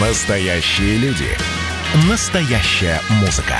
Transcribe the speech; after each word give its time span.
Настоящие 0.00 0.96
люди. 0.96 1.28
Настоящая 2.08 3.02
музыка. 3.20 3.56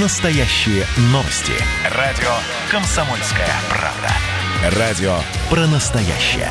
Настоящие 0.00 0.86
новости. 1.10 1.54
Радио 1.96 2.30
«Комсомольская 2.70 3.50
правда». 3.68 4.78
Радио 4.78 5.16
про 5.50 5.66
настоящее. 5.66 6.50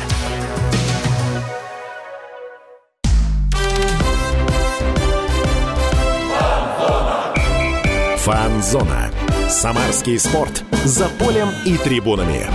Фанзона. 8.18 9.10
Самарский 9.48 10.18
спорт. 10.18 10.62
За 10.84 11.08
полем 11.08 11.48
и 11.64 11.78
трибунами. 11.78 12.50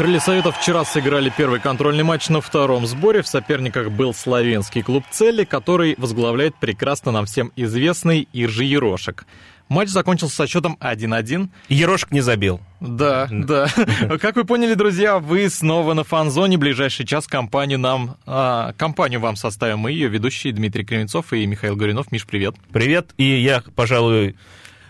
Крылья 0.00 0.18
Советов 0.18 0.56
вчера 0.56 0.82
сыграли 0.86 1.30
первый 1.36 1.60
контрольный 1.60 2.04
матч 2.04 2.30
на 2.30 2.40
втором 2.40 2.86
сборе. 2.86 3.20
В 3.20 3.28
соперниках 3.28 3.90
был 3.90 4.14
славянский 4.14 4.82
клуб 4.82 5.04
«Цели», 5.10 5.44
который 5.44 5.94
возглавляет 5.98 6.54
прекрасно 6.58 7.12
нам 7.12 7.26
всем 7.26 7.52
известный 7.54 8.26
Иржи 8.32 8.64
Ерошек. 8.64 9.26
Матч 9.68 9.90
закончился 9.90 10.36
со 10.36 10.46
счетом 10.46 10.78
1-1. 10.80 11.50
Ерошек 11.68 12.12
не 12.12 12.22
забил. 12.22 12.62
Да, 12.80 13.28
да. 13.30 13.68
Как 14.22 14.36
вы 14.36 14.44
поняли, 14.44 14.72
друзья, 14.72 15.18
вы 15.18 15.50
снова 15.50 15.92
на 15.92 16.02
фан-зоне. 16.02 16.56
Ближайший 16.56 17.04
час 17.04 17.26
компанию 17.26 17.78
нам, 17.78 18.16
а, 18.24 18.72
компанию 18.78 19.20
вам 19.20 19.36
составим 19.36 19.80
мы, 19.80 19.92
ее 19.92 20.08
ведущие 20.08 20.54
Дмитрий 20.54 20.86
Кривенцов 20.86 21.34
и 21.34 21.44
Михаил 21.44 21.76
Горюнов. 21.76 22.10
Миш, 22.10 22.24
привет. 22.24 22.54
Привет. 22.72 23.10
И 23.18 23.38
я, 23.38 23.62
пожалуй, 23.76 24.34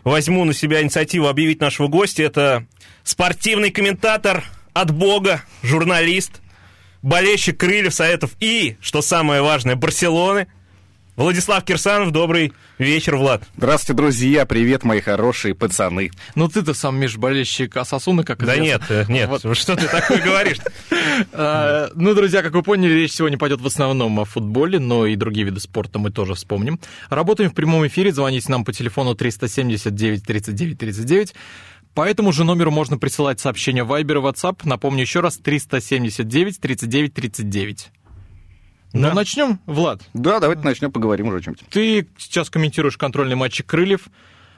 возьму 0.05 0.45
на 0.45 0.55
себя 0.55 0.81
инициативу 0.81 1.27
объявить 1.27 1.61
нашего 1.61 1.89
гостя. 1.89 2.23
Это 2.23 2.65
спортивный 3.03 3.73
комментатор 3.73 4.45
от 4.73 4.91
Бога, 4.91 5.43
журналист, 5.63 6.41
болельщик 7.03 7.59
Крыльев 7.59 7.95
Советов 7.95 8.33
и, 8.41 8.77
что 8.81 9.03
самое 9.03 9.43
важное, 9.43 9.77
Барселоны– 9.77 10.47
Владислав 11.21 11.63
Кирсанов, 11.65 12.13
добрый 12.13 12.55
вечер, 12.79 13.17
Влад. 13.17 13.43
Здравствуйте, 13.55 13.95
друзья, 13.95 14.47
привет, 14.47 14.85
мои 14.85 15.03
хорошие 15.03 15.55
пацаны. 15.55 16.11
Ну 16.35 16.49
ты-то 16.49 16.73
сам, 16.73 16.99
Миш, 16.99 17.19
болельщик 17.19 17.77
Асасуны, 17.77 18.25
как 18.25 18.43
Да 18.43 18.57
нет, 18.57 18.81
э, 18.89 19.05
нет, 19.07 19.29
вот. 19.29 19.43
что 19.59 19.77
ты 19.77 19.87
такое 19.87 20.23
говоришь? 20.23 20.59
А, 21.33 21.91
ну, 21.95 22.15
друзья, 22.15 22.43
как 22.43 22.55
вы 22.55 22.63
поняли, 22.63 22.93
речь 22.93 23.13
сегодня 23.13 23.37
пойдет 23.37 23.61
в 23.61 23.67
основном 23.67 24.19
о 24.21 24.25
футболе, 24.25 24.79
но 24.79 25.07
и 25.07 25.17
другие 25.17 25.45
виды 25.45 25.61
спорта 25.61 25.99
мы 25.99 26.11
тоже 26.11 26.35
вспомним. 26.35 26.81
Работаем 27.11 27.51
в 27.51 27.55
прямом 27.55 27.87
эфире, 27.87 28.13
звоните 28.13 28.51
нам 28.51 28.65
по 28.65 28.73
телефону 28.73 29.15
379 29.15 30.25
39 30.25 30.79
39. 30.79 31.35
По 31.95 32.09
этому 32.09 32.33
же 32.33 32.45
номеру 32.45 32.71
можно 32.71 32.99
присылать 32.99 33.41
сообщения 33.41 33.85
в 33.85 33.93
Viber 33.93 34.19
и 34.19 34.23
WhatsApp. 34.23 34.61
Напомню 34.65 35.03
еще 35.03 35.21
раз, 35.21 35.39
379 35.39 36.61
39 36.61 37.15
39. 37.15 37.91
Ну, 38.93 39.03
да. 39.03 39.15
начнем, 39.15 39.61
Влад. 39.67 40.03
Да, 40.15 40.41
давайте 40.41 40.63
начнем, 40.63 40.91
поговорим 40.91 41.29
уже 41.29 41.39
о 41.39 41.41
чем-то. 41.43 41.65
Ты 41.71 42.09
сейчас 42.19 42.51
комментируешь 42.51 42.97
контрольные 42.97 43.37
матчи 43.37 43.63
Крыльев. 43.63 44.09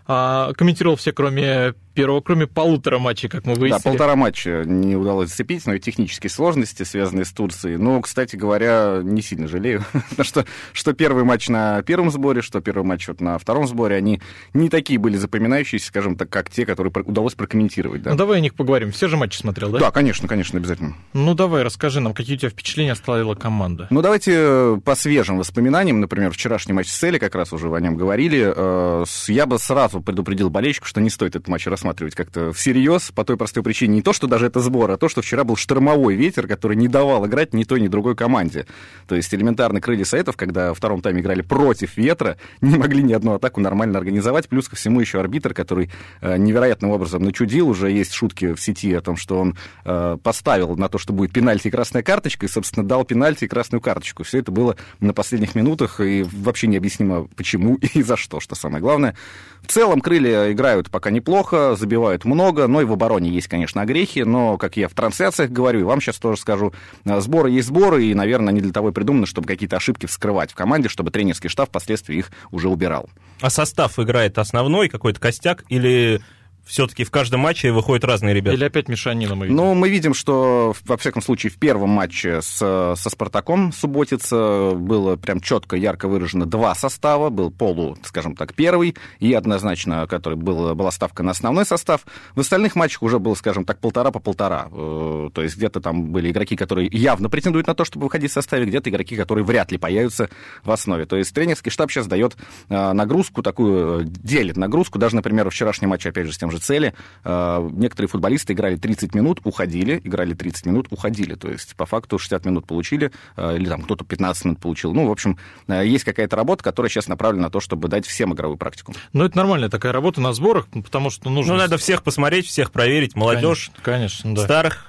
А, 0.07 0.53
комментировал 0.55 0.97
все, 0.97 1.13
кроме 1.13 1.75
первого, 1.93 2.21
кроме 2.21 2.47
полутора 2.47 2.99
матчей, 2.99 3.29
как 3.29 3.45
мы 3.45 3.55
выяснили. 3.55 3.83
Да, 3.83 3.91
полтора 3.91 4.17
матча 4.17 4.63
не 4.65 4.97
удалось 4.97 5.29
зацепить, 5.29 5.67
но 5.67 5.75
и 5.75 5.81
технические 5.81 6.31
сложности, 6.31 6.83
связанные 6.83 7.25
с 7.25 7.33
Турцией. 7.33 7.77
Но, 7.77 8.01
кстати 8.01 8.37
говоря, 8.37 9.01
не 9.03 9.23
сильно 9.23 9.49
жалею, 9.49 9.85
потому 10.11 10.25
что 10.25 10.47
что 10.73 10.93
первый 10.93 11.25
матч 11.25 11.49
на 11.49 11.83
первом 11.83 12.11
сборе, 12.11 12.43
что 12.43 12.61
первый 12.61 12.85
матч 12.85 13.09
вот 13.09 13.21
на 13.21 13.39
втором 13.39 13.67
сборе, 13.67 13.97
они 13.97 14.21
не 14.55 14.69
такие 14.69 14.99
были 14.99 15.17
запоминающиеся, 15.17 15.87
скажем 15.87 16.17
так, 16.17 16.31
как 16.31 16.51
те, 16.51 16.67
которые 16.67 16.93
удалось 17.05 17.35
прокомментировать. 17.35 18.03
Да? 18.03 18.11
Ну, 18.11 18.17
давай 18.17 18.39
о 18.39 18.41
них 18.41 18.55
поговорим. 18.55 18.93
Все 18.93 19.09
же 19.09 19.17
матчи 19.17 19.37
смотрел, 19.37 19.71
да? 19.71 19.79
Да, 19.79 19.91
конечно, 19.91 20.29
конечно, 20.29 20.59
обязательно. 20.59 20.97
Ну, 21.13 21.35
давай, 21.35 21.63
расскажи 21.63 22.01
нам, 22.01 22.15
какие 22.15 22.37
у 22.37 22.39
тебя 22.39 22.51
впечатления 22.51 22.93
оставила 22.93 23.35
команда? 23.35 23.87
Ну, 23.91 24.03
давайте 24.03 24.33
э, 24.35 24.81
по 24.85 24.95
свежим 24.95 25.39
воспоминаниям, 25.39 26.01
например, 26.01 26.31
вчерашний 26.31 26.73
матч 26.73 26.89
с 26.89 27.03
Эли, 27.05 27.19
как 27.19 27.35
раз 27.35 27.53
уже 27.53 27.73
о 27.73 27.81
нем 27.81 27.97
говорили, 27.97 28.53
э, 28.55 29.05
я 29.29 29.47
бы 29.47 29.59
сразу 29.59 30.01
предупредил 30.01 30.51
болельщиков, 30.51 30.89
что 30.89 31.01
не 31.01 31.11
стоит 31.11 31.37
этот 31.37 31.49
матч 31.49 31.67
рассматривать 31.83 32.15
как-то 32.15 32.53
всерьез, 32.53 33.11
по 33.11 33.25
той 33.25 33.37
простой 33.37 33.63
причине, 33.63 33.97
не 33.97 34.03
то, 34.03 34.13
что 34.13 34.29
даже 34.29 34.47
это 34.47 34.61
сбор, 34.61 34.91
а 34.93 34.97
то, 34.97 35.09
что 35.09 35.21
вчера 35.21 35.43
был 35.43 35.57
штормовой 35.57 36.15
ветер, 36.15 36.47
который 36.47 36.77
не 36.77 36.87
давал 36.87 37.27
играть 37.27 37.53
ни 37.55 37.65
той, 37.65 37.81
ни 37.81 37.89
другой 37.89 38.15
команде. 38.15 38.67
То 39.09 39.17
есть 39.17 39.35
элементарно 39.35 39.81
крылья 39.81 40.05
Советов, 40.05 40.37
когда 40.37 40.73
в 40.73 40.77
втором 40.77 41.03
тайме 41.03 41.21
играли 41.21 41.43
против 41.43 41.97
ветра, 41.97 42.37
не 42.61 42.77
могли 42.77 43.03
ни 43.03 43.13
одну 43.13 43.35
атаку 43.35 43.61
нормально 43.61 43.99
организовать, 43.99 44.49
плюс 44.49 44.69
ко 44.69 44.77
всему 44.77 45.01
еще 45.01 45.19
арбитр, 45.19 45.55
который 45.55 45.91
э, 46.21 46.37
невероятным 46.37 46.93
образом 46.93 47.23
начудил, 47.23 47.69
уже 47.69 47.91
есть 47.91 48.13
шутки 48.13 48.55
в 48.55 48.61
сети 48.61 48.95
о 48.95 49.01
том, 49.01 49.17
что 49.17 49.39
он 49.39 49.57
э, 49.85 50.17
поставил 50.23 50.77
на 50.77 50.89
то, 50.89 50.99
что 50.99 51.13
будет 51.13 51.33
пенальти 51.33 51.69
и 51.69 51.71
красная 51.71 52.03
карточка, 52.03 52.47
и, 52.47 52.49
собственно, 52.49 52.87
дал 52.87 53.05
пенальти 53.05 53.45
и 53.45 53.49
красную 53.49 53.81
карточку. 53.81 54.23
Все 54.23 54.39
это 54.39 54.53
было 54.53 54.77
на 55.01 55.13
последних 55.13 55.57
минутах, 55.57 56.01
и 56.01 56.23
вообще 56.23 56.69
необъяснимо, 56.69 57.27
почему 57.37 57.77
и 57.95 58.03
за 58.03 58.17
что, 58.17 58.39
что 58.39 58.55
самое 58.55 58.81
главное. 58.81 59.17
В 59.63 59.73
целом, 59.73 60.01
крылья 60.01 60.53
играют 60.53 60.91
пока 60.91 61.11
неплохо, 61.11 61.72
забивают 61.77 62.25
много, 62.25 62.67
но 62.67 62.81
и 62.81 62.85
в 62.85 62.93
обороне 62.93 63.31
есть, 63.31 63.49
конечно, 63.49 63.83
огрехи, 63.83 64.21
но, 64.21 64.59
как 64.59 64.77
я 64.77 64.89
в 64.89 64.95
трансляциях 64.95 65.51
говорю, 65.51 65.81
и 65.81 65.83
вам 65.83 66.01
сейчас 66.01 66.17
тоже 66.17 66.41
скажу, 66.41 66.73
э, 67.05 67.21
сборы 67.21 67.51
есть 67.51 67.69
сборы, 67.69 68.05
и, 68.05 68.15
наверное, 68.15 68.51
они 68.51 68.61
для 68.61 68.73
того 68.73 68.91
и 68.91 68.93
придуманы, 68.93 69.27
чтобы 69.27 69.47
какие-то 69.47 69.77
ошибки 69.77 70.07
вскрывать 70.07 70.53
в 70.53 70.55
команде, 70.55 70.89
чтобы 70.89 71.11
тренерский 71.11 71.49
штаб 71.49 71.69
впоследствии 71.69 72.19
их 72.19 72.31
уже 72.51 72.69
убирал. 72.69 73.09
А 73.41 73.51
состав 73.51 73.99
играет 73.99 74.39
основной, 74.39 74.89
какой-то 74.89 75.21
костяк, 75.21 75.65
или 75.69 76.21
все-таки 76.65 77.05
в 77.05 77.11
каждом 77.11 77.41
матче 77.41 77.73
выходят 77.73 78.05
разные 78.05 78.35
ребята. 78.35 78.57
Или 78.57 78.65
опять 78.65 78.89
мешанина 78.89 79.35
мы 79.35 79.47
видим? 79.47 79.57
Ну, 79.57 79.75
мы 79.75 79.89
видим, 79.89 80.15
что, 80.15 80.75
во 80.85 80.97
всяком 80.97 81.23
случае, 81.23 81.51
в 81.51 81.57
первом 81.57 81.91
матче 81.91 82.41
с, 82.41 82.57
со 82.97 83.11
«Спартаком» 83.11 83.73
субботица 83.73 84.73
было 84.75 85.17
прям 85.17 85.41
четко, 85.41 85.77
ярко 85.77 86.09
выражено 86.09 86.47
два 86.47 86.75
состава. 86.75 87.31
Был 87.31 87.51
полу, 87.51 87.97
скажем 88.05 88.37
так, 88.37 88.55
первый, 88.55 88.97
и 89.19 89.33
однозначно, 89.33 90.07
который 90.07 90.39
был, 90.39 90.75
была 90.75 90.91
ставка 90.91 91.23
на 91.23 91.33
основной 91.33 91.67
состав. 91.67 92.03
В 92.35 92.41
остальных 92.41 92.77
матчах 92.77 93.03
уже 93.03 93.19
было, 93.19 93.35
скажем 93.35 93.65
так, 93.65 93.81
полтора 93.81 94.11
по 94.11 94.21
полтора. 94.21 94.69
Э, 94.71 95.31
то 95.33 95.43
есть 95.43 95.57
где-то 95.57 95.81
там 95.81 96.13
были 96.13 96.31
игроки, 96.31 96.57
которые 96.57 96.89
явно 96.93 97.29
претендуют 97.29 97.67
на 97.67 97.75
то, 97.75 97.85
чтобы 97.85 98.05
выходить 98.05 98.31
в 98.31 98.35
составе, 98.35 98.67
где-то 98.67 98.89
игроки, 98.91 99.17
которые 99.17 99.45
вряд 99.45 99.73
ли 99.73 99.79
появятся 99.79 100.31
в 100.63 100.71
основе. 100.71 101.07
То 101.07 101.17
есть 101.17 101.35
тренерский 101.35 101.71
штаб 101.71 101.91
сейчас 101.91 102.07
дает 102.07 102.37
э, 102.69 102.93
нагрузку 102.93 103.43
такую, 103.43 104.05
делит 104.05 104.57
нагрузку. 104.57 104.99
Даже, 104.99 105.17
например, 105.17 105.51
вчерашний 105.51 105.89
матч, 105.89 106.07
опять 106.07 106.27
же, 106.27 106.33
с 106.33 106.39
тем 106.39 106.52
же 106.53 106.59
цели. 106.59 106.95
А, 107.25 107.67
некоторые 107.69 108.09
футболисты 108.09 108.53
играли 108.53 108.77
30 108.77 109.15
минут, 109.15 109.41
уходили, 109.45 110.01
играли 110.05 110.35
30 110.35 110.67
минут, 110.67 110.87
уходили. 110.91 111.35
То 111.35 111.51
есть, 111.51 111.75
по 111.77 111.87
факту, 111.87 112.19
60 112.19 112.45
минут 112.47 112.67
получили, 112.67 113.11
а, 113.37 113.55
или 113.57 113.69
там 113.69 113.83
кто-то 113.83 114.05
15 114.05 114.45
минут 114.45 114.61
получил. 114.61 114.93
Ну, 114.95 115.09
в 115.09 115.11
общем, 115.11 115.39
а, 115.67 115.83
есть 115.83 116.05
какая-то 116.05 116.37
работа, 116.37 116.63
которая 116.63 116.91
сейчас 116.91 117.09
направлена 117.09 117.45
на 117.45 117.51
то, 117.51 117.61
чтобы 117.61 117.89
дать 117.89 118.07
всем 118.07 118.33
игровую 118.35 118.57
практику. 118.57 118.95
Ну, 119.13 119.25
это 119.25 119.37
нормальная 119.37 119.69
такая 119.69 119.93
работа 119.93 120.21
на 120.21 120.33
сборах, 120.33 120.69
потому 120.69 121.11
что 121.11 121.31
нужно... 121.31 121.55
Ну, 121.55 121.59
надо 121.59 121.77
всех 121.79 122.03
посмотреть, 122.03 122.47
всех 122.47 122.71
проверить, 122.71 123.17
молодежь, 123.17 123.71
конечно, 123.83 124.23
конечно 124.23 124.35
да. 124.35 124.45
старых 124.45 124.87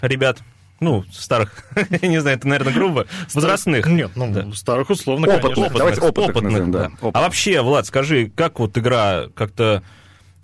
ребят. 0.00 0.40
Ну, 0.78 1.04
старых, 1.10 1.64
я 2.02 2.08
не 2.08 2.20
знаю, 2.20 2.36
это, 2.36 2.46
наверное, 2.46 2.74
грубо. 2.74 3.06
Возрастных. 3.32 3.86
Нет, 3.86 4.10
ну, 4.14 4.30
да. 4.30 4.52
старых 4.52 4.90
условно, 4.90 5.26
опытных, 5.26 5.54
конечно. 5.54 5.78
Давайте 5.78 6.00
опытных, 6.02 6.30
опытных 6.30 6.52
назовем, 6.52 6.72
да. 6.72 6.90
да. 7.00 7.10
А 7.14 7.20
вообще, 7.22 7.62
Влад, 7.62 7.86
скажи, 7.86 8.30
как 8.34 8.58
вот 8.60 8.76
игра 8.76 9.28
как-то 9.34 9.82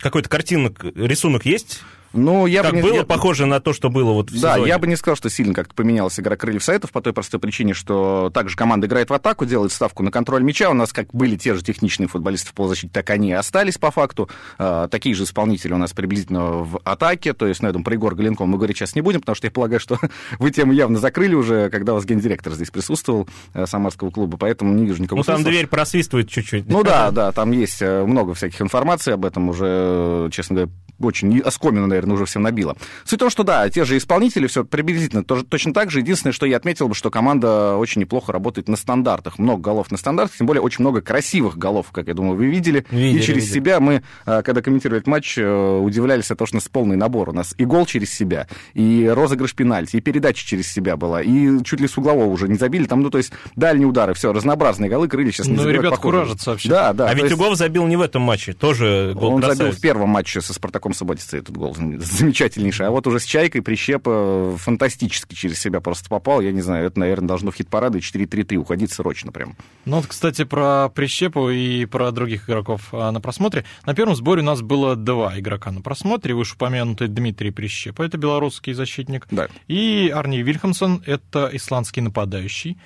какой-то 0.02 0.28
картинок, 0.28 0.84
рисунок 0.84 1.46
есть 1.46 1.80
ну, 2.12 2.46
я 2.46 2.62
как 2.62 2.74
бы 2.74 2.82
было 2.82 3.02
похоже 3.04 3.46
на 3.46 3.60
то, 3.60 3.72
что 3.72 3.90
было 3.90 4.12
вот 4.12 4.30
в 4.30 4.40
Да, 4.40 4.54
сезоне. 4.54 4.68
я 4.68 4.78
бы 4.78 4.86
не 4.86 4.96
сказал, 4.96 5.16
что 5.16 5.30
сильно 5.30 5.54
как-то 5.54 5.74
поменялась 5.74 6.18
игра 6.18 6.36
крыльев 6.36 6.62
Советов 6.64 6.90
по 6.92 7.00
той 7.00 7.12
простой 7.12 7.40
причине, 7.40 7.74
что 7.74 8.30
также 8.34 8.56
команда 8.56 8.86
играет 8.86 9.10
в 9.10 9.14
атаку, 9.14 9.44
делает 9.46 9.72
ставку 9.72 10.02
на 10.02 10.10
контроль 10.10 10.42
мяча. 10.42 10.70
У 10.70 10.74
нас 10.74 10.92
как 10.92 11.08
были 11.14 11.36
те 11.36 11.54
же 11.54 11.62
техничные 11.62 12.08
футболисты 12.08 12.50
в 12.50 12.54
полузащите, 12.54 12.90
так 12.92 13.08
они 13.10 13.30
и 13.30 13.32
остались 13.32 13.78
по 13.78 13.90
факту. 13.90 14.28
А, 14.58 14.88
такие 14.88 15.14
же 15.14 15.24
исполнители 15.24 15.72
у 15.72 15.78
нас 15.78 15.92
приблизительно 15.92 16.42
в 16.62 16.80
атаке. 16.84 17.32
То 17.32 17.46
есть, 17.46 17.62
ну, 17.62 17.68
я 17.68 17.72
думаю, 17.72 17.84
про 17.84 17.94
Егор 17.94 18.14
Галенком 18.14 18.48
мы 18.48 18.56
говорить 18.58 18.76
сейчас 18.76 18.94
не 18.94 19.00
будем, 19.00 19.20
потому 19.20 19.34
что 19.36 19.46
я 19.46 19.50
полагаю, 19.50 19.80
что 19.80 19.98
вы 20.38 20.50
тему 20.50 20.72
явно 20.72 20.98
закрыли 20.98 21.34
уже, 21.34 21.70
когда 21.70 21.92
у 21.92 21.96
вас 21.96 22.04
гендиректор 22.04 22.52
здесь 22.52 22.70
присутствовал 22.70 23.28
э, 23.54 23.66
Самарского 23.66 24.10
клуба, 24.10 24.36
поэтому 24.36 24.72
не 24.74 24.86
вижу 24.86 25.00
никакого 25.02 25.20
Ну, 25.20 25.24
там 25.24 25.36
смысла. 25.36 25.50
дверь 25.52 25.66
просвистывает 25.66 26.28
чуть-чуть. 26.28 26.68
Ну 26.68 26.82
да, 26.84 27.10
да, 27.12 27.32
там 27.32 27.52
есть 27.52 27.80
э, 27.82 28.04
много 28.04 28.34
всяких 28.34 28.60
информации 28.60 29.12
об 29.12 29.24
этом 29.24 29.48
уже, 29.48 30.28
честно 30.32 30.54
говоря, 30.56 30.72
очень 31.00 31.40
оскомину, 31.40 31.86
наверное, 31.86 32.14
уже 32.14 32.26
всем 32.26 32.42
набило. 32.42 32.76
Суть 33.04 33.18
в 33.18 33.20
том, 33.20 33.30
что 33.30 33.42
да, 33.42 33.68
те 33.68 33.84
же 33.84 33.96
исполнители, 33.96 34.46
все 34.46 34.64
приблизительно 34.64 35.24
тоже, 35.24 35.44
точно 35.44 35.72
так 35.74 35.90
же. 35.90 36.00
Единственное, 36.00 36.32
что 36.32 36.46
я 36.46 36.56
отметил 36.56 36.88
бы, 36.88 36.94
что 36.94 37.10
команда 37.10 37.76
очень 37.76 38.00
неплохо 38.00 38.32
работает 38.32 38.68
на 38.68 38.76
стандартах. 38.76 39.38
Много 39.38 39.60
голов 39.62 39.90
на 39.90 39.96
стандартах, 39.98 40.36
тем 40.36 40.46
более 40.46 40.62
очень 40.62 40.82
много 40.82 41.00
красивых 41.00 41.56
голов, 41.58 41.86
как 41.92 42.06
я 42.08 42.14
думаю, 42.14 42.36
вы 42.36 42.46
видели. 42.46 42.84
видели 42.90 43.18
и 43.18 43.22
через 43.22 43.44
видели. 43.44 43.54
себя 43.54 43.80
мы, 43.80 44.02
а, 44.26 44.42
когда 44.42 44.62
комментировали 44.62 44.98
этот 45.00 45.08
матч, 45.08 45.36
э, 45.38 45.78
удивлялись 45.78 46.30
от 46.30 46.38
того, 46.38 46.46
что 46.46 46.56
у 46.56 46.58
нас 46.58 46.68
полный 46.68 46.96
набор. 46.96 47.30
У 47.30 47.32
нас 47.32 47.54
и 47.58 47.64
гол 47.64 47.86
через 47.86 48.12
себя, 48.12 48.46
и 48.74 49.10
розыгрыш 49.12 49.54
пенальти, 49.54 49.96
и 49.96 50.00
передача 50.00 50.46
через 50.46 50.72
себя 50.72 50.96
была, 50.96 51.22
и 51.22 51.62
чуть 51.64 51.80
ли 51.80 51.88
с 51.88 51.96
углового 51.98 52.26
уже 52.26 52.48
не 52.48 52.56
забили. 52.56 52.84
Там, 52.84 53.02
ну, 53.02 53.10
то 53.10 53.18
есть 53.18 53.32
дальние 53.56 53.86
удары, 53.86 54.14
все, 54.14 54.32
разнообразные 54.32 54.90
голы, 54.90 55.08
крылья 55.08 55.32
сейчас 55.32 55.46
не 55.48 55.56
Ну, 55.56 55.68
ребята 55.68 55.96
похоже. 55.96 56.02
куражатся 56.18 56.50
вообще. 56.50 56.68
Да, 56.68 56.92
да. 56.92 57.08
А 57.08 57.14
ведь 57.14 57.24
есть 57.24 57.34
Угов 57.34 57.56
забил 57.56 57.86
не 57.86 57.96
в 57.96 58.00
этом 58.00 58.22
матче, 58.22 58.52
тоже 58.52 59.12
гол 59.14 59.34
Он 59.34 59.40
красавец. 59.40 59.58
забил 59.58 59.72
в 59.72 59.80
первом 59.80 60.08
матче 60.10 60.40
со 60.40 60.52
Спартаком 60.52 60.81
игроком 60.82 60.94
Саботицы 60.94 61.38
этот 61.38 61.56
гол 61.56 61.74
замечательнейший. 61.98 62.86
А 62.86 62.90
вот 62.90 63.06
уже 63.06 63.20
с 63.20 63.24
Чайкой 63.24 63.62
Прищепа 63.62 64.56
фантастически 64.58 65.34
через 65.34 65.58
себя 65.60 65.80
просто 65.80 66.08
попал. 66.08 66.40
Я 66.40 66.52
не 66.52 66.60
знаю, 66.60 66.86
это, 66.86 66.98
наверное, 66.98 67.28
должно 67.28 67.50
в 67.50 67.54
хит-парады 67.54 67.98
4-3-3 67.98 68.56
уходить 68.56 68.92
срочно 68.92 69.32
прям. 69.32 69.56
Ну 69.84 69.96
вот, 69.96 70.06
кстати, 70.06 70.44
про 70.44 70.88
Прищепу 70.88 71.50
и 71.50 71.86
про 71.86 72.10
других 72.10 72.48
игроков 72.48 72.88
а, 72.92 73.12
на 73.12 73.20
просмотре. 73.20 73.64
На 73.86 73.94
первом 73.94 74.16
сборе 74.16 74.42
у 74.42 74.44
нас 74.44 74.60
было 74.60 74.96
два 74.96 75.38
игрока 75.38 75.70
на 75.70 75.80
просмотре. 75.80 76.34
Вышеупомянутый 76.34 77.08
Дмитрий 77.08 77.50
Прищепа, 77.50 78.02
это 78.02 78.18
белорусский 78.18 78.72
защитник. 78.72 79.26
Да. 79.30 79.48
И 79.68 80.12
Арни 80.14 80.42
Вильхамсон, 80.42 81.02
это 81.06 81.48
исландский 81.52 82.00
нападающий. 82.00 82.78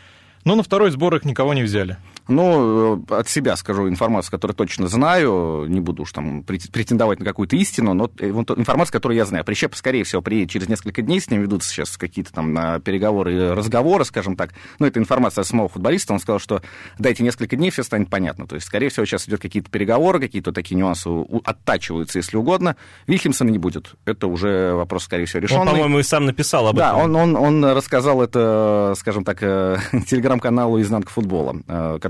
Но 0.44 0.54
на 0.54 0.62
второй 0.62 0.90
сбор 0.90 1.16
их 1.16 1.25
никого 1.25 1.54
не 1.54 1.62
взяли. 1.62 1.96
Ну, 2.28 3.05
э, 3.08 3.14
от 3.14 3.28
себя 3.28 3.56
скажу 3.56 3.88
информацию, 3.88 4.32
которую 4.32 4.56
точно 4.56 4.88
знаю, 4.88 5.67
не 5.69 5.81
буду 5.81 6.02
уж 6.02 6.12
там 6.12 6.43
претендовать 6.43 7.20
на 7.20 7.25
какую-то 7.25 7.56
истину, 7.56 7.94
но 7.94 8.11
э, 8.19 8.28
информация, 8.28 8.93
которую 8.93 9.17
я 9.17 9.25
знаю. 9.25 9.44
Прищеп, 9.44 9.75
скорее 9.76 10.02
всего, 10.05 10.23
приедет 10.23 10.50
через 10.50 10.69
несколько 10.69 11.02
дней, 11.02 11.20
с 11.20 11.31
ним 11.31 11.43
ведутся 11.43 11.69
сейчас 11.70 11.96
какие-то 11.96 12.32
там 12.32 12.52
на 12.52 12.81
переговоры 12.81 13.34
и 13.34 13.38
разговоры, 13.50 14.05
скажем 14.05 14.34
так. 14.34 14.50
Но 14.78 14.87
это 14.87 14.99
информация 14.99 15.43
от 15.43 15.49
самого 15.49 15.69
футболиста, 15.69 16.12
он 16.12 16.19
сказал, 16.19 16.40
что 16.40 16.62
дайте 16.99 17.23
несколько 17.23 17.55
дней, 17.56 17.70
все 17.70 17.84
станет 17.84 18.11
понятно. 18.11 18.46
То 18.46 18.56
есть, 18.56 18.67
скорее 18.67 18.88
всего, 18.88 19.06
сейчас 19.06 19.29
идет 19.29 19.40
какие-то 19.40 19.70
переговоры, 19.70 20.19
какие-то 20.19 20.52
такие 20.52 20.76
нюансы 20.76 21.08
оттачиваются, 21.44 22.19
если 22.19 22.37
угодно. 22.37 22.76
Вильхемсона 23.06 23.50
не 23.50 23.58
будет. 23.58 23.94
Это 24.05 24.26
уже 24.26 24.75
вопрос, 24.75 25.05
скорее 25.05 25.26
всего, 25.26 25.40
решенный. 25.43 25.61
Он, 25.61 25.69
по-моему, 25.69 25.99
и 26.00 26.02
сам 26.02 26.26
написал 26.26 26.67
об 26.67 26.76
да, 26.76 26.88
этом. 26.88 27.12
Да, 27.12 27.19
он, 27.20 27.37
он, 27.37 27.62
он 27.62 27.64
рассказал 27.72 28.20
это, 28.20 28.94
скажем 28.96 29.25
так, 29.25 29.38
э, 29.43 29.79
телеграм-каналу 30.06 30.81
«Изнанка 30.81 31.11
футбола», 31.11 31.56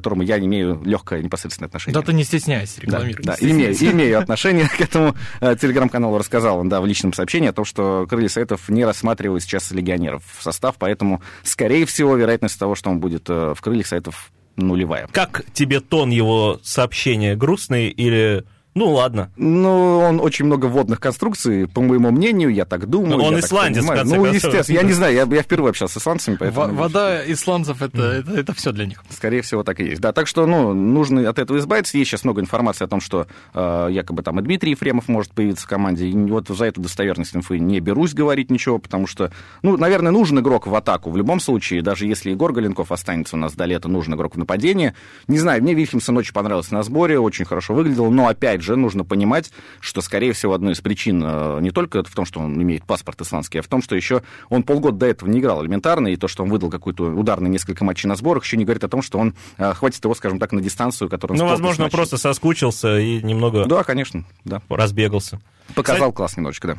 которому 0.06 0.22
я 0.22 0.38
не 0.38 0.46
имею 0.46 0.80
легкое 0.84 1.20
непосредственное 1.20 1.66
отношение. 1.66 2.00
Да 2.00 2.00
ты 2.00 2.12
не 2.12 2.22
стесняйся, 2.22 2.80
рекламируй. 2.80 3.24
Да, 3.24 3.36
да 3.40 3.50
имею, 3.50 3.72
имею 3.72 4.20
отношение 4.20 4.68
к 4.78 4.80
этому 4.80 5.16
э, 5.40 5.56
телеграм-каналу. 5.60 6.16
Рассказал 6.16 6.60
он, 6.60 6.68
да, 6.68 6.80
в 6.80 6.86
личном 6.86 7.12
сообщении 7.12 7.48
о 7.48 7.52
том, 7.52 7.64
что 7.64 8.06
Крылья 8.08 8.28
Советов 8.28 8.68
не 8.68 8.84
рассматривают 8.84 9.42
сейчас 9.42 9.72
легионеров 9.72 10.22
в 10.38 10.44
состав, 10.44 10.76
поэтому, 10.78 11.22
скорее 11.42 11.86
всего, 11.86 12.14
вероятность 12.14 12.56
того, 12.56 12.76
что 12.76 12.90
он 12.90 13.00
будет 13.00 13.28
э, 13.28 13.54
в 13.56 13.60
Крыльях 13.60 13.88
Советов 13.88 14.30
нулевая. 14.54 15.08
Как 15.10 15.44
тебе 15.52 15.80
тон 15.80 16.10
его 16.10 16.60
сообщения? 16.62 17.34
Грустный 17.34 17.88
или 17.88 18.44
ну, 18.76 18.92
ладно. 18.92 19.30
Ну, 19.36 20.00
он 20.00 20.20
очень 20.20 20.44
много 20.44 20.66
водных 20.66 21.00
конструкций, 21.00 21.66
по 21.66 21.80
моему 21.80 22.10
мнению, 22.10 22.50
я 22.50 22.66
так 22.66 22.86
думаю. 22.86 23.16
Но 23.16 23.24
он 23.24 23.38
исландец, 23.40 23.82
в 23.82 23.88
конце 23.88 24.04
Ну, 24.04 24.24
концов. 24.24 24.34
естественно, 24.34 24.76
я 24.76 24.82
не 24.82 24.92
знаю, 24.92 25.14
я, 25.14 25.22
я 25.22 25.42
впервые 25.42 25.70
общался 25.70 25.98
с 25.98 26.02
исландцами, 26.02 26.36
поэтому... 26.38 26.74
Вода 26.74 27.24
исландцев 27.26 27.80
это, 27.80 28.02
это, 28.02 28.32
это 28.32 28.52
все 28.52 28.72
для 28.72 28.84
них. 28.84 29.02
Скорее 29.08 29.40
всего, 29.40 29.62
так 29.62 29.80
и 29.80 29.84
есть. 29.84 30.02
Да, 30.02 30.12
так 30.12 30.26
что, 30.26 30.44
ну, 30.46 30.74
нужно 30.74 31.26
от 31.26 31.38
этого 31.38 31.56
избавиться. 31.56 31.96
Есть 31.96 32.10
сейчас 32.10 32.24
много 32.24 32.42
информации 32.42 32.84
о 32.84 32.86
том, 32.86 33.00
что 33.00 33.26
э, 33.54 33.88
якобы 33.90 34.22
там 34.22 34.38
и 34.40 34.42
Дмитрий 34.42 34.72
Ефремов 34.72 35.08
может 35.08 35.32
появиться 35.32 35.64
в 35.64 35.68
команде. 35.70 36.06
И 36.08 36.12
вот 36.14 36.48
за 36.48 36.66
эту 36.66 36.82
достоверность 36.82 37.34
инфы 37.34 37.58
не 37.58 37.80
берусь 37.80 38.12
говорить 38.12 38.50
ничего, 38.50 38.78
потому 38.78 39.06
что, 39.06 39.32
ну, 39.62 39.78
наверное, 39.78 40.12
нужен 40.12 40.38
игрок 40.38 40.66
в 40.66 40.74
атаку. 40.74 41.10
В 41.10 41.16
любом 41.16 41.40
случае, 41.40 41.80
даже 41.80 42.06
если 42.06 42.28
Егор 42.30 42.52
Галенков 42.52 42.92
останется 42.92 43.36
у 43.36 43.38
нас 43.38 43.54
до 43.54 43.64
лета, 43.64 43.88
нужен 43.88 44.14
игрок 44.14 44.34
в 44.34 44.38
нападение. 44.38 44.94
Не 45.28 45.38
знаю, 45.38 45.62
мне 45.62 45.72
Вильхемсон 45.72 46.14
очень 46.18 46.34
понравился 46.34 46.74
на 46.74 46.82
сборе, 46.82 47.18
очень 47.18 47.46
хорошо 47.46 47.72
выглядел, 47.72 48.10
но, 48.10 48.28
опять 48.28 48.60
же, 48.60 48.65
нужно 48.74 49.04
понимать, 49.04 49.52
что, 49.80 50.00
скорее 50.00 50.32
всего, 50.32 50.54
одной 50.54 50.72
из 50.72 50.80
причин 50.80 51.22
э, 51.24 51.58
не 51.60 51.70
только 51.70 52.02
в 52.02 52.12
том, 52.14 52.24
что 52.26 52.40
он 52.40 52.60
имеет 52.60 52.84
паспорт 52.84 53.20
исландский, 53.20 53.58
а 53.60 53.62
в 53.62 53.68
том, 53.68 53.82
что 53.82 53.94
еще 53.94 54.22
он 54.48 54.64
полгода 54.64 54.96
до 54.98 55.06
этого 55.06 55.28
не 55.30 55.38
играл 55.38 55.62
элементарно, 55.62 56.08
и 56.08 56.16
то, 56.16 56.26
что 56.26 56.42
он 56.42 56.50
выдал 56.50 56.70
какой-то 56.70 57.04
удар 57.04 57.40
на 57.40 57.46
несколько 57.46 57.84
матчей 57.84 58.08
на 58.08 58.16
сборах, 58.16 58.42
еще 58.44 58.56
не 58.56 58.64
говорит 58.64 58.82
о 58.82 58.88
том, 58.88 59.02
что 59.02 59.18
он 59.18 59.34
э, 59.58 59.72
хватит 59.74 60.02
его, 60.02 60.14
скажем 60.16 60.38
так, 60.40 60.50
на 60.52 60.60
дистанцию, 60.60 61.08
которую 61.08 61.38
он 61.38 61.44
Ну, 61.44 61.50
возможно, 61.50 61.84
матчей. 61.84 61.96
просто 61.96 62.16
соскучился 62.16 62.98
и 62.98 63.22
немного 63.22 63.66
Да, 63.66 63.84
конечно, 63.84 64.24
да. 64.44 64.62
разбегался. 64.68 65.40
Показал 65.74 66.12
класс 66.12 66.36
немножечко, 66.36 66.68
да. 66.68 66.78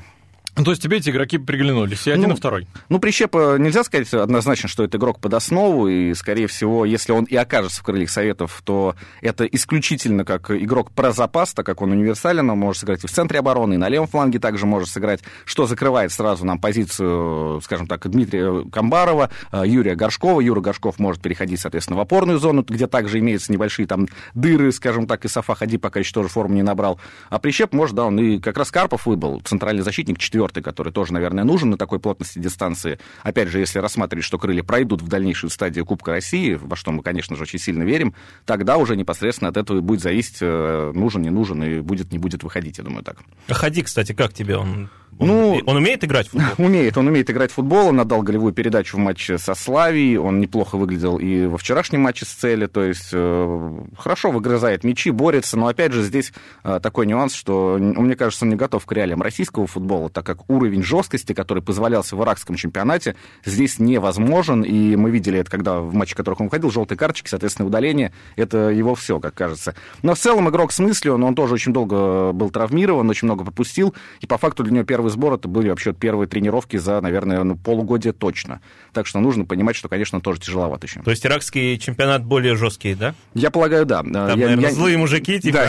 Ну, 0.58 0.64
то 0.64 0.72
есть 0.72 0.82
тебе 0.82 0.98
эти 0.98 1.12
игроки 1.12 1.38
приглянулись, 1.38 2.08
и 2.08 2.12
один, 2.12 2.30
Ну, 2.30 2.34
и 2.34 2.38
второй. 2.38 2.68
Ну, 2.90 2.98
Прищепа 2.98 3.58
нельзя 3.60 3.84
сказать 3.84 4.12
однозначно, 4.14 4.68
что 4.68 4.84
это 4.84 4.98
игрок 4.98 5.20
под 5.20 5.36
основу, 5.36 5.88
и, 5.88 6.16
скорее 6.16 6.48
всего, 6.48 6.84
если 6.84 7.12
он 7.12 7.26
и 7.26 7.36
окажется 7.36 7.82
в 7.82 7.84
крыльях 7.84 8.10
Советов, 8.10 8.60
то 8.66 8.96
это 9.22 9.46
исключительно 9.46 10.26
как 10.26 10.50
игрок 10.50 10.92
про 10.92 11.12
запас, 11.12 11.54
так 11.54 11.66
как 11.66 11.82
он 11.84 11.92
универсален, 11.92 12.50
он 12.50 12.58
может 12.58 12.80
сыграть 12.82 13.04
и 13.04 13.08
в 13.08 13.12
центре 13.12 13.38
обороны, 13.38 13.76
и 13.76 13.78
на 13.78 13.88
левом 13.88 14.08
фланге 14.08 14.40
также 14.40 14.66
может 14.66 14.90
сыграть, 14.90 15.22
что 15.46 15.68
закрывает 15.68 16.12
сразу 16.12 16.44
нам 16.44 16.60
позицию, 16.60 17.62
скажем 17.62 17.86
так, 17.86 18.10
Дмитрия 18.10 18.68
Камбарова, 18.72 19.30
э, 19.52 19.64
Юрия 19.68 19.96
Горшкова. 19.96 20.42
Юра 20.42 20.62
Горшков 20.62 20.98
может 20.98 21.22
переходить, 21.22 21.60
соответственно, 21.60 21.98
в 21.98 22.02
опорную 22.02 22.40
зону, 22.40 22.66
где 22.68 22.88
также 22.88 23.20
имеются 23.20 23.52
небольшие 23.52 23.86
там 23.86 24.08
дыры, 24.34 24.72
скажем 24.72 25.06
так, 25.06 25.24
и 25.26 25.28
Сафа 25.28 25.54
Хади 25.54 25.78
пока 25.78 26.00
еще 26.00 26.14
тоже 26.14 26.30
форму 26.30 26.56
не 26.56 26.64
набрал. 26.64 27.00
А 27.30 27.38
Прищеп 27.38 27.74
может, 27.74 27.96
да, 27.96 28.06
он 28.06 28.20
и 28.20 28.40
как 28.40 28.58
раз 28.58 28.72
Карпов 28.72 29.06
выбыл, 29.06 29.40
центральный 29.46 29.84
защитник, 29.84 30.18
четвертый, 30.18 30.47
который 30.54 30.92
тоже, 30.92 31.14
наверное, 31.14 31.44
нужен 31.44 31.70
на 31.70 31.78
такой 31.78 32.00
плотности 32.00 32.40
дистанции. 32.40 33.00
Опять 33.24 33.50
же, 33.50 33.60
если 33.60 33.80
рассматривать, 33.80 34.26
что 34.26 34.38
крылья 34.38 34.64
пройдут 34.64 35.02
в 35.02 35.08
дальнейшую 35.08 35.50
стадию 35.50 35.86
Кубка 35.86 36.12
России, 36.12 36.54
во 36.54 36.76
что 36.76 36.92
мы, 36.92 37.04
конечно 37.04 37.36
же, 37.36 37.44
очень 37.44 37.60
сильно 37.60 37.84
верим, 37.84 38.14
тогда 38.46 38.78
уже 38.78 38.96
непосредственно 38.96 39.50
от 39.50 39.58
этого 39.58 39.82
будет 39.82 40.02
зависеть, 40.02 40.38
э, 40.42 40.92
нужен, 40.94 41.22
не 41.22 41.30
нужен, 41.30 41.64
и 41.64 41.80
будет, 41.80 42.12
не 42.12 42.20
будет 42.20 42.44
выходить, 42.44 42.78
я 42.78 42.84
думаю, 42.84 43.04
так. 43.04 43.18
А 43.48 43.54
Хади, 43.54 43.82
кстати, 43.82 44.14
как 44.14 44.34
тебе? 44.34 44.58
Он, 44.58 44.90
он, 45.20 45.28
Ну, 45.28 45.62
он 45.66 45.78
умеет 45.78 46.04
играть 46.04 46.28
в 46.28 46.32
футбол? 46.32 46.50
Умеет, 46.66 46.98
он 46.98 47.08
умеет 47.08 47.30
играть 47.30 47.52
в 47.52 47.56
футбол, 47.56 47.88
он 47.88 48.00
отдал 48.00 48.22
голевую 48.22 48.54
передачу 48.54 48.98
в 48.98 49.00
матче 49.00 49.38
со 49.38 49.56
Славией, 49.56 50.18
он 50.18 50.40
неплохо 50.40 50.78
выглядел 50.78 51.18
и 51.18 51.46
во 51.46 51.58
вчерашнем 51.58 52.02
матче 52.02 52.26
с 52.26 52.30
Цели, 52.30 52.68
то 52.68 52.84
есть 52.84 53.10
э, 53.14 53.80
хорошо 53.98 54.32
выгрызает 54.32 54.84
мячи, 54.84 55.10
борется, 55.10 55.58
но 55.58 55.68
опять 55.68 55.92
же 55.92 56.04
здесь 56.04 56.34
э, 56.64 56.80
такой 56.82 57.08
нюанс, 57.08 57.34
что, 57.34 57.78
мне 57.80 58.16
кажется, 58.16 58.46
он 58.46 58.50
не 58.50 58.56
готов 58.56 58.86
к 58.86 58.92
реалиям 58.92 59.22
российского 59.22 59.66
футбола, 59.68 60.10
так 60.10 60.26
как 60.26 60.50
уровень 60.50 60.84
жесткости, 60.84 61.34
который 61.34 61.64
позволялся 61.64 62.16
в 62.16 62.24
иракском 62.24 62.56
чемпионате, 62.56 63.16
здесь 63.44 63.80
невозможен, 63.80 64.62
и 64.62 64.96
мы 64.96 65.10
видели 65.10 65.40
это, 65.40 65.50
когда 65.50 65.80
в 65.80 65.94
матче, 65.94 66.14
в 66.14 66.18
которых 66.18 66.42
он 66.42 66.48
выходил, 66.48 66.70
желтые 66.72 66.98
карточки, 66.98 67.30
соответственно, 67.30 67.68
удаление, 67.68 68.14
это 68.36 68.70
его 68.70 68.94
все, 68.96 69.20
как 69.20 69.34
кажется. 69.34 69.74
Но 70.04 70.14
в 70.14 70.20
целом 70.20 70.50
игрок 70.50 70.72
с 70.72 70.80
мыслью, 70.80 71.16
он, 71.16 71.24
он 71.24 71.36
тоже 71.36 71.56
очень 71.56 71.74
долго 71.74 72.32
был 72.34 72.50
травмирован, 72.50 73.10
очень 73.10 73.26
много 73.26 73.44
пропустил, 73.44 73.96
и 74.22 74.28
по 74.28 74.38
факту 74.38 74.64
для 74.64 74.74
него 74.74 74.86
первый 74.86 75.07
сбор 75.10 75.34
это 75.34 75.48
были 75.48 75.70
вообще 75.70 75.94
первые 75.94 76.28
тренировки 76.28 76.78
за, 76.78 77.02
наверное, 77.02 77.44
ну, 77.44 77.56
полугодие 77.56 78.14
точно. 78.14 78.62
Так 78.94 79.08
что 79.08 79.20
нужно 79.20 79.46
понимать, 79.46 79.76
что, 79.76 79.90
конечно, 79.90 80.22
тоже 80.22 80.40
тяжеловато 80.40 80.88
еще. 80.88 81.02
То 81.02 81.12
есть 81.12 81.26
иракский 81.26 81.78
чемпионат 81.78 82.24
более 82.24 82.56
жесткий, 82.56 82.96
да? 82.96 83.16
Я 83.34 83.52
полагаю, 83.52 83.86
да. 83.86 83.98
Там, 83.98 84.12
я, 84.12 84.28
наверное, 84.28 84.70
я- 84.70 84.72
злые 84.72 84.98
мужики, 84.98 85.40
типа... 85.40 85.66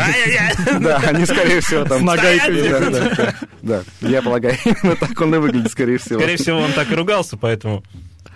Да. 0.81 0.97
Они, 1.07 1.25
скорее 1.25 1.61
всего, 1.61 1.85
там... 1.85 2.01
С 2.01 2.03
да. 3.63 3.83
Я 4.01 4.23
полагаю, 4.23 4.57
именно 4.65 4.97
так 4.97 5.21
он 5.21 5.35
и 5.35 5.39
выглядит, 5.39 5.71
скорее 5.73 5.99
всего. 5.99 6.19
Скорее 6.19 6.37
всего, 6.37 6.59
он 6.59 6.73
так 6.73 6.91
и 6.91 6.95
ругался, 6.95 7.37
поэтому, 7.37 7.83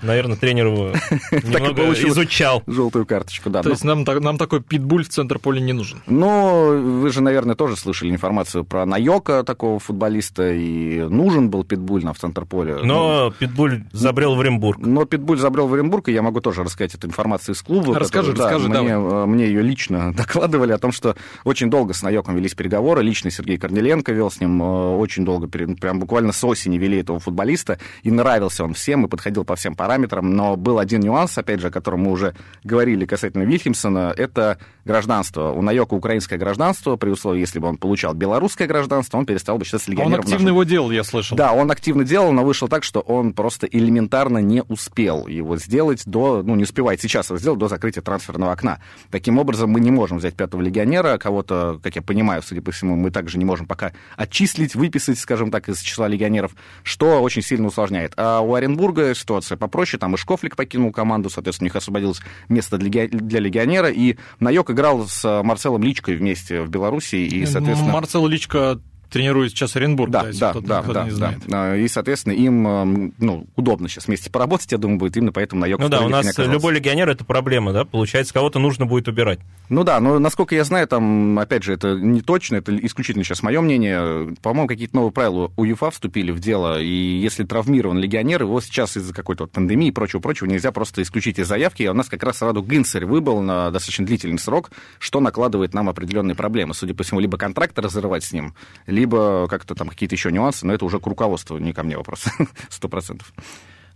наверное, 0.02 0.36
тренер 0.36 0.66
его 0.68 0.92
немного 1.32 1.92
изучал. 2.08 2.62
Желтую 2.66 3.06
карточку, 3.06 3.50
да. 3.50 3.62
То 3.62 3.68
Ну, 3.68 3.72
есть 3.74 3.84
нам, 3.84 4.04
так- 4.04 4.20
нам 4.20 4.38
такой 4.38 4.62
питбуль 4.62 5.04
в 5.04 5.08
центр 5.08 5.38
поля 5.38 5.60
не 5.60 5.72
нужен. 5.72 6.00
Но 6.06 6.66
вы 6.68 7.10
же, 7.10 7.20
наверное, 7.20 7.54
тоже 7.54 7.76
слышали 7.76 8.10
информацию 8.10 8.64
про 8.64 8.86
Найока, 8.86 9.42
такого 9.44 9.78
футболиста, 9.78 10.52
и 10.52 11.00
нужен 11.00 11.50
был 11.50 11.64
Питбуль 11.64 12.04
на 12.04 12.12
в 12.12 12.18
центр 12.18 12.44
поля. 12.44 12.76
Но 12.82 13.32
Питбуль 13.38 13.84
забрел 13.92 14.34
в 14.34 14.40
Оренбург. 14.40 14.78
Но 14.78 15.04
Питбуль 15.04 15.38
забрел 15.38 15.66
в 15.68 15.74
Оренбург, 15.74 16.08
и 16.08 16.12
я 16.12 16.22
могу 16.22 16.40
тоже 16.40 16.62
рассказать 16.64 16.94
эту 16.94 17.06
информацию 17.06 17.54
из 17.54 17.62
клуба. 17.62 17.98
Расскажи, 17.98 18.32
которую, 18.32 18.52
расскажи, 18.52 18.68
мне, 18.68 18.94
давай. 18.94 19.22
э, 19.22 19.26
мне 19.26 19.46
ее 19.46 19.62
лично 19.62 20.12
докладывали 20.16 20.72
о 20.72 20.78
том, 20.78 20.92
что 20.92 21.16
очень 21.44 21.70
долго 21.70 21.94
с 21.94 22.02
Найоком 22.02 22.36
велись 22.36 22.54
переговоры. 22.54 23.02
Лично 23.02 23.30
Сергей 23.30 23.58
Корнеленко 23.58 24.12
вел 24.12 24.30
с 24.30 24.40
ним 24.40 24.62
э, 24.62 24.96
очень 24.96 25.24
долго, 25.24 25.46
прям 25.48 25.98
буквально 25.98 26.32
с 26.32 26.42
осени 26.44 26.78
вели 26.78 26.98
этого 26.98 27.18
футболиста. 27.20 27.78
И 28.02 28.10
нравился 28.10 28.64
он 28.64 28.74
всем, 28.74 29.04
и 29.04 29.08
подходил 29.08 29.44
по 29.44 29.56
всем 29.56 29.74
параметрам. 29.82 30.34
Но 30.34 30.56
был 30.56 30.78
один 30.78 31.00
нюанс, 31.00 31.36
опять 31.36 31.60
же, 31.60 31.66
о 31.66 31.70
котором 31.70 32.02
мы 32.02 32.12
уже 32.12 32.34
говорили 32.62 33.04
касательно 33.04 33.42
Вильхемсона. 33.42 34.14
Это 34.16 34.58
гражданство. 34.84 35.50
У 35.50 35.60
Найока 35.60 35.94
украинское 35.94 36.38
гражданство, 36.38 36.94
при 36.96 37.10
условии, 37.10 37.40
если 37.40 37.58
бы 37.58 37.66
он 37.66 37.78
получал 37.78 38.14
белорусское 38.14 38.68
гражданство, 38.68 39.18
он 39.18 39.26
перестал 39.26 39.58
бы 39.58 39.64
считаться 39.64 39.90
А 39.90 39.90
он 39.90 39.96
легионером. 39.96 40.22
в 40.22 40.24
активно 40.24 40.44
нашем 40.44 40.54
его 40.54 40.64
делал, 40.64 40.90
я 40.92 41.02
слышал. 41.02 41.36
да, 41.36 41.52
он 41.52 41.70
активно 41.70 42.04
делал, 42.04 42.32
но 42.32 42.44
вышло 42.44 42.68
так, 42.68 42.84
что 42.84 43.00
он 43.00 43.32
просто 43.32 43.66
элементарно 43.66 44.38
не 44.38 44.62
успел 44.62 45.26
его 45.26 45.56
сделать 45.56 46.02
до, 46.06 46.42
ну, 46.44 46.54
не 46.54 46.62
успевает 46.62 47.00
сейчас 47.00 47.30
его 47.30 47.38
сделать 47.38 47.58
до 47.58 47.66
закрытия 47.68 48.02
трансферного 48.02 48.52
окна. 48.52 48.78
Таким 49.10 49.38
образом, 49.38 49.70
мы 49.70 49.80
не 49.80 49.90
можем 49.90 50.18
взять 50.18 50.34
пятого 50.34 50.62
легионера, 50.62 51.18
кого-то, 51.18 51.80
как 51.82 51.96
я 51.96 52.02
понимаю, 52.02 52.42
судя 52.42 52.62
по 52.62 52.70
всему, 52.70 52.94
мы 52.94 53.10
также 53.10 53.38
не 53.38 53.44
можем 53.44 53.66
пока 53.66 53.92
отчислить, 54.16 54.76
выписать, 54.76 55.18
скажем 55.18 55.50
так, 55.50 55.68
из 55.68 55.80
числа 55.80 56.06
легионеров, 56.06 56.52
что 56.84 57.20
очень 57.20 57.42
сильно 57.42 57.66
усложняет. 57.66 58.12
А 58.16 58.40
у 58.40 58.54
Оренбурга 58.54 59.14
ситуация 59.14 59.56
попроще, 59.62 59.98
там 59.98 60.14
и 60.14 60.18
Шкофлик 60.18 60.56
покинул 60.56 60.92
команду, 60.92 61.30
соответственно, 61.30 61.66
у 61.66 61.68
них 61.68 61.76
освободилось 61.76 62.20
место 62.48 62.78
для, 62.78 63.08
для 63.08 63.40
легионера, 63.40 63.90
и 63.90 64.16
Найок 64.40 64.70
играл 64.70 65.06
с 65.06 65.42
Марселом 65.42 65.82
Личкой 65.82 66.16
вместе 66.16 66.62
в 66.62 66.68
Беларуси, 66.68 67.16
и, 67.16 67.46
соответственно... 67.46 67.92
Марцел 67.92 68.26
Личко 68.26 68.80
тренирует 69.12 69.50
сейчас 69.52 69.76
Оренбург, 69.76 70.10
Да, 70.10 70.26
если 70.26 70.40
да, 70.40 70.50
кто-то, 70.50 70.66
да, 70.66 70.82
кто-то 70.82 70.94
да, 70.94 71.04
не 71.04 71.10
да. 71.10 71.16
знает. 71.16 71.38
А, 71.50 71.76
И, 71.76 71.88
соответственно, 71.88 72.32
им 72.32 73.12
ну, 73.18 73.46
удобно 73.56 73.88
сейчас 73.88 74.06
вместе 74.06 74.30
поработать, 74.30 74.72
я 74.72 74.78
думаю, 74.78 74.98
будет 74.98 75.16
именно 75.16 75.32
поэтому 75.32 75.60
на 75.60 75.68
Ну 75.68 75.88
да, 75.88 76.02
у 76.02 76.08
нас 76.08 76.36
любой 76.38 76.74
легионер 76.74 77.08
это 77.08 77.24
проблема, 77.24 77.72
да? 77.72 77.84
Получается, 77.84 78.32
кого-то 78.32 78.58
нужно 78.58 78.86
будет 78.86 79.08
убирать. 79.08 79.40
Ну 79.68 79.84
да, 79.84 80.00
но 80.00 80.18
насколько 80.18 80.54
я 80.54 80.64
знаю, 80.64 80.86
там, 80.86 81.38
опять 81.38 81.62
же, 81.62 81.72
это 81.72 81.94
не 81.94 82.20
точно, 82.20 82.56
это 82.56 82.76
исключительно 82.84 83.24
сейчас 83.24 83.42
мое 83.42 83.60
мнение. 83.60 84.34
По-моему, 84.42 84.68
какие-то 84.68 84.96
новые 84.96 85.12
правила 85.12 85.50
у 85.56 85.62
УЕФА 85.62 85.90
вступили 85.90 86.30
в 86.30 86.40
дело, 86.40 86.80
и 86.80 86.86
если 86.86 87.44
травмирован 87.44 87.98
легионер, 87.98 88.42
его 88.42 88.60
сейчас 88.60 88.96
из-за 88.96 89.14
какой-то 89.14 89.44
вот 89.44 89.52
пандемии 89.52 89.88
и 89.88 89.90
прочего-прочего 89.90 90.46
нельзя 90.46 90.72
просто 90.72 91.02
исключить 91.02 91.38
из 91.38 91.48
заявки. 91.48 91.84
А 91.84 91.92
у 91.92 91.94
нас 91.94 92.08
как 92.08 92.22
раз 92.22 92.42
Раду 92.42 92.62
Гинцерь 92.62 93.06
выбыл 93.06 93.40
на 93.40 93.70
достаточно 93.70 94.04
длительный 94.04 94.38
срок, 94.38 94.70
что 94.98 95.20
накладывает 95.20 95.74
нам 95.74 95.88
определенные 95.88 96.34
проблемы. 96.34 96.74
Судя 96.74 96.94
по 96.94 97.02
всему, 97.02 97.20
либо 97.20 97.38
контракт 97.38 97.78
разрывать 97.78 98.24
с 98.24 98.32
ним, 98.32 98.54
либо 98.86 99.01
как-то 99.06 99.74
там 99.74 99.88
какие-то 99.88 100.14
еще 100.14 100.30
нюансы, 100.32 100.66
но 100.66 100.72
это 100.72 100.84
уже 100.84 101.00
к 101.00 101.06
руководству, 101.06 101.58
не 101.58 101.72
ко 101.72 101.82
мне 101.82 101.96
вопрос, 101.96 102.24
сто 102.68 102.88
процентов. 102.88 103.32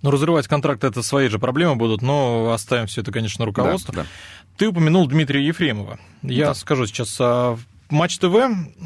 Ну, 0.03 0.11
разрывать 0.11 0.47
контракт 0.47 0.85
это 0.85 1.03
свои 1.03 1.29
же 1.29 1.39
проблемы 1.39 1.77
будут, 1.77 2.03
но 2.03 2.53
оставим 2.53 2.87
все 2.87 3.01
это, 3.01 3.13
конечно, 3.13 3.45
руководству. 3.45 3.93
Да, 3.95 4.03
да. 4.03 4.09
Ты 4.57 4.69
упомянул 4.69 5.07
Дмитрия 5.07 5.45
Ефремова. 5.45 5.99
Я 6.23 6.47
Да. 6.47 6.55
скажу 6.55 6.87
сейчас, 6.87 7.17
а, 7.21 7.59
Матч 7.89 8.19
ТВ 8.19 8.35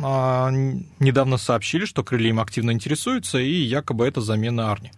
а, 0.03 0.51
недавно 0.99 1.37
сообщили, 1.39 1.85
что 1.85 2.05
крылья 2.05 2.29
им 2.31 2.41
активно 2.41 2.71
интересуются, 2.73 3.39
и 3.39 3.51
якобы 3.53 4.07
это 4.07 4.21
замена 4.21 4.71
Арни. 4.71 4.93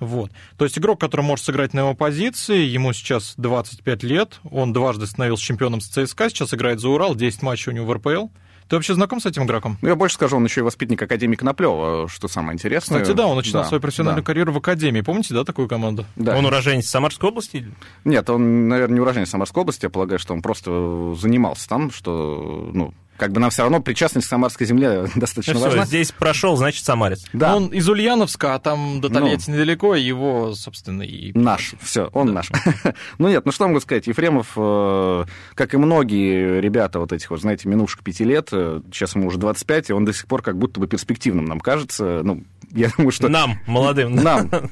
Вот. 0.00 0.32
То 0.58 0.64
есть 0.64 0.76
игрок, 0.76 1.00
который 1.00 1.22
может 1.22 1.44
сыграть 1.44 1.72
на 1.72 1.80
его 1.80 1.94
позиции, 1.94 2.64
ему 2.64 2.92
сейчас 2.92 3.34
25 3.36 4.02
лет, 4.02 4.40
он 4.50 4.72
дважды 4.72 5.06
становился 5.06 5.44
чемпионом 5.44 5.80
с 5.80 5.86
ЦСКА, 5.86 6.28
сейчас 6.30 6.52
играет 6.52 6.80
за 6.80 6.88
Урал, 6.88 7.14
10 7.14 7.42
матчей 7.42 7.72
у 7.72 7.74
него 7.74 7.86
в 7.86 7.92
РПЛ. 7.92 8.26
Ты 8.68 8.76
вообще 8.76 8.94
знаком 8.94 9.20
с 9.20 9.26
этим 9.26 9.44
игроком? 9.44 9.76
Ну, 9.82 9.88
я 9.88 9.94
больше 9.94 10.14
скажу, 10.14 10.36
он 10.36 10.44
еще 10.44 10.60
и 10.60 10.62
воспитанник 10.64 11.02
Академии 11.02 11.36
Коноплева, 11.36 12.08
что 12.08 12.28
самое 12.28 12.54
интересное. 12.54 13.00
Кстати, 13.02 13.16
да, 13.16 13.26
он 13.26 13.36
начинал 13.36 13.62
Да, 13.62 13.68
свою 13.68 13.80
профессиональную 13.80 14.22
да, 14.22 14.26
карьеру 14.26 14.52
в 14.52 14.58
Академии. 14.58 15.02
Помните, 15.02 15.34
да, 15.34 15.44
такую 15.44 15.68
команду? 15.68 16.06
да. 16.16 16.36
Он 16.36 16.46
уроженец 16.46 16.86
Самарской 16.86 17.28
области? 17.28 17.66
Нет, 18.04 18.28
он, 18.30 18.68
наверное, 18.68 18.94
не 18.94 19.00
уроженец 19.00 19.30
Самарской 19.30 19.62
области, 19.62 19.84
я 19.84 19.90
полагаю, 19.90 20.18
что 20.18 20.32
он 20.34 20.42
просто 20.42 21.14
занимался 21.20 21.68
там, 21.68 21.90
что, 21.90 22.70
ну, 22.72 22.94
как 23.16 23.32
бы 23.32 23.40
нам 23.40 23.50
все 23.50 23.62
равно 23.62 23.80
причастность 23.80 24.26
к 24.26 24.30
Самарской 24.30 24.66
земле 24.66 25.06
достаточно 25.16 25.54
Ну, 25.54 25.60
важна. 25.60 25.84
здесь 25.84 26.12
прошел, 26.12 26.56
значит, 26.56 26.84
самарец. 26.84 27.24
Да, 27.32 27.56
Он 27.56 27.68
из 27.68 27.88
Ульяновска, 27.88 28.54
а 28.54 28.58
там 28.58 29.00
до 29.00 29.08
Ну. 29.08 29.20
Тольятти 29.20 29.50
недалеко, 29.50 29.94
его, 29.94 30.54
собственно, 30.54 31.02
и... 31.02 31.36
Наш, 31.38 31.74
все, 31.80 32.10
он 32.12 32.32
наш. 32.32 32.50
ну 33.18 33.28
нет, 33.28 33.44
ну 33.44 33.52
что 33.52 33.66
могу 33.68 33.80
сказать, 33.80 34.06
Ефремов, 34.06 34.52
э, 34.56 35.24
как 35.54 35.74
и 35.74 35.76
многие 35.76 36.60
ребята 36.60 36.98
вот 36.98 37.12
этих 37.12 37.30
вот, 37.30 37.40
знаете, 37.40 37.68
минувших 37.68 38.02
пяти 38.02 38.24
лет, 38.24 38.48
э, 38.52 38.80
сейчас 38.92 39.14
ему 39.14 39.28
уже 39.28 39.38
25, 39.38 39.90
и 39.90 39.92
он 39.92 40.04
до 40.04 40.12
сих 40.12 40.26
пор 40.26 40.42
как 40.42 40.58
будто 40.58 40.80
бы 40.80 40.86
перспективным 40.86 41.44
нам 41.44 41.60
кажется. 41.60 42.20
Ну, 42.24 42.44
я 42.74 42.88
думаю, 42.96 43.12
что... 43.12 43.28
Нам, 43.28 43.60
молодым. 43.66 44.14
Нам. 44.16 44.50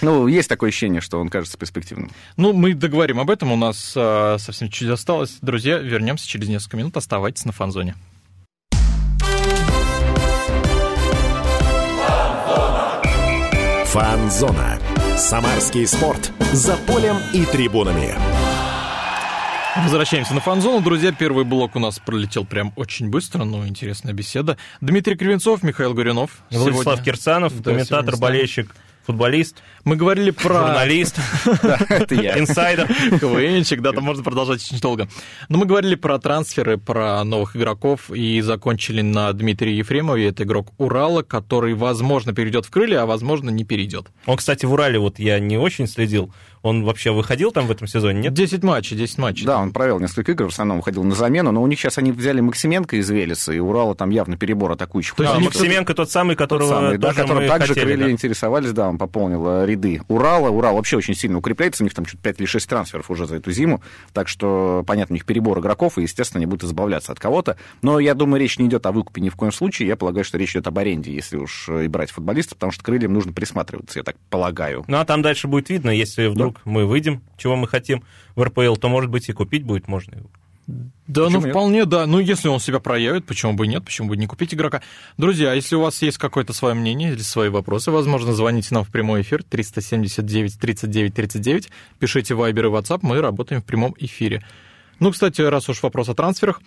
Ну, 0.00 0.26
есть 0.26 0.48
такое 0.48 0.70
ощущение, 0.70 1.00
что 1.00 1.20
он 1.20 1.28
кажется 1.28 1.56
перспективным. 1.56 2.10
Ну, 2.36 2.52
мы 2.52 2.74
договорим 2.74 3.20
об 3.20 3.30
этом, 3.30 3.52
у 3.52 3.56
нас 3.56 3.94
а, 3.96 4.36
совсем 4.40 4.68
чуть 4.68 4.88
осталось. 4.88 5.38
Друзья, 5.42 5.78
вернемся 5.78 6.26
через 6.26 6.48
несколько 6.48 6.76
минут, 6.76 6.96
оставайтесь 6.96 7.44
на 7.44 7.52
фанзоне. 7.52 7.94
Фанзона. 13.86 14.80
Самарский 15.16 15.86
спорт. 15.86 16.32
За 16.52 16.76
полем 16.78 17.16
и 17.32 17.44
трибунами. 17.44 18.31
Возвращаемся 19.76 20.34
на 20.34 20.40
фан-зону. 20.40 20.80
Друзья, 20.82 21.12
первый 21.12 21.44
блок 21.44 21.76
у 21.76 21.78
нас 21.78 21.98
пролетел 21.98 22.44
прям 22.44 22.72
очень 22.76 23.08
быстро, 23.08 23.44
но 23.44 23.66
интересная 23.66 24.12
беседа. 24.12 24.58
Дмитрий 24.80 25.16
Кривенцов, 25.16 25.62
Михаил 25.62 25.94
Горюнов. 25.94 26.30
Владислав 26.50 26.96
Сегодня- 26.96 27.04
Кирсанов, 27.04 27.60
Да, 27.62 27.70
комментатор, 27.70 28.16
болельщик, 28.18 28.74
футболист, 29.06 29.62
Мы 29.84 29.96
говорили 29.96 30.30
про... 30.30 30.54
журналист, 30.66 31.18
Это 31.88 32.14
я. 32.14 32.38
инсайдер. 32.38 32.86
КВНчик, 33.18 33.80
да, 33.80 33.92
там 33.92 34.04
можно 34.04 34.22
продолжать 34.22 34.62
очень 34.62 34.78
долго. 34.78 35.08
Но 35.48 35.56
мы 35.58 35.64
говорили 35.64 35.94
про 35.94 36.18
трансферы, 36.18 36.76
про 36.76 37.24
новых 37.24 37.56
игроков 37.56 38.10
и 38.10 38.40
закончили 38.42 39.00
на 39.00 39.32
Дмитрии 39.32 39.72
Ефремове. 39.74 40.28
Это 40.28 40.42
игрок 40.44 40.68
Урала, 40.76 41.22
который, 41.22 41.72
возможно, 41.74 42.34
перейдет 42.34 42.66
в 42.66 42.70
крылья, 42.70 43.02
а 43.02 43.06
возможно, 43.06 43.48
не 43.48 43.64
перейдет. 43.64 44.08
Он, 44.26 44.36
кстати, 44.36 44.66
в 44.66 44.72
Урале 44.72 44.98
вот 44.98 45.18
я 45.18 45.40
не 45.40 45.56
очень 45.56 45.86
следил. 45.88 46.32
Он 46.62 46.84
вообще 46.84 47.10
выходил 47.10 47.50
там 47.50 47.66
в 47.66 47.72
этом 47.72 47.88
сезоне, 47.88 48.20
нет? 48.20 48.32
10 48.32 48.62
матчей, 48.62 48.96
10 48.96 49.18
матчей. 49.18 49.44
Да, 49.44 49.58
он 49.58 49.72
провел 49.72 49.98
несколько 49.98 50.32
игр, 50.32 50.44
в 50.44 50.52
основном 50.52 50.78
выходил 50.78 51.02
на 51.02 51.14
замену, 51.14 51.50
но 51.50 51.60
у 51.60 51.66
них 51.66 51.78
сейчас 51.78 51.98
они 51.98 52.12
взяли 52.12 52.40
Максименко 52.40 52.96
из 52.96 53.10
Велеса, 53.10 53.52
и 53.52 53.58
Урала 53.58 53.96
там 53.96 54.10
явно 54.10 54.36
перебор 54.36 54.70
атакующих. 54.72 55.16
То 55.16 55.24
есть 55.24 55.34
А. 55.34 55.40
Максименко 55.40 55.92
тот 55.94 56.10
самый, 56.10 56.36
Тот 56.36 56.48
которого 56.48 56.68
самый, 56.68 56.98
да, 56.98 57.12
которым 57.12 57.42
мы 57.42 57.48
также 57.48 57.74
хотели, 57.74 57.84
крылья 57.86 58.04
да. 58.04 58.10
интересовались, 58.12 58.70
да, 58.70 58.88
он 58.88 58.98
пополнил 58.98 59.44
э, 59.48 59.66
ряды 59.66 60.02
Урала. 60.06 60.50
Урал 60.50 60.76
вообще 60.76 60.96
очень 60.96 61.14
сильно 61.14 61.38
укрепляется, 61.38 61.82
у 61.82 61.84
них 61.84 61.94
там 61.94 62.04
чуть 62.04 62.20
5 62.20 62.38
или 62.38 62.46
6 62.46 62.68
трансферов 62.68 63.10
уже 63.10 63.26
за 63.26 63.36
эту 63.36 63.50
зиму, 63.50 63.82
так 64.12 64.28
что, 64.28 64.84
понятно, 64.86 65.14
у 65.14 65.16
них 65.16 65.26
перебор 65.26 65.58
игроков, 65.58 65.98
и, 65.98 66.02
естественно, 66.02 66.38
они 66.38 66.46
будут 66.46 66.64
избавляться 66.64 67.10
от 67.10 67.18
кого-то. 67.18 67.56
Но 67.82 67.98
я 67.98 68.14
думаю, 68.14 68.40
речь 68.40 68.58
не 68.60 68.66
идет 68.66 68.86
о 68.86 68.92
выкупе 68.92 69.20
ни 69.20 69.30
в 69.30 69.34
коем 69.34 69.50
случае, 69.50 69.88
я 69.88 69.96
полагаю, 69.96 70.24
что 70.24 70.38
речь 70.38 70.52
идет 70.52 70.68
об 70.68 70.78
аренде, 70.78 71.12
если 71.12 71.38
уж 71.38 71.68
э, 71.68 71.86
и 71.86 71.88
брать 71.88 72.12
футболистов, 72.12 72.58
потому 72.58 72.70
что 72.70 72.84
крыльям 72.84 73.12
нужно 73.12 73.32
присматриваться, 73.32 73.98
я 73.98 74.04
так 74.04 74.14
полагаю. 74.30 74.84
Ну, 74.86 74.98
а 74.98 75.04
там 75.04 75.22
дальше 75.22 75.48
будет 75.48 75.68
видно, 75.68 75.90
если 75.90 76.28
вдруг 76.28 76.51
мы 76.64 76.86
выйдем, 76.86 77.22
чего 77.36 77.56
мы 77.56 77.68
хотим 77.68 78.02
в 78.34 78.42
РПЛ, 78.42 78.76
то, 78.76 78.88
может 78.88 79.10
быть, 79.10 79.28
и 79.28 79.32
купить 79.32 79.64
будет 79.64 79.88
можно. 79.88 80.16
его. 80.16 80.30
Да, 80.66 81.22
ну 81.22 81.26
Почему 81.26 81.42
нет? 81.42 81.50
вполне, 81.50 81.84
да. 81.84 82.06
Ну, 82.06 82.20
если 82.20 82.48
он 82.48 82.60
себя 82.60 82.78
проявит, 82.78 83.26
почему 83.26 83.54
бы 83.54 83.66
и 83.66 83.68
нет, 83.68 83.84
почему 83.84 84.08
бы 84.08 84.16
не 84.16 84.26
купить 84.26 84.54
игрока. 84.54 84.80
Друзья, 85.18 85.52
если 85.52 85.74
у 85.74 85.80
вас 85.80 86.00
есть 86.02 86.18
какое-то 86.18 86.52
свое 86.52 86.74
мнение 86.74 87.12
или 87.12 87.20
свои 87.20 87.48
вопросы, 87.48 87.90
возможно, 87.90 88.32
звоните 88.32 88.74
нам 88.74 88.84
в 88.84 88.90
прямой 88.90 89.22
эфир 89.22 89.42
379 89.42 90.58
39 90.58 91.14
39, 91.14 91.68
пишите 91.98 92.34
Viber 92.34 92.60
и 92.60 92.70
WhatsApp, 92.70 93.00
мы 93.02 93.20
работаем 93.20 93.60
в 93.60 93.64
прямом 93.64 93.94
эфире. 93.98 94.44
Ну, 95.00 95.10
кстати, 95.10 95.40
раз 95.40 95.68
уж 95.68 95.82
вопрос 95.82 96.08
о 96.08 96.14
трансферах, 96.14 96.62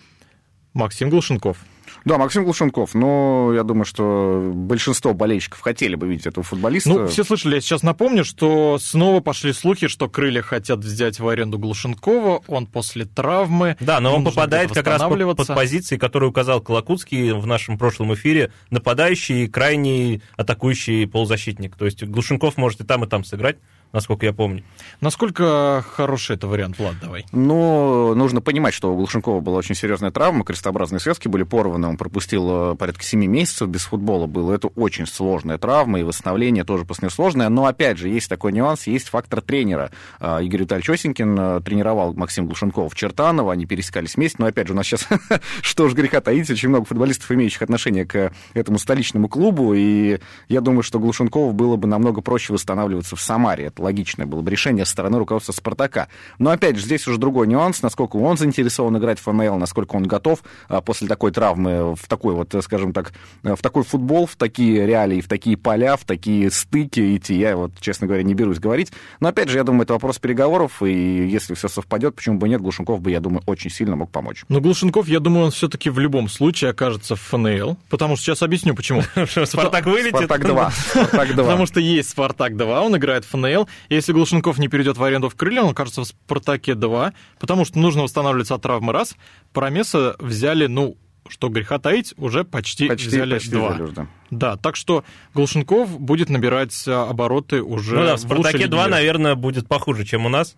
Максим 0.76 1.08
Глушенков. 1.08 1.56
Да, 2.04 2.18
Максим 2.18 2.44
Глушенков, 2.44 2.94
но 2.94 3.52
я 3.54 3.64
думаю, 3.64 3.84
что 3.84 4.52
большинство 4.54 5.12
болельщиков 5.12 5.60
хотели 5.60 5.96
бы 5.96 6.06
видеть 6.06 6.26
этого 6.26 6.44
футболиста. 6.44 6.88
Ну, 6.88 7.06
все 7.08 7.24
слышали, 7.24 7.56
я 7.56 7.60
сейчас 7.60 7.82
напомню, 7.82 8.24
что 8.24 8.78
снова 8.78 9.20
пошли 9.20 9.52
слухи, 9.52 9.88
что 9.88 10.08
крылья 10.08 10.42
хотят 10.42 10.80
взять 10.80 11.18
в 11.18 11.26
аренду 11.26 11.58
Глушенкова, 11.58 12.42
он 12.46 12.66
после 12.66 13.06
травмы. 13.06 13.76
Да, 13.80 13.98
но 14.00 14.14
он 14.14 14.24
попадает 14.24 14.72
как 14.72 14.86
раз 14.86 15.02
под, 15.02 15.36
под 15.36 15.46
позиции, 15.48 15.96
которые 15.96 16.30
указал 16.30 16.60
Колокутский 16.60 17.32
в 17.32 17.46
нашем 17.46 17.76
прошлом 17.78 18.14
эфире, 18.14 18.52
нападающий 18.70 19.44
и 19.44 19.48
крайний 19.48 20.22
атакующий 20.36 21.08
полузащитник. 21.08 21.74
То 21.74 21.86
есть 21.86 22.04
Глушенков 22.04 22.56
может 22.56 22.80
и 22.82 22.84
там, 22.84 23.02
и 23.04 23.08
там 23.08 23.24
сыграть, 23.24 23.56
насколько 23.92 24.26
я 24.26 24.32
помню. 24.32 24.62
Насколько 25.00 25.84
хороший 25.94 26.36
это 26.36 26.46
вариант, 26.46 26.78
Влад, 26.78 26.94
давай. 27.00 27.26
Но 27.32 28.14
нужно 28.14 28.40
понимать, 28.40 28.74
что 28.74 28.92
у 28.92 28.96
Глушенкова 28.96 29.40
была 29.40 29.58
очень 29.58 29.74
серьезная 29.74 30.10
травма, 30.10 30.44
крестообразные 30.44 31.00
связки 31.00 31.28
были 31.28 31.42
порваны, 31.42 31.88
он 31.88 31.96
пропустил 31.96 32.72
э, 32.72 32.74
порядка 32.76 33.02
7 33.02 33.24
месяцев 33.26 33.68
без 33.68 33.84
футбола 33.84 34.26
было. 34.26 34.52
Это 34.52 34.68
очень 34.68 35.06
сложная 35.06 35.58
травма, 35.58 36.00
и 36.00 36.02
восстановление 36.02 36.64
тоже 36.64 36.84
после 36.84 37.06
нее 37.06 37.10
сложное. 37.10 37.48
Но, 37.48 37.66
опять 37.66 37.98
же, 37.98 38.08
есть 38.08 38.28
такой 38.28 38.52
нюанс, 38.52 38.86
есть 38.86 39.08
фактор 39.08 39.40
тренера. 39.40 39.90
А, 40.18 40.40
Игорь 40.40 40.62
Витальевич 40.62 40.90
Осенькин 40.90 41.38
э, 41.38 41.60
тренировал 41.62 42.14
Максима 42.14 42.46
Глушенкова 42.46 42.88
в 42.88 42.94
Чертаново, 42.94 43.52
они 43.52 43.66
пересекались 43.66 44.16
вместе, 44.16 44.36
но, 44.40 44.46
опять 44.46 44.66
же, 44.66 44.72
у 44.72 44.76
нас 44.76 44.86
сейчас, 44.86 45.06
что 45.62 45.84
уж 45.84 45.94
греха 45.94 46.20
таить, 46.20 46.50
очень 46.50 46.68
много 46.68 46.86
футболистов, 46.86 47.30
имеющих 47.32 47.62
отношение 47.62 48.06
к 48.06 48.32
этому 48.54 48.78
столичному 48.78 49.28
клубу, 49.28 49.74
и 49.74 50.18
я 50.48 50.60
думаю, 50.60 50.82
что 50.82 50.98
Глушенкову 50.98 51.52
было 51.52 51.76
бы 51.76 51.88
намного 51.88 52.20
проще 52.20 52.52
восстанавливаться 52.52 53.16
в 53.16 53.20
Самаре. 53.20 53.70
Это 53.76 53.82
логичное 53.82 54.24
было 54.24 54.40
бы 54.40 54.50
решение 54.50 54.86
со 54.86 54.92
стороны 54.92 55.18
руководства 55.18 55.52
«Спартака». 55.52 56.08
Но, 56.38 56.48
опять 56.48 56.76
же, 56.76 56.82
здесь 56.82 57.06
уже 57.06 57.18
другой 57.18 57.46
нюанс, 57.46 57.82
насколько 57.82 58.16
он 58.16 58.38
заинтересован 58.38 58.96
играть 58.96 59.18
в 59.18 59.24
ФНЛ, 59.24 59.58
насколько 59.58 59.96
он 59.96 60.04
готов 60.04 60.42
а, 60.68 60.80
после 60.80 61.08
такой 61.08 61.30
травмы 61.30 61.94
в 61.94 62.08
такой 62.08 62.34
вот, 62.34 62.54
э, 62.54 62.62
скажем 62.62 62.94
так, 62.94 63.12
э, 63.42 63.54
в 63.54 63.60
такой 63.60 63.84
футбол, 63.84 64.24
в 64.24 64.36
такие 64.36 64.86
реалии, 64.86 65.20
в 65.20 65.28
такие 65.28 65.58
поля, 65.58 65.98
в 65.98 66.04
такие 66.04 66.50
стыки 66.50 67.18
идти. 67.18 67.34
Я 67.34 67.54
вот, 67.54 67.72
честно 67.78 68.06
говоря, 68.06 68.22
не 68.22 68.32
берусь 68.32 68.58
говорить. 68.58 68.92
Но, 69.20 69.28
опять 69.28 69.50
же, 69.50 69.58
я 69.58 69.64
думаю, 69.64 69.82
это 69.82 69.92
вопрос 69.92 70.18
переговоров, 70.18 70.82
и 70.82 71.28
если 71.28 71.52
все 71.52 71.68
совпадет, 71.68 72.14
почему 72.14 72.38
бы 72.38 72.48
нет, 72.48 72.62
Глушенков 72.62 73.02
бы, 73.02 73.10
я 73.10 73.20
думаю, 73.20 73.42
очень 73.44 73.70
сильно 73.70 73.94
мог 73.94 74.10
помочь. 74.10 74.44
Но 74.48 74.62
Глушенков, 74.62 75.06
я 75.06 75.20
думаю, 75.20 75.46
он 75.46 75.50
все-таки 75.50 75.90
в 75.90 75.98
любом 75.98 76.30
случае 76.30 76.70
окажется 76.70 77.14
в 77.14 77.20
ФНЛ, 77.20 77.76
потому 77.90 78.16
что 78.16 78.24
сейчас 78.24 78.42
объясню 78.42 78.74
почему. 78.74 79.02
Спартак 79.44 79.84
вылетит. 79.84 80.16
«Спартак-2». 80.16 80.70
«Спартак-2». 80.92 81.36
Потому 81.36 81.66
что 81.66 81.80
есть 81.80 82.08
Спартак-2, 82.16 82.80
он 82.80 82.96
играет 82.96 83.26
в 83.26 83.28
ФНЛ. 83.28 83.65
Если 83.88 84.12
Глушенков 84.12 84.58
не 84.58 84.68
перейдет 84.68 84.96
в 84.96 85.02
аренду 85.04 85.28
в 85.28 85.34
крылья, 85.34 85.62
он 85.62 85.70
окажется 85.70 86.02
в 86.02 86.06
Спартаке-2, 86.06 87.12
потому 87.38 87.64
что 87.64 87.78
нужно 87.78 88.02
восстанавливаться 88.02 88.54
от 88.54 88.62
травмы 88.62 88.92
раз. 88.92 89.16
Промеса 89.52 90.16
взяли, 90.18 90.66
ну, 90.66 90.96
что 91.28 91.48
греха 91.48 91.78
таить, 91.78 92.14
уже 92.16 92.44
почти, 92.44 92.88
Почти, 92.88 93.08
взяли 93.08 93.34
почти 93.34 93.50
два. 93.50 93.70
взяли 93.70 93.90
да. 93.90 94.06
Да, 94.30 94.56
так 94.56 94.76
что 94.76 95.04
Глушенков 95.34 95.98
будет 96.00 96.28
набирать 96.28 96.84
а, 96.86 97.08
обороты 97.10 97.62
уже 97.62 97.96
Ну 97.96 98.04
да, 98.04 98.16
в 98.16 98.20
Спартаке 98.20 98.58
лиге 98.58 98.68
2, 98.68 98.78
мира. 98.84 98.90
наверное, 98.90 99.34
будет 99.34 99.66
похуже, 99.68 100.04
чем 100.04 100.26
у 100.26 100.28
нас. 100.28 100.56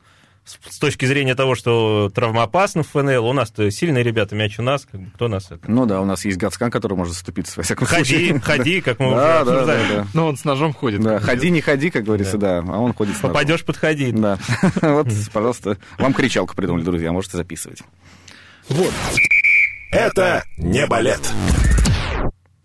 С 0.69 0.79
точки 0.79 1.05
зрения 1.05 1.35
того, 1.35 1.55
что 1.55 2.11
травмоопасно 2.15 2.83
в 2.83 2.89
ФНЛ, 2.89 3.27
у 3.27 3.33
нас-то 3.33 3.71
сильные 3.71 4.03
ребята, 4.03 4.35
мяч 4.35 4.59
у 4.59 4.63
нас, 4.63 4.87
как 4.91 5.01
бы, 5.01 5.11
кто 5.11 5.29
нас 5.29 5.51
это... 5.51 5.71
Ну 5.71 5.85
да, 5.87 6.01
у 6.01 6.05
нас 6.05 6.25
есть 6.25 6.39
Гацкан, 6.39 6.71
который 6.71 6.97
может 6.97 7.13
заступиться, 7.15 7.53
во 7.57 7.63
всяком 7.63 7.87
Ходи, 7.87 8.05
случае. 8.05 8.41
ходи, 8.45 8.81
как 8.81 8.99
мы 8.99 9.09
уже 9.09 9.17
Да, 9.17 9.45
да, 9.45 9.45
да, 9.45 9.53
обсуждали. 9.53 9.95
да. 9.95 10.07
Ну, 10.15 10.27
он 10.27 10.37
с 10.37 10.45
ножом 10.45 10.73
ходит. 10.73 11.01
Да, 11.03 11.19
ходи, 11.21 11.51
не 11.51 11.61
ходи, 11.61 11.91
как 11.91 12.05
говорится, 12.05 12.39
да, 12.39 12.59
а 12.59 12.79
он 12.79 12.95
ходит 12.95 13.15
с 13.15 13.23
ножом. 13.23 13.33
Попадешь, 13.33 13.65
подходи. 13.65 14.13
Да. 14.13 14.39
Вот, 14.81 15.09
пожалуйста, 15.33 15.77
вам 15.99 16.15
кричалку 16.15 16.55
придумали, 16.55 16.83
друзья, 16.83 17.13
можете 17.13 17.37
записывать. 17.37 17.83
Вот. 18.69 18.93
Это 19.91 20.45
не 20.57 20.87
балет. 20.87 21.21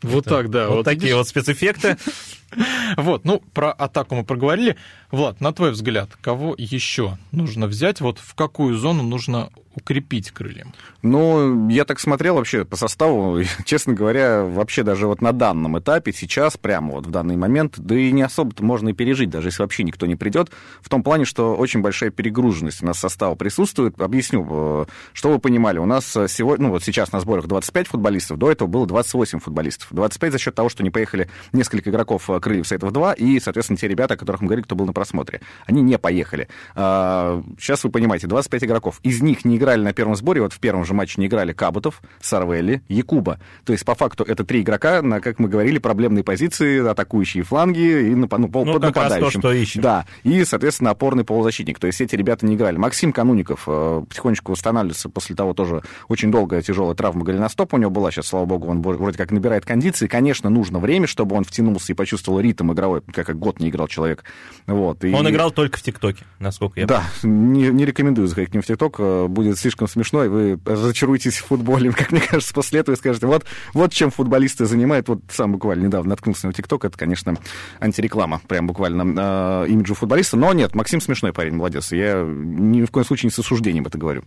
Вот 0.02 0.26
так, 0.26 0.50
да. 0.50 0.68
Вот, 0.68 0.84
такие 0.84 1.16
вот 1.16 1.28
спецэффекты. 1.28 1.98
Вот, 2.98 3.26
ну, 3.26 3.42
про 3.54 3.72
атаку 3.72 4.16
мы 4.16 4.24
проговорили. 4.24 4.78
Влад, 5.12 5.42
на 5.42 5.54
твой 5.54 5.72
взгляд, 5.72 6.10
кого 6.22 6.56
еще 6.58 7.18
нужно 7.32 7.68
взять? 7.68 8.02
Вот 8.02 8.20
в 8.20 8.36
какую 8.36 8.76
зону 8.78 9.04
нужно 9.04 9.50
укрепить 9.76 10.32
крыльям? 10.32 10.74
Ну, 11.02 11.70
я 11.70 11.86
так 11.86 12.00
смотрел 12.00 12.36
вообще 12.36 12.66
по 12.66 12.76
составу, 12.76 13.42
честно 13.66 13.94
говоря, 13.94 14.44
вообще 14.44 14.84
даже 14.84 15.08
вот 15.08 15.22
на 15.22 15.32
данном 15.32 15.78
этапе, 15.80 16.14
сейчас, 16.14 16.58
прямо 16.58 16.94
вот 16.94 17.08
в 17.08 17.12
данный 17.12 17.36
момент, 17.36 17.76
да 17.78 17.96
и 17.96 18.12
не 18.12 18.22
особо-то 18.22 18.64
можно 18.64 18.90
и 18.90 18.94
пережить, 18.94 19.30
даже 19.30 19.50
если 19.50 19.62
вообще 19.62 19.84
никто 19.84 20.06
не 20.06 20.16
придет, 20.16 20.52
в 20.82 20.90
том 20.90 21.04
плане, 21.04 21.26
что 21.26 21.56
очень 21.56 21.82
большая 21.82 22.12
перегруженность 22.12 22.84
у 22.84 22.86
нас 22.86 23.00
состава 23.00 23.36
присутствует. 23.36 24.00
Объясню, 24.00 24.46
э, 24.50 24.86
что 25.14 25.30
вы 25.30 25.40
понимали, 25.40 25.80
у 25.80 25.86
нас 25.86 26.06
сегодня, 26.28 26.68
ну 26.68 26.72
вот 26.72 26.84
сейчас 26.84 27.12
на 27.12 27.20
сборах 27.20 27.48
25 27.48 27.88
футболистов, 27.88 28.38
до 28.38 28.52
этого 28.52 28.68
было 28.68 28.86
28 28.86 29.40
футболистов. 29.40 29.88
25 29.92 30.32
за 30.32 30.40
счет 30.40 30.56
того, 30.56 30.70
что 30.70 30.84
не 30.84 30.90
поехали 30.90 31.30
несколько 31.52 31.90
игроков 31.90 32.30
э, 32.30 32.40
крыльев 32.44 32.68
Сайтов 32.68 32.92
2, 32.92 33.14
и, 33.14 33.40
соответственно, 33.40 33.78
те 33.78 33.88
ребята, 33.88 34.14
о 34.14 34.18
которых 34.18 34.42
мы 34.42 34.48
говорили, 34.48 34.64
кто 34.66 34.76
был 34.76 34.86
на 34.86 34.94
просмотре, 34.94 35.42
они 35.66 35.82
не 35.82 35.98
поехали. 35.98 36.48
А, 36.76 37.42
Сейчас 37.58 37.84
вы 37.84 37.90
понимаете, 37.90 38.28
25 38.28 38.64
игроков, 38.66 39.00
из 39.04 39.22
них 39.22 39.46
не 39.46 39.58
играли 39.58 39.82
на 39.82 39.94
первом 39.94 40.16
сборе, 40.16 40.42
вот 40.42 40.54
в 40.54 40.60
первом 40.60 40.86
же 40.86 40.94
матче 40.94 41.20
не 41.22 41.28
играли 41.28 41.54
Кабутов, 41.54 42.02
Сарвелли, 42.22 42.82
Якуба. 42.88 43.40
То 43.66 43.74
есть, 43.74 43.86
по 43.86 43.96
факту, 43.96 44.24
это 44.24 44.44
три 44.44 44.62
игрока 44.62 45.02
на, 45.02 45.20
как 45.20 45.40
мы 45.40 45.48
говорили, 45.50 45.78
проблемные 45.80 46.24
позиции, 46.24 46.86
атакующие 46.88 47.44
фланги 47.44 47.80
и 48.10 48.16
ну, 48.16 48.28
пол- 48.28 48.66
Ну, 48.66 48.74
под 48.74 48.84
как 48.84 48.96
раз 48.98 49.08
то, 49.08 49.14
нападающим. 49.16 49.40
что 49.40 49.52
ищем. 49.54 49.82
Да, 49.82 50.06
и, 50.24 50.44
соответственно, 50.44 50.90
опорный 50.92 51.24
полузащитник. 51.24 51.80
То 51.80 51.88
есть 51.88 52.02
эти 52.02 52.16
ребята 52.16 52.46
не 52.46 52.56
играли. 52.56 52.78
Максим 52.78 53.12
Кануников 53.14 53.64
э, 53.68 54.04
потихонечку 54.08 54.52
восстанавливается 54.52 55.10
после 55.10 55.36
того 55.36 55.54
тоже 55.54 55.82
очень 56.08 56.32
долгая 56.32 56.62
тяжелая 56.62 56.96
травма 56.96 57.24
голеностопа 57.24 57.76
у 57.76 57.78
него 57.78 57.92
была. 57.92 58.12
Сейчас, 58.12 58.28
слава 58.28 58.46
богу, 58.46 58.68
он 58.68 58.82
вроде 58.82 59.18
как 59.18 59.32
набирает 59.32 59.66
кондиции. 59.66 60.08
Конечно, 60.08 60.50
нужно 60.50 60.80
время, 60.80 61.08
чтобы 61.08 61.36
он 61.36 61.44
втянулся 61.44 61.94
и 61.94 61.96
почувствовал 61.96 62.33
ритм 62.40 62.72
игровой, 62.72 63.02
как 63.14 63.34
как 63.34 63.40
год 63.40 63.60
не 63.60 63.70
играл 63.70 63.88
человек. 63.88 64.24
Вот. 64.68 65.04
И- 65.04 65.14
Он 65.14 65.28
играл 65.30 65.52
только 65.52 65.78
в 65.78 65.82
ТикТоке, 65.82 66.24
насколько 66.40 66.80
я 66.80 66.86
да, 66.86 67.04
не, 67.24 67.70
не 67.70 67.86
рекомендую 67.86 68.28
заходить 68.28 68.52
к 68.52 68.54
ним 68.54 68.62
в 68.62 68.66
ТикТок, 68.66 68.96
э, 69.00 69.28
будет 69.28 69.58
слишком 69.58 69.88
смешно, 69.88 70.24
и 70.26 70.28
вы 70.28 70.60
разочаруетесь 70.66 71.38
в 71.38 71.46
футболе, 71.46 71.92
как 71.98 72.12
мне 72.12 72.22
кажется, 72.22 72.54
после 72.54 72.82
этого 72.82 72.96
и 72.96 72.98
скажете, 72.98 73.26
вот, 73.28 73.46
вот 73.74 73.92
чем 73.92 74.12
футболисты 74.12 74.66
занимают, 74.66 75.08
вот 75.08 75.22
сам 75.30 75.54
буквально 75.54 75.86
недавно 75.88 76.12
наткнулся 76.12 76.48
на 76.48 76.54
ТикТок, 76.54 76.86
это, 76.86 76.98
конечно, 76.98 77.36
антиреклама, 77.80 78.40
прям 78.48 78.68
буквально 78.68 79.64
э, 79.66 79.70
имиджу 79.70 79.96
футболиста, 79.96 80.38
но 80.38 80.54
нет, 80.54 80.76
Максим 80.76 81.02
смешной 81.02 81.34
парень, 81.34 81.56
молодец, 81.56 81.92
я 81.92 82.24
ни 82.24 82.84
в 82.84 82.92
коем 82.92 83.06
случае 83.06 83.28
не 83.28 83.32
с 83.32 83.40
осуждением 83.40 83.86
это 83.86 83.98
говорю. 83.98 84.24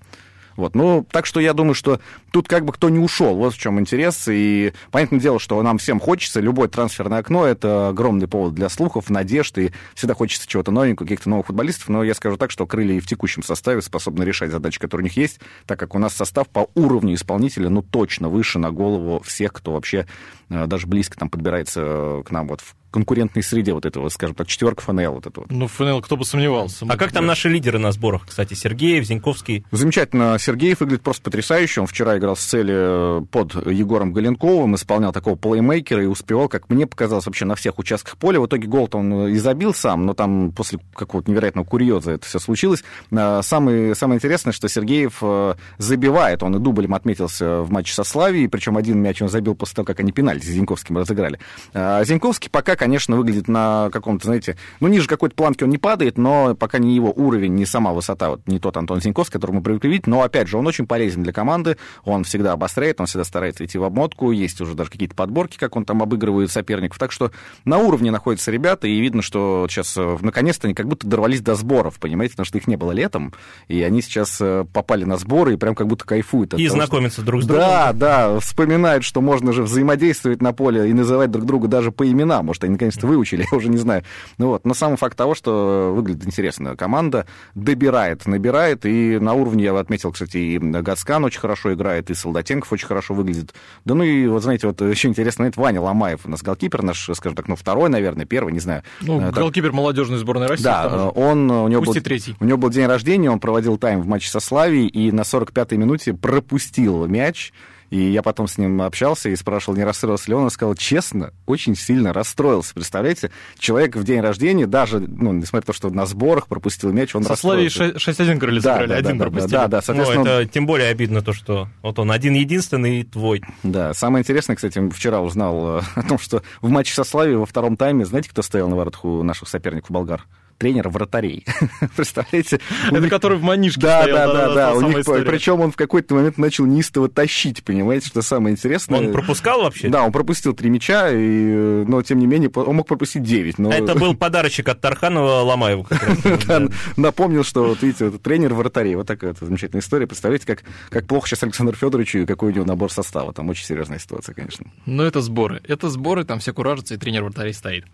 Вот, 0.56 0.74
ну, 0.74 1.06
так 1.10 1.26
что 1.26 1.40
я 1.40 1.52
думаю, 1.52 1.74
что 1.74 2.00
тут 2.32 2.48
как 2.48 2.64
бы 2.64 2.72
кто 2.72 2.88
не 2.88 2.98
ушел, 2.98 3.36
вот 3.36 3.54
в 3.54 3.58
чем 3.58 3.78
интерес. 3.78 4.26
И 4.28 4.72
понятное 4.90 5.20
дело, 5.20 5.38
что 5.38 5.62
нам 5.62 5.78
всем 5.78 6.00
хочется, 6.00 6.40
любое 6.40 6.68
трансферное 6.68 7.18
окно— 7.18 7.46
это 7.46 7.88
огромный 7.88 8.28
повод 8.28 8.54
для 8.54 8.68
слухов, 8.68 9.10
надежд, 9.10 9.58
и 9.58 9.72
всегда 9.94 10.14
хочется 10.14 10.48
чего-то 10.48 10.70
новенького, 10.70 11.06
каких-то 11.06 11.28
новых 11.28 11.46
футболистов. 11.46 11.88
Но 11.88 12.02
я 12.02 12.14
скажу 12.14 12.36
так, 12.36 12.50
что 12.50 12.66
крылья 12.66 12.94
и 12.94 13.00
в 13.00 13.06
текущем 13.06 13.42
составе 13.42 13.82
способны 13.82 14.24
решать 14.24 14.50
задачи, 14.50 14.78
которые 14.80 15.04
у 15.04 15.08
них 15.08 15.16
есть, 15.16 15.40
так 15.66 15.78
как 15.78 15.94
у 15.94 15.98
нас 15.98 16.14
состав 16.14 16.48
по 16.48 16.68
уровню 16.74 17.14
исполнителя, 17.14 17.68
ну, 17.68 17.82
точно 17.82 18.28
выше 18.28 18.58
на 18.58 18.70
голову 18.70 19.20
всех, 19.24 19.52
кто 19.52 19.72
вообще 19.72 20.06
э, 20.48 20.66
даже 20.66 20.86
близко 20.86 21.18
там 21.18 21.28
подбирается 21.28 21.80
э, 21.84 22.22
к 22.26 22.30
нам 22.30 22.48
вот 22.48 22.60
в 22.60 22.74
конкурентной 22.96 23.42
среде 23.42 23.74
вот 23.74 23.84
этого, 23.84 24.08
скажем 24.08 24.34
так, 24.34 24.46
четверка 24.46 24.80
ФНЛ 24.80 25.12
вот 25.12 25.26
этого. 25.26 25.46
Ну, 25.50 25.68
ФНЛ, 25.68 26.00
кто 26.00 26.16
бы 26.16 26.24
сомневался. 26.24 26.86
А 26.88 26.96
как 26.96 27.12
там 27.12 27.26
наши 27.26 27.50
лидеры 27.50 27.78
на 27.78 27.92
сборах, 27.92 28.26
кстати? 28.26 28.54
Сергеев, 28.54 29.04
Зиньковский. 29.04 29.66
Замечательно. 29.70 30.38
Сергеев 30.38 30.80
выглядит 30.80 31.02
просто 31.02 31.22
потрясающе. 31.22 31.82
Он 31.82 31.86
вчера 31.86 32.16
играл 32.16 32.36
с 32.36 32.40
цели 32.40 32.74
э, 32.74 33.22
под 33.30 33.54
Егором 33.66 34.14
Галенковым, 34.14 34.76
исполнял 34.76 35.12
такого 35.12 35.36
плеймейкера 35.36 36.02
и 36.02 36.06
успевал, 36.06 36.48
как 36.48 36.70
мне 36.70 36.86
показалось, 36.86 37.26
вообще 37.26 37.44
на 37.44 37.54
всех 37.54 37.78
участках 37.78 38.16
поля. 38.16 38.40
В 38.40 38.46
итоге 38.46 38.66
гол 38.66 38.88
он 38.92 39.28
и 39.28 39.36
забил 39.36 39.74
сам, 39.74 40.06
но 40.06 40.14
там 40.14 40.52
после 40.52 40.78
какого-то 40.94 41.30
невероятного 41.30 41.66
курьеза 41.66 42.12
это 42.12 42.26
все 42.26 42.38
случилось. 42.38 42.82
А, 43.14 43.42
Самое, 43.42 43.94
самое 43.94 44.16
интересное, 44.16 44.52
что 44.52 44.68
Сергеев 44.68 45.18
э, 45.20 45.54
забивает. 45.76 46.42
Он 46.42 46.56
и 46.56 46.58
дублем 46.58 46.94
отметился 46.94 47.60
в 47.60 47.70
матче 47.70 47.92
со 47.92 48.04
Славией, 48.04 48.48
причем 48.48 48.78
один 48.78 48.98
мяч 49.00 49.20
он 49.20 49.28
забил 49.28 49.54
после 49.54 49.76
того, 49.76 49.86
как 49.86 50.00
они 50.00 50.12
пенальти 50.12 50.46
с 50.46 50.48
Зиньковским 50.48 50.96
разыграли. 50.96 51.38
А 51.74 52.02
Зиньковский 52.04 52.48
пока, 52.50 52.76
конечно, 52.76 52.85
выглядит 52.88 53.48
на 53.48 53.90
каком-то, 53.92 54.26
знаете, 54.26 54.56
ну, 54.80 54.88
ниже 54.88 55.06
какой-то 55.08 55.34
планки 55.34 55.64
он 55.64 55.70
не 55.70 55.78
падает, 55.78 56.18
но 56.18 56.54
пока 56.54 56.78
не 56.78 56.94
его 56.94 57.12
уровень, 57.14 57.54
не 57.54 57.66
сама 57.66 57.92
высота, 57.92 58.30
вот 58.30 58.40
не 58.46 58.58
тот 58.58 58.76
Антон 58.76 59.00
Зиньковский, 59.00 59.34
которого 59.34 59.56
мы 59.56 59.62
привыкли 59.62 59.88
видеть, 59.88 60.06
но, 60.06 60.22
опять 60.22 60.48
же, 60.48 60.56
он 60.58 60.66
очень 60.66 60.86
полезен 60.86 61.22
для 61.22 61.32
команды, 61.32 61.76
он 62.04 62.24
всегда 62.24 62.52
обостряет, 62.52 63.00
он 63.00 63.06
всегда 63.06 63.24
старается 63.24 63.64
идти 63.64 63.78
в 63.78 63.84
обмотку, 63.84 64.30
есть 64.32 64.60
уже 64.60 64.74
даже 64.74 64.90
какие-то 64.90 65.14
подборки, 65.14 65.56
как 65.58 65.76
он 65.76 65.84
там 65.84 66.02
обыгрывает 66.02 66.50
соперников, 66.50 66.98
так 66.98 67.12
что 67.12 67.30
на 67.64 67.78
уровне 67.78 68.10
находятся 68.10 68.50
ребята, 68.50 68.86
и 68.86 68.98
видно, 69.00 69.22
что 69.22 69.66
сейчас, 69.68 69.94
э, 69.96 70.16
наконец-то, 70.20 70.66
они 70.66 70.74
как 70.74 70.86
будто 70.88 71.06
дорвались 71.06 71.40
до 71.40 71.54
сборов, 71.54 71.98
понимаете, 71.98 72.32
потому 72.32 72.46
что 72.46 72.58
их 72.58 72.66
не 72.66 72.76
было 72.76 72.92
летом, 72.92 73.32
и 73.68 73.82
они 73.82 74.02
сейчас 74.02 74.38
э, 74.40 74.64
попали 74.72 75.04
на 75.04 75.16
сборы 75.16 75.54
и 75.54 75.56
прям 75.56 75.74
как 75.74 75.86
будто 75.86 76.04
кайфуют. 76.04 76.54
от 76.54 76.60
И 76.60 76.66
того, 76.66 76.76
что- 76.76 76.86
знакомятся 76.86 77.22
друг 77.22 77.42
с 77.42 77.46
другом. 77.46 77.64
Да, 77.64 77.92
да, 77.92 78.40
вспоминают, 78.40 79.04
что 79.04 79.20
можно 79.20 79.52
же 79.52 79.62
взаимодействовать 79.62 80.42
на 80.42 80.52
поле 80.52 80.88
и 80.90 80.92
называть 80.92 81.30
друг 81.30 81.44
друга 81.46 81.68
даже 81.68 81.90
по 81.92 82.08
именам. 82.10 82.46
Может, 82.46 82.64
они 82.64 82.75
наконец-то 82.76 83.06
выучили, 83.06 83.46
я 83.50 83.56
уже 83.56 83.68
не 83.68 83.76
знаю. 83.78 84.02
Ну 84.38 84.48
вот, 84.48 84.64
но 84.64 84.74
сам 84.74 84.96
факт 84.96 85.16
того, 85.16 85.34
что 85.34 85.92
выглядит 85.94 86.26
интересно. 86.26 86.76
Команда 86.76 87.26
добирает, 87.54 88.26
набирает, 88.26 88.86
и 88.86 89.18
на 89.18 89.32
уровне, 89.34 89.64
я 89.64 89.78
отметил, 89.78 90.12
кстати, 90.12 90.36
и 90.36 90.58
Гацкан 90.58 91.24
очень 91.24 91.40
хорошо 91.40 91.72
играет, 91.74 92.10
и 92.10 92.14
Солдатенков 92.14 92.72
очень 92.72 92.86
хорошо 92.86 93.14
выглядит. 93.14 93.54
Да 93.84 93.94
ну 93.94 94.04
и 94.04 94.26
вот, 94.26 94.42
знаете, 94.42 94.66
вот 94.66 94.80
еще 94.80 95.08
интересно, 95.08 95.44
это 95.44 95.60
Ваня 95.60 95.80
Ломаев, 95.80 96.20
у 96.24 96.28
нас 96.30 96.42
голкипер 96.42 96.82
наш, 96.82 97.08
скажем 97.14 97.34
так, 97.36 97.48
ну 97.48 97.56
второй, 97.56 97.88
наверное, 97.88 98.26
первый, 98.26 98.52
не 98.52 98.60
знаю. 98.60 98.82
Ну, 99.00 99.20
Э, 99.20 99.26
так- 99.26 99.34
голкипер 99.34 99.72
молодежной 99.72 100.18
сборной 100.18 100.46
России. 100.46 100.64
да, 100.64 100.86
э, 100.90 101.10
он, 101.18 101.50
у 101.50 101.68
него, 101.68 101.82
Пусть 101.82 101.98
был, 101.98 102.04
третий. 102.04 102.36
у 102.40 102.44
него 102.44 102.58
был 102.58 102.70
день 102.70 102.86
рождения, 102.86 103.30
он 103.30 103.40
проводил 103.40 103.76
тайм 103.78 104.00
в 104.02 104.06
матче 104.06 104.28
со 104.30 104.40
Славией, 104.40 104.86
и 104.88 105.10
на 105.12 105.22
45-й 105.22 105.76
минуте 105.76 106.12
пропустил 106.14 107.06
мяч. 107.06 107.52
И 107.90 107.98
я 107.98 108.22
потом 108.22 108.48
с 108.48 108.58
ним 108.58 108.82
общался 108.82 109.28
и 109.28 109.36
спрашивал, 109.36 109.76
не 109.76 109.84
расстроился 109.84 110.30
ли 110.30 110.34
он. 110.34 110.44
Он 110.44 110.50
сказал, 110.50 110.74
честно, 110.74 111.32
очень 111.46 111.76
сильно 111.76 112.12
расстроился. 112.12 112.74
Представляете, 112.74 113.30
человек 113.58 113.96
в 113.96 114.04
день 114.04 114.20
рождения, 114.20 114.66
даже, 114.66 115.00
ну, 115.00 115.32
несмотря 115.32 115.66
на 115.66 115.72
то, 115.72 115.72
что 115.72 115.90
на 115.90 116.06
сборах 116.06 116.48
пропустил 116.48 116.92
мяч, 116.92 117.14
он 117.14 117.22
Со 117.22 117.30
расстроился. 117.30 117.90
6-1 117.90 118.38
крылья 118.38 118.60
Да, 118.60 118.72
сыграли, 118.74 118.88
да, 118.88 118.96
один 118.96 119.18
да, 119.18 119.24
пропустили. 119.24 119.52
Да, 119.52 119.68
да, 119.68 119.76
Ну, 119.78 119.82
соответственно, 119.82 120.28
это 120.28 120.46
тем 120.46 120.66
более 120.66 120.88
обидно 120.88 121.22
то, 121.22 121.32
что 121.32 121.68
вот 121.82 121.98
он 121.98 122.10
один-единственный 122.10 123.00
и 123.00 123.04
твой. 123.04 123.42
Да, 123.62 123.94
самое 123.94 124.22
интересное, 124.22 124.56
кстати, 124.56 124.88
вчера 124.90 125.20
узнал 125.20 125.78
э, 125.78 125.82
о 125.94 126.02
том, 126.02 126.18
что 126.18 126.42
в 126.60 126.68
матче 126.68 126.94
со 126.94 127.04
Славией 127.04 127.36
во 127.36 127.46
втором 127.46 127.76
тайме, 127.76 128.04
знаете, 128.04 128.30
кто 128.30 128.42
стоял 128.42 128.68
на 128.68 128.76
воротах 128.76 129.04
у 129.04 129.22
наших 129.22 129.48
соперников 129.48 129.90
болгар? 129.90 130.24
Тренер 130.58 130.88
вратарей. 130.88 131.44
Представляете? 131.96 132.60
У 132.84 132.94
Это 132.94 133.00
них- 133.00 133.10
который 133.10 133.36
в 133.38 133.42
манишке 133.42 133.80
Да, 133.82 134.02
стоял. 134.02 134.32
да, 134.32 134.34
да, 134.48 134.54
да. 134.54 134.72
та 134.72 134.74
У 134.74 134.80
них, 134.82 135.04
причем 135.04 135.60
он 135.60 135.70
в 135.70 135.76
какой-то 135.76 136.14
момент 136.14 136.38
начал 136.38 136.64
неистово 136.64 137.08
тащить, 137.08 137.62
понимаете, 137.62 138.06
что 138.06 138.22
самое 138.22 138.54
интересное. 138.54 139.00
Он 139.00 139.12
пропускал 139.12 139.62
вообще? 139.62 139.88
Да, 139.88 140.02
он 140.02 140.12
пропустил 140.12 140.54
три 140.54 140.70
мяча, 140.70 141.10
и, 141.10 141.14
э, 141.18 141.84
но 141.86 142.02
тем 142.02 142.18
не 142.18 142.26
менее 142.26 142.50
он 142.54 142.76
мог 142.76 142.86
пропустить 142.86 143.22
девять. 143.22 143.58
Но... 143.58 143.70
Это 143.70 143.94
был 143.94 144.14
подарочек 144.14 144.68
от 144.68 144.80
Тарханова 144.80 145.42
Ломаеву. 145.42 145.86
Да, 146.46 146.62
напомнил, 146.96 147.44
что, 147.44 147.64
вот 147.64 147.82
видите, 147.82 148.08
вот 148.08 148.22
тренер 148.22 148.54
вратарей. 148.54 148.94
Вот 148.94 149.06
такая 149.06 149.32
вот 149.32 149.46
замечательная 149.46 149.82
история. 149.82 150.06
Представляете, 150.06 150.46
как, 150.46 150.62
как 150.90 151.06
плохо 151.06 151.28
сейчас 151.28 151.42
Александру 151.42 151.76
Федоровичу 151.76 152.18
и 152.18 152.26
какой 152.26 152.52
у 152.52 152.54
него 152.54 152.64
набор 152.64 152.90
состава. 152.92 153.32
Там 153.32 153.48
очень 153.48 153.64
серьезная 153.64 153.98
ситуация, 153.98 154.34
конечно. 154.34 154.66
Ну, 154.86 155.02
это 155.02 155.20
сборы. 155.20 155.60
Это 155.66 155.90
сборы, 155.90 156.24
там 156.24 156.38
все 156.38 156.52
куражатся, 156.52 156.94
и 156.94 156.96
тренер 156.96 157.24
вратарей 157.24 157.52
стоит. 157.54 157.84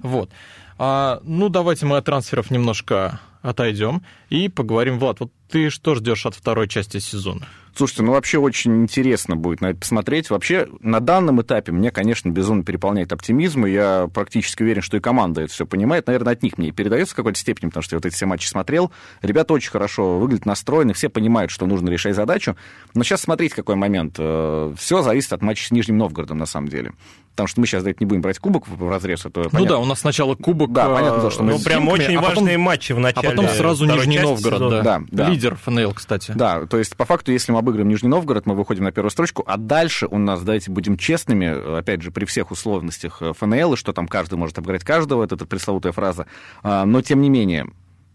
Вот. 0.00 0.30
А, 0.78 1.20
ну, 1.24 1.48
давайте 1.48 1.86
мы 1.86 1.96
от 1.96 2.04
трансферов 2.04 2.50
немножко 2.50 3.20
отойдем 3.42 4.02
и 4.30 4.48
поговорим. 4.48 4.98
Влад, 4.98 5.20
вот 5.20 5.32
ты 5.50 5.70
что 5.70 5.94
ждешь 5.94 6.26
от 6.26 6.34
второй 6.34 6.68
части 6.68 6.98
сезона? 6.98 7.46
Слушайте, 7.74 8.02
ну 8.02 8.12
вообще 8.12 8.38
очень 8.38 8.82
интересно 8.82 9.36
будет 9.36 9.60
на 9.60 9.66
это 9.66 9.78
посмотреть. 9.78 10.30
Вообще 10.30 10.66
на 10.80 10.98
данном 10.98 11.40
этапе 11.42 11.70
мне, 11.70 11.92
конечно, 11.92 12.28
безумно 12.28 12.64
переполняет 12.64 13.12
оптимизм, 13.12 13.66
и 13.66 13.70
я 13.70 14.08
практически 14.12 14.64
уверен, 14.64 14.82
что 14.82 14.96
и 14.96 15.00
команда 15.00 15.42
это 15.42 15.52
все 15.52 15.64
понимает. 15.64 16.08
Наверное, 16.08 16.32
от 16.32 16.42
них 16.42 16.58
мне 16.58 16.68
и 16.68 16.72
передается 16.72 17.12
в 17.12 17.16
какой-то 17.16 17.38
степени, 17.38 17.68
потому 17.68 17.84
что 17.84 17.94
я 17.94 17.98
вот 17.98 18.06
эти 18.06 18.14
все 18.14 18.26
матчи 18.26 18.48
смотрел. 18.48 18.90
Ребята 19.22 19.54
очень 19.54 19.70
хорошо 19.70 20.18
выглядят, 20.18 20.44
настроены, 20.44 20.92
все 20.92 21.08
понимают, 21.08 21.52
что 21.52 21.66
нужно 21.66 21.88
решать 21.88 22.16
задачу. 22.16 22.56
Но 22.94 23.04
сейчас 23.04 23.22
смотрите, 23.22 23.54
какой 23.54 23.76
момент. 23.76 24.16
Э, 24.18 24.74
все 24.76 25.02
зависит 25.02 25.32
от 25.32 25.42
матча 25.42 25.68
с 25.68 25.70
Нижним 25.70 25.98
Новгородом, 25.98 26.38
на 26.38 26.46
самом 26.46 26.68
деле. 26.68 26.94
Потому 27.38 27.46
что 27.50 27.60
мы 27.60 27.66
сейчас 27.68 27.86
это 27.86 27.94
не 28.00 28.06
будем 28.06 28.20
брать 28.20 28.40
кубок 28.40 28.66
в 28.66 28.90
разрез. 28.90 29.24
Это 29.24 29.42
ну 29.44 29.50
понятно. 29.50 29.76
да, 29.76 29.78
у 29.78 29.84
нас 29.84 30.00
сначала 30.00 30.34
кубок. 30.34 30.72
Да, 30.72 30.88
понятно, 30.92 31.30
что 31.30 31.44
мы... 31.44 31.52
Ну, 31.52 31.60
прям 31.60 31.86
очень 31.86 32.16
а 32.16 32.20
важные 32.20 32.54
потом, 32.54 32.62
матчи 32.62 32.92
в 32.92 32.98
начале. 32.98 33.28
А 33.28 33.30
потом 33.30 33.48
сразу 33.50 33.84
Нижний 33.86 34.18
Новгород, 34.18 34.70
да. 34.70 34.82
Да, 34.82 35.02
да. 35.08 35.28
Лидер 35.28 35.54
ФНЛ, 35.54 35.92
кстати. 35.92 36.32
Да, 36.34 36.66
то 36.66 36.78
есть, 36.78 36.96
по 36.96 37.04
факту, 37.04 37.30
если 37.30 37.52
мы 37.52 37.60
обыграем 37.60 37.88
Нижний 37.88 38.08
Новгород, 38.08 38.46
мы 38.46 38.56
выходим 38.56 38.82
на 38.82 38.90
первую 38.90 39.12
строчку, 39.12 39.44
а 39.46 39.56
дальше 39.56 40.08
у 40.08 40.18
нас, 40.18 40.42
давайте 40.42 40.72
будем 40.72 40.96
честными, 40.96 41.78
опять 41.78 42.02
же, 42.02 42.10
при 42.10 42.24
всех 42.24 42.50
условностях 42.50 43.22
ФНЛ, 43.38 43.74
и 43.74 43.76
что 43.76 43.92
там 43.92 44.08
каждый 44.08 44.34
может 44.34 44.58
обыграть 44.58 44.82
каждого, 44.82 45.22
это 45.22 45.36
пресловутая 45.36 45.92
фраза, 45.92 46.26
а, 46.64 46.84
но 46.86 47.02
тем 47.02 47.20
не 47.20 47.30
менее, 47.30 47.68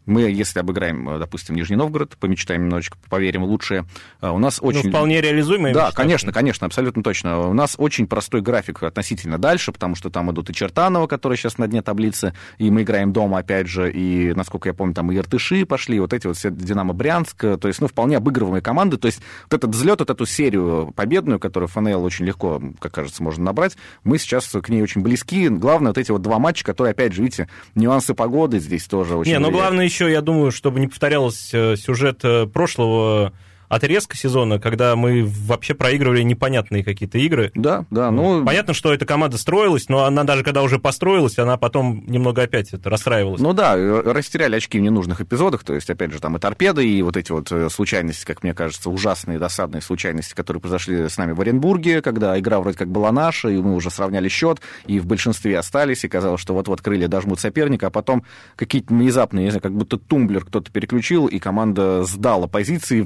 мы, 0.05 0.21
если 0.23 0.59
обыграем, 0.59 1.09
э, 1.09 1.19
допустим, 1.19 1.55
Нижний 1.55 1.75
Новгород, 1.75 2.17
помечтаем 2.17 2.63
немножечко, 2.63 2.97
поверим 3.09 3.43
лучше, 3.43 3.85
э, 4.21 4.29
у 4.29 4.37
нас 4.37 4.59
очень... 4.61 4.83
Ну, 4.85 4.89
вполне 4.89 5.21
реализуемый. 5.21 5.73
Да, 5.73 5.87
мечта. 5.87 6.01
конечно, 6.01 6.31
конечно, 6.31 6.67
абсолютно 6.67 7.03
точно. 7.03 7.39
У 7.49 7.53
нас 7.53 7.75
очень 7.77 8.07
простой 8.07 8.41
график 8.41 8.83
относительно 8.83 9.37
дальше, 9.37 9.71
потому 9.71 9.95
что 9.95 10.09
там 10.09 10.31
идут 10.31 10.49
и 10.49 10.53
Чертанова, 10.53 11.07
который 11.07 11.37
сейчас 11.37 11.57
на 11.57 11.67
дне 11.67 11.81
таблицы, 11.81 12.33
и 12.57 12.69
мы 12.71 12.83
играем 12.83 13.13
дома, 13.13 13.39
опять 13.39 13.67
же, 13.67 13.91
и, 13.91 14.33
насколько 14.33 14.69
я 14.69 14.73
помню, 14.73 14.93
там 14.93 15.11
и 15.11 15.17
Иртыши 15.17 15.65
пошли, 15.65 15.99
вот 15.99 16.13
эти 16.13 16.27
вот 16.27 16.37
все 16.37 16.51
Динамо 16.51 16.93
Брянск, 16.93 17.37
то 17.37 17.67
есть, 17.67 17.81
ну, 17.81 17.87
вполне 17.87 18.17
обыгрываемые 18.17 18.61
команды, 18.61 18.97
то 18.97 19.07
есть 19.07 19.21
вот 19.45 19.53
этот 19.53 19.73
взлет, 19.73 19.99
вот 19.99 20.09
эту 20.09 20.25
серию 20.25 20.93
победную, 20.95 21.39
которую 21.39 21.69
ФНЛ 21.69 22.03
очень 22.03 22.25
легко, 22.25 22.61
как 22.79 22.93
кажется, 22.93 23.23
можно 23.23 23.43
набрать, 23.43 23.77
мы 24.03 24.17
сейчас 24.17 24.47
к 24.47 24.69
ней 24.69 24.81
очень 24.81 25.01
близки. 25.01 25.49
Главное, 25.49 25.89
вот 25.89 25.97
эти 25.97 26.11
вот 26.11 26.21
два 26.21 26.39
матча, 26.39 26.63
которые, 26.63 26.91
опять 26.91 27.13
же, 27.13 27.23
видите, 27.23 27.49
нюансы 27.75 28.13
погоды 28.13 28.59
здесь 28.59 28.85
тоже 28.85 29.15
очень... 29.15 29.31
Не, 29.31 29.39
но 29.39 29.51
главное 29.51 29.85
еще, 29.93 30.11
я 30.11 30.21
думаю, 30.21 30.51
чтобы 30.51 30.79
не 30.79 30.87
повторялся 30.87 31.75
сюжет 31.77 32.21
э, 32.23 32.47
прошлого 32.47 33.31
отрезка 33.69 34.15
сезона, 34.15 34.59
когда 34.59 34.95
мы 34.95 35.23
вообще 35.25 35.73
проигрывали 35.73 36.21
непонятные 36.23 36.83
какие-то 36.83 37.17
игры. 37.17 37.51
Да, 37.55 37.85
да. 37.89 38.11
Ну... 38.11 38.45
Понятно, 38.45 38.73
что 38.73 38.93
эта 38.93 39.05
команда 39.05 39.37
строилась, 39.37 39.89
но 39.89 40.03
она 40.05 40.23
даже 40.23 40.43
когда 40.43 40.61
уже 40.61 40.79
построилась, 40.79 41.37
она 41.39 41.57
потом 41.57 42.03
немного 42.07 42.43
опять 42.43 42.73
это 42.73 42.89
расстраивалась. 42.89 43.41
Ну 43.41 43.53
да, 43.53 43.75
растеряли 43.75 44.55
очки 44.55 44.79
в 44.79 44.81
ненужных 44.81 45.21
эпизодах, 45.21 45.63
то 45.63 45.73
есть, 45.73 45.89
опять 45.89 46.11
же, 46.11 46.19
там 46.19 46.37
и 46.37 46.39
торпеды, 46.39 46.87
и 46.87 47.01
вот 47.01 47.17
эти 47.17 47.31
вот 47.31 47.51
э, 47.51 47.69
случайности, 47.69 48.25
как 48.25 48.43
мне 48.43 48.53
кажется, 48.53 48.89
ужасные, 48.89 49.39
досадные 49.39 49.81
случайности, 49.81 50.33
которые 50.33 50.61
произошли 50.61 51.09
с 51.09 51.17
нами 51.17 51.31
в 51.31 51.41
Оренбурге, 51.41 52.01
когда 52.01 52.37
игра 52.39 52.59
вроде 52.59 52.77
как 52.77 52.89
была 52.89 53.11
наша, 53.11 53.49
и 53.49 53.57
мы 53.57 53.75
уже 53.75 53.89
сравняли 53.89 54.27
счет, 54.29 54.59
и 54.85 54.99
в 54.99 55.05
большинстве 55.05 55.57
остались, 55.57 56.03
и 56.03 56.07
казалось, 56.07 56.41
что 56.41 56.53
вот-вот 56.53 56.81
крылья 56.81 57.07
дожмут 57.07 57.39
соперника, 57.39 57.87
а 57.87 57.89
потом 57.89 58.23
какие-то 58.55 58.93
внезапные, 58.93 59.45
не 59.45 59.51
знаю, 59.51 59.61
как 59.61 59.73
будто 59.73 59.97
тумблер 59.97 60.45
кто-то 60.45 60.71
переключил, 60.71 61.27
и 61.27 61.39
команда 61.39 62.03
сдала 62.03 62.47
позиции 62.47 63.05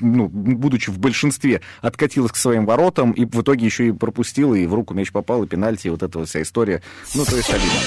ну, 0.00 0.28
будучи 0.28 0.90
в 0.90 0.98
большинстве, 0.98 1.60
откатилась 1.80 2.32
к 2.32 2.36
своим 2.36 2.66
воротам 2.66 3.12
и 3.12 3.24
в 3.24 3.42
итоге 3.42 3.66
еще 3.66 3.88
и 3.88 3.92
пропустила, 3.92 4.54
и 4.54 4.66
в 4.66 4.74
руку 4.74 4.94
мяч 4.94 5.12
попал, 5.12 5.44
и 5.44 5.46
пенальти, 5.46 5.88
и 5.88 5.90
вот 5.90 6.02
эта 6.02 6.18
вот 6.18 6.28
вся 6.28 6.42
история. 6.42 6.82
Ну, 7.14 7.24
то 7.24 7.36
есть 7.36 7.50
обидно. 7.50 7.80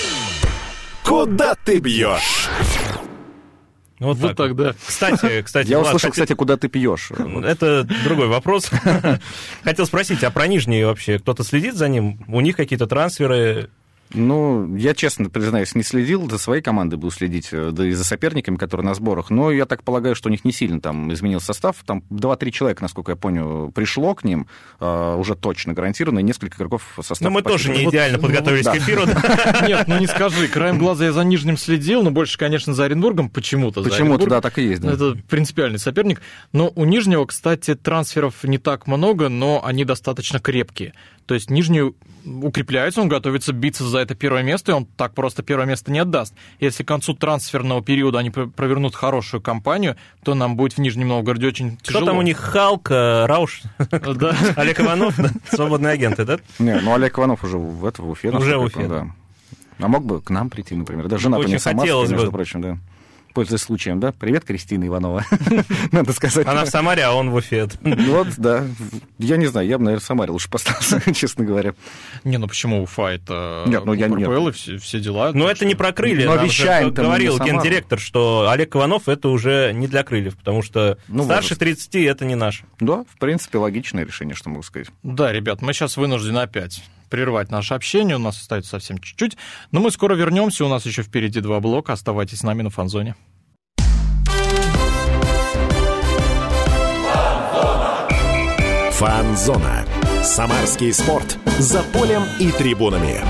Куда 1.03 1.55
ты 1.55 1.79
бьешь? 1.79 2.49
Вот, 3.99 4.17
вот 4.17 4.37
так, 4.37 4.55
да. 4.55 4.73
Кстати, 4.85 5.41
кстати, 5.45 5.69
я 5.69 5.79
услышал, 5.79 6.09
хотел... 6.09 6.11
кстати, 6.11 6.33
куда 6.33 6.57
ты 6.57 6.69
пьешь. 6.69 7.11
Это 7.43 7.83
другой 8.03 8.27
вопрос. 8.27 8.69
Хотел 9.63 9.85
спросить, 9.85 10.23
а 10.23 10.31
про 10.31 10.47
Нижний 10.47 10.83
вообще 10.83 11.19
кто-то 11.19 11.43
следит 11.43 11.75
за 11.75 11.89
ним? 11.89 12.23
У 12.27 12.39
них 12.39 12.55
какие-то 12.55 12.87
трансферы? 12.87 13.69
Ну, 14.13 14.75
я 14.75 14.95
честно 14.95 15.29
признаюсь, 15.29 15.75
не 15.75 15.83
следил, 15.83 16.27
за 16.29 16.39
своей 16.39 16.63
командой 16.63 16.95
был 16.95 17.11
следить, 17.11 17.49
э, 17.51 17.69
да 17.71 17.85
и 17.85 17.91
за 17.91 18.03
соперниками, 18.03 18.55
которые 18.55 18.85
на 18.85 18.95
сборах, 18.95 19.29
но 19.29 19.51
я 19.51 19.65
так 19.65 19.83
полагаю, 19.83 20.15
что 20.15 20.29
у 20.29 20.31
них 20.31 20.43
не 20.43 20.51
сильно 20.51 20.81
там 20.81 21.13
изменил 21.13 21.39
состав, 21.39 21.75
там 21.85 22.03
2-3 22.09 22.51
человека, 22.51 22.81
насколько 22.81 23.11
я 23.11 23.15
понял, 23.15 23.71
пришло 23.71 24.15
к 24.15 24.23
ним, 24.23 24.47
э, 24.79 25.15
уже 25.15 25.35
точно 25.35 25.73
гарантированно, 25.73 26.19
и 26.19 26.23
несколько 26.23 26.57
игроков 26.57 26.83
состав. 26.97 27.21
Но 27.21 27.29
мы 27.29 27.43
тоже 27.43 27.69
не 27.69 27.85
идеально 27.85 28.17
вот, 28.17 28.27
подготовились 28.27 28.65
ну, 28.65 28.71
к 28.71 28.77
эфиру. 28.77 29.01
Нет, 29.67 29.87
ну 29.87 29.99
не 29.99 30.07
скажи, 30.07 30.47
краем 30.47 30.79
глаза 30.79 31.05
я 31.05 31.11
за 31.11 31.23
Нижним 31.23 31.57
следил, 31.57 32.01
но 32.01 32.09
больше, 32.09 32.39
конечно, 32.39 32.73
за 32.73 32.85
Оренбургом 32.85 33.29
почему-то. 33.29 33.83
Почему-то, 33.83 34.25
да, 34.25 34.41
так 34.41 34.57
и 34.57 34.63
есть. 34.63 34.83
Это 34.83 35.15
принципиальный 35.29 35.79
соперник. 35.79 36.21
Но 36.51 36.71
у 36.75 36.85
Нижнего, 36.85 37.25
кстати, 37.25 37.75
трансферов 37.75 38.43
не 38.43 38.57
так 38.57 38.87
много, 38.87 39.29
но 39.29 39.63
они 39.63 39.85
достаточно 39.85 40.39
крепкие. 40.39 40.93
То 41.29 41.35
есть 41.35 41.51
Нижний 41.51 41.93
укрепляется, 42.25 43.01
он 43.01 43.07
готовится 43.07 43.53
биться 43.53 43.87
за 43.87 43.99
это 43.99 44.15
первое 44.15 44.41
место, 44.41 44.71
и 44.71 44.73
он 44.73 44.87
так 44.87 45.13
просто 45.13 45.43
первое 45.43 45.67
место 45.67 45.91
не 45.91 45.99
отдаст. 45.99 46.33
Если 46.59 46.81
к 46.81 46.87
концу 46.87 47.13
трансферного 47.13 47.83
периода 47.83 48.17
они 48.17 48.31
провернут 48.31 48.95
хорошую 48.95 49.39
кампанию, 49.39 49.95
то 50.23 50.33
нам 50.33 50.55
будет 50.55 50.73
в 50.73 50.77
Нижнем 50.79 51.09
Новгороде 51.09 51.45
очень 51.45 51.77
тяжело. 51.77 51.99
Что 51.99 52.05
там 52.07 52.17
у 52.17 52.23
них 52.23 52.37
Халк, 52.37 52.89
э, 52.89 53.27
Рауш, 53.27 53.61
Олег 54.55 54.79
Иванов, 54.79 55.19
свободные 55.51 55.93
агенты, 55.93 56.25
да? 56.25 56.39
Не, 56.57 56.79
ну 56.79 56.95
Олег 56.95 57.19
Иванов 57.19 57.43
уже 57.43 57.59
в 57.59 57.85
это 57.85 58.01
в 58.01 58.09
Уфе. 58.09 58.31
Уже 58.31 58.57
в 58.57 58.63
Уфе, 58.63 58.87
да. 58.87 59.07
А 59.77 59.87
мог 59.87 60.03
бы 60.03 60.21
к 60.21 60.31
нам 60.31 60.49
прийти, 60.49 60.73
например. 60.73 61.07
Да, 61.09 61.19
жена-то 61.19 61.47
не 61.47 61.59
сама, 61.59 61.85
между 61.85 62.31
прочим, 62.31 62.61
да 62.61 62.79
пользуясь 63.33 63.61
случаем, 63.61 63.99
да? 63.99 64.11
Привет, 64.11 64.45
Кристина 64.45 64.85
Иванова, 64.87 65.25
надо 65.91 66.13
сказать. 66.13 66.47
Она 66.47 66.65
в 66.65 66.69
Самаре, 66.69 67.03
а 67.03 67.13
он 67.13 67.29
в 67.29 67.35
Уфе. 67.35 67.67
Вот, 67.81 68.27
да. 68.37 68.65
Я 69.17 69.37
не 69.37 69.47
знаю, 69.47 69.67
я 69.67 69.77
бы, 69.77 69.85
наверное, 69.85 70.01
в 70.01 70.05
Самаре 70.05 70.31
лучше 70.31 70.49
поставился, 70.49 71.01
честно 71.13 71.45
говоря. 71.45 71.73
Не, 72.23 72.37
ну 72.37 72.47
почему 72.47 72.83
Уфа? 72.83 73.07
Это 73.07 73.63
нет, 73.67 73.85
ну, 73.85 73.93
я, 73.93 74.07
нет. 74.07 74.55
все, 74.55 74.77
все 74.77 74.99
дела. 74.99 75.31
Но 75.33 75.49
это 75.49 75.65
не 75.65 75.75
про 75.75 75.91
крылья. 75.91 76.25
Но 76.25 76.33
обещаем 76.33 76.93
говорил 76.93 77.39
гендиректор, 77.39 77.99
что 77.99 78.49
Олег 78.49 78.75
Иванов 78.75 79.07
это 79.07 79.29
уже 79.29 79.71
не 79.73 79.87
для 79.87 80.03
крыльев, 80.03 80.37
потому 80.37 80.61
что 80.61 80.97
ну, 81.07 81.23
старше 81.23 81.55
30 81.55 81.95
это 81.95 82.25
не 82.25 82.35
наш. 82.35 82.63
Да, 82.79 83.03
в 83.03 83.17
принципе, 83.19 83.57
логичное 83.57 84.05
решение, 84.05 84.35
что 84.35 84.49
могу 84.49 84.63
сказать. 84.63 84.89
Да, 85.03 85.31
ребят, 85.31 85.61
мы 85.61 85.73
сейчас 85.73 85.97
вынуждены 85.97 86.39
опять 86.39 86.83
прервать 87.09 87.51
наше 87.51 87.73
общение. 87.73 88.15
У 88.15 88.19
нас 88.19 88.39
остается 88.39 88.71
совсем 88.71 88.99
чуть-чуть. 88.99 89.37
Но 89.71 89.79
мы 89.79 89.91
скоро 89.91 90.15
вернемся. 90.15 90.65
У 90.65 90.69
нас 90.69 90.85
еще 90.85 91.03
впереди 91.03 91.41
два 91.41 91.59
блока. 91.59 91.93
Оставайтесь 91.93 92.39
с 92.39 92.43
нами 92.43 92.61
на 92.61 92.69
фанзоне. 92.69 93.15
Фанзона. 98.91 99.85
Самарский 100.23 100.91
спорт. 100.91 101.37
За 101.57 101.81
полем 101.83 102.23
и 102.39 102.51
трибунами. 102.51 103.21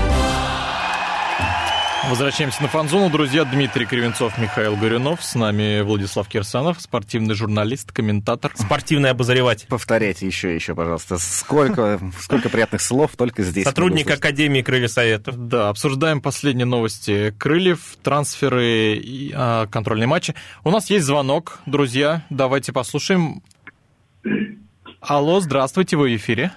Возвращаемся 2.10 2.60
на 2.60 2.66
фанзону, 2.66 3.08
друзья. 3.08 3.44
Дмитрий 3.44 3.86
Кривенцов, 3.86 4.36
Михаил 4.36 4.74
Горюнов. 4.74 5.22
С 5.22 5.36
нами 5.36 5.80
Владислав 5.82 6.26
Кирсанов, 6.26 6.80
спортивный 6.80 7.36
журналист, 7.36 7.92
комментатор. 7.92 8.50
Спортивный 8.56 9.10
обозреватель. 9.10 9.68
Повторяйте 9.68 10.26
еще, 10.26 10.52
еще, 10.52 10.74
пожалуйста. 10.74 11.18
Сколько, 11.18 12.00
сколько 12.18 12.48
приятных 12.48 12.80
слов 12.80 13.12
только 13.16 13.44
здесь. 13.44 13.64
Сотрудник 13.64 14.10
Академии 14.10 14.60
Крыльев 14.60 14.90
Советов. 14.90 15.36
Да, 15.46 15.68
обсуждаем 15.68 16.20
последние 16.20 16.66
новости 16.66 17.32
Крыльев, 17.38 17.96
трансферы 18.02 18.96
и 18.96 19.32
а, 19.32 19.68
контрольные 19.68 20.08
матчи. 20.08 20.34
У 20.64 20.72
нас 20.72 20.90
есть 20.90 21.06
звонок, 21.06 21.60
друзья. 21.64 22.26
Давайте 22.28 22.72
послушаем. 22.72 23.40
Алло, 25.00 25.38
здравствуйте, 25.38 25.96
вы 25.96 26.10
в 26.10 26.16
эфире. 26.16 26.50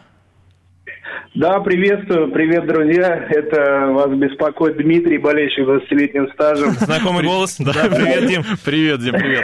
Да, 1.36 1.60
приветствую, 1.62 2.32
привет, 2.32 2.67
друзья. 2.67 3.26
Это 3.28 3.88
вас 3.91 4.12
беспокоит 4.12 4.78
Дмитрий, 4.78 5.17
болельщик 5.17 5.67
20-летним 5.67 6.32
стажем. 6.34 6.72
Знакомый 6.74 7.24
голос? 7.24 7.58
Да, 7.58 7.72
привет, 7.89 8.28
Дим. 8.28 8.43
Привет, 8.63 9.00
Дим, 9.00 9.13
привет. 9.13 9.43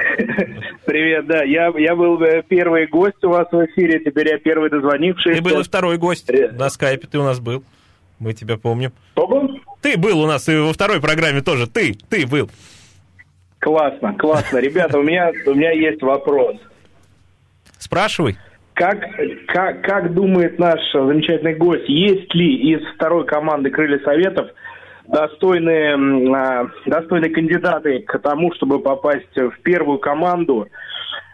Привет, 0.85 1.25
да. 1.25 1.43
Я, 1.43 1.71
я 1.75 1.95
был 1.95 2.21
э, 2.21 2.43
первый 2.47 2.85
гость 2.85 3.23
у 3.23 3.29
вас 3.29 3.47
в 3.51 3.65
эфире, 3.65 3.99
теперь 4.05 4.27
я 4.27 4.37
первый 4.37 4.69
дозвонивший. 4.69 5.35
Ты 5.35 5.41
был 5.41 5.59
и 5.59 5.63
второй 5.63 5.97
гость. 5.97 6.29
На 6.51 6.69
скайпе 6.69 7.07
ты 7.07 7.17
у 7.17 7.23
нас 7.23 7.39
был. 7.39 7.63
Мы 8.19 8.33
тебя 8.33 8.57
помним. 8.57 8.91
Кто 9.13 9.27
был? 9.27 9.59
Ты 9.81 9.97
был 9.97 10.19
у 10.19 10.27
нас 10.27 10.47
и 10.47 10.55
во 10.55 10.73
второй 10.73 11.01
программе 11.01 11.41
тоже. 11.41 11.65
Ты, 11.65 11.95
ты 12.07 12.27
был. 12.27 12.51
Классно, 13.57 14.13
классно. 14.13 14.59
Ребята, 14.59 14.99
у 14.99 15.03
меня, 15.03 15.31
у 15.45 15.53
меня 15.55 15.71
есть 15.71 16.03
вопрос. 16.03 16.55
Спрашивай. 17.79 18.37
Как, 18.79 18.97
как, 19.47 19.81
как 19.81 20.13
думает 20.13 20.57
наш 20.57 20.79
замечательный 20.93 21.53
гость, 21.53 21.89
есть 21.89 22.33
ли 22.33 22.55
из 22.71 22.81
второй 22.95 23.25
команды 23.25 23.71
Крылья 23.71 23.99
Советов 24.05 24.51
достойные, 25.05 25.97
а, 26.33 26.65
достойные 26.85 27.29
кандидаты 27.29 27.99
к 27.99 28.17
тому, 28.19 28.53
чтобы 28.53 28.79
попасть 28.79 29.35
в 29.35 29.51
первую 29.63 29.99
команду? 29.99 30.69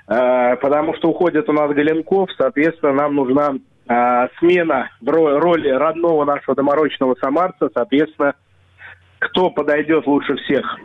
А, 0.07 0.55
потому 0.55 0.95
что 0.95 1.09
уходит 1.09 1.47
у 1.47 1.53
нас 1.53 1.71
Галенков, 1.71 2.31
соответственно, 2.35 2.93
нам 2.93 3.13
нужна 3.13 3.53
а, 3.87 4.27
смена 4.39 4.89
в 4.99 5.07
роли 5.07 5.69
родного 5.69 6.25
нашего 6.25 6.55
доморочного 6.55 7.15
самарца, 7.21 7.69
соответственно, 7.71 8.33
кто 9.19 9.51
подойдет 9.51 10.07
лучше 10.07 10.35
всех? 10.37 10.79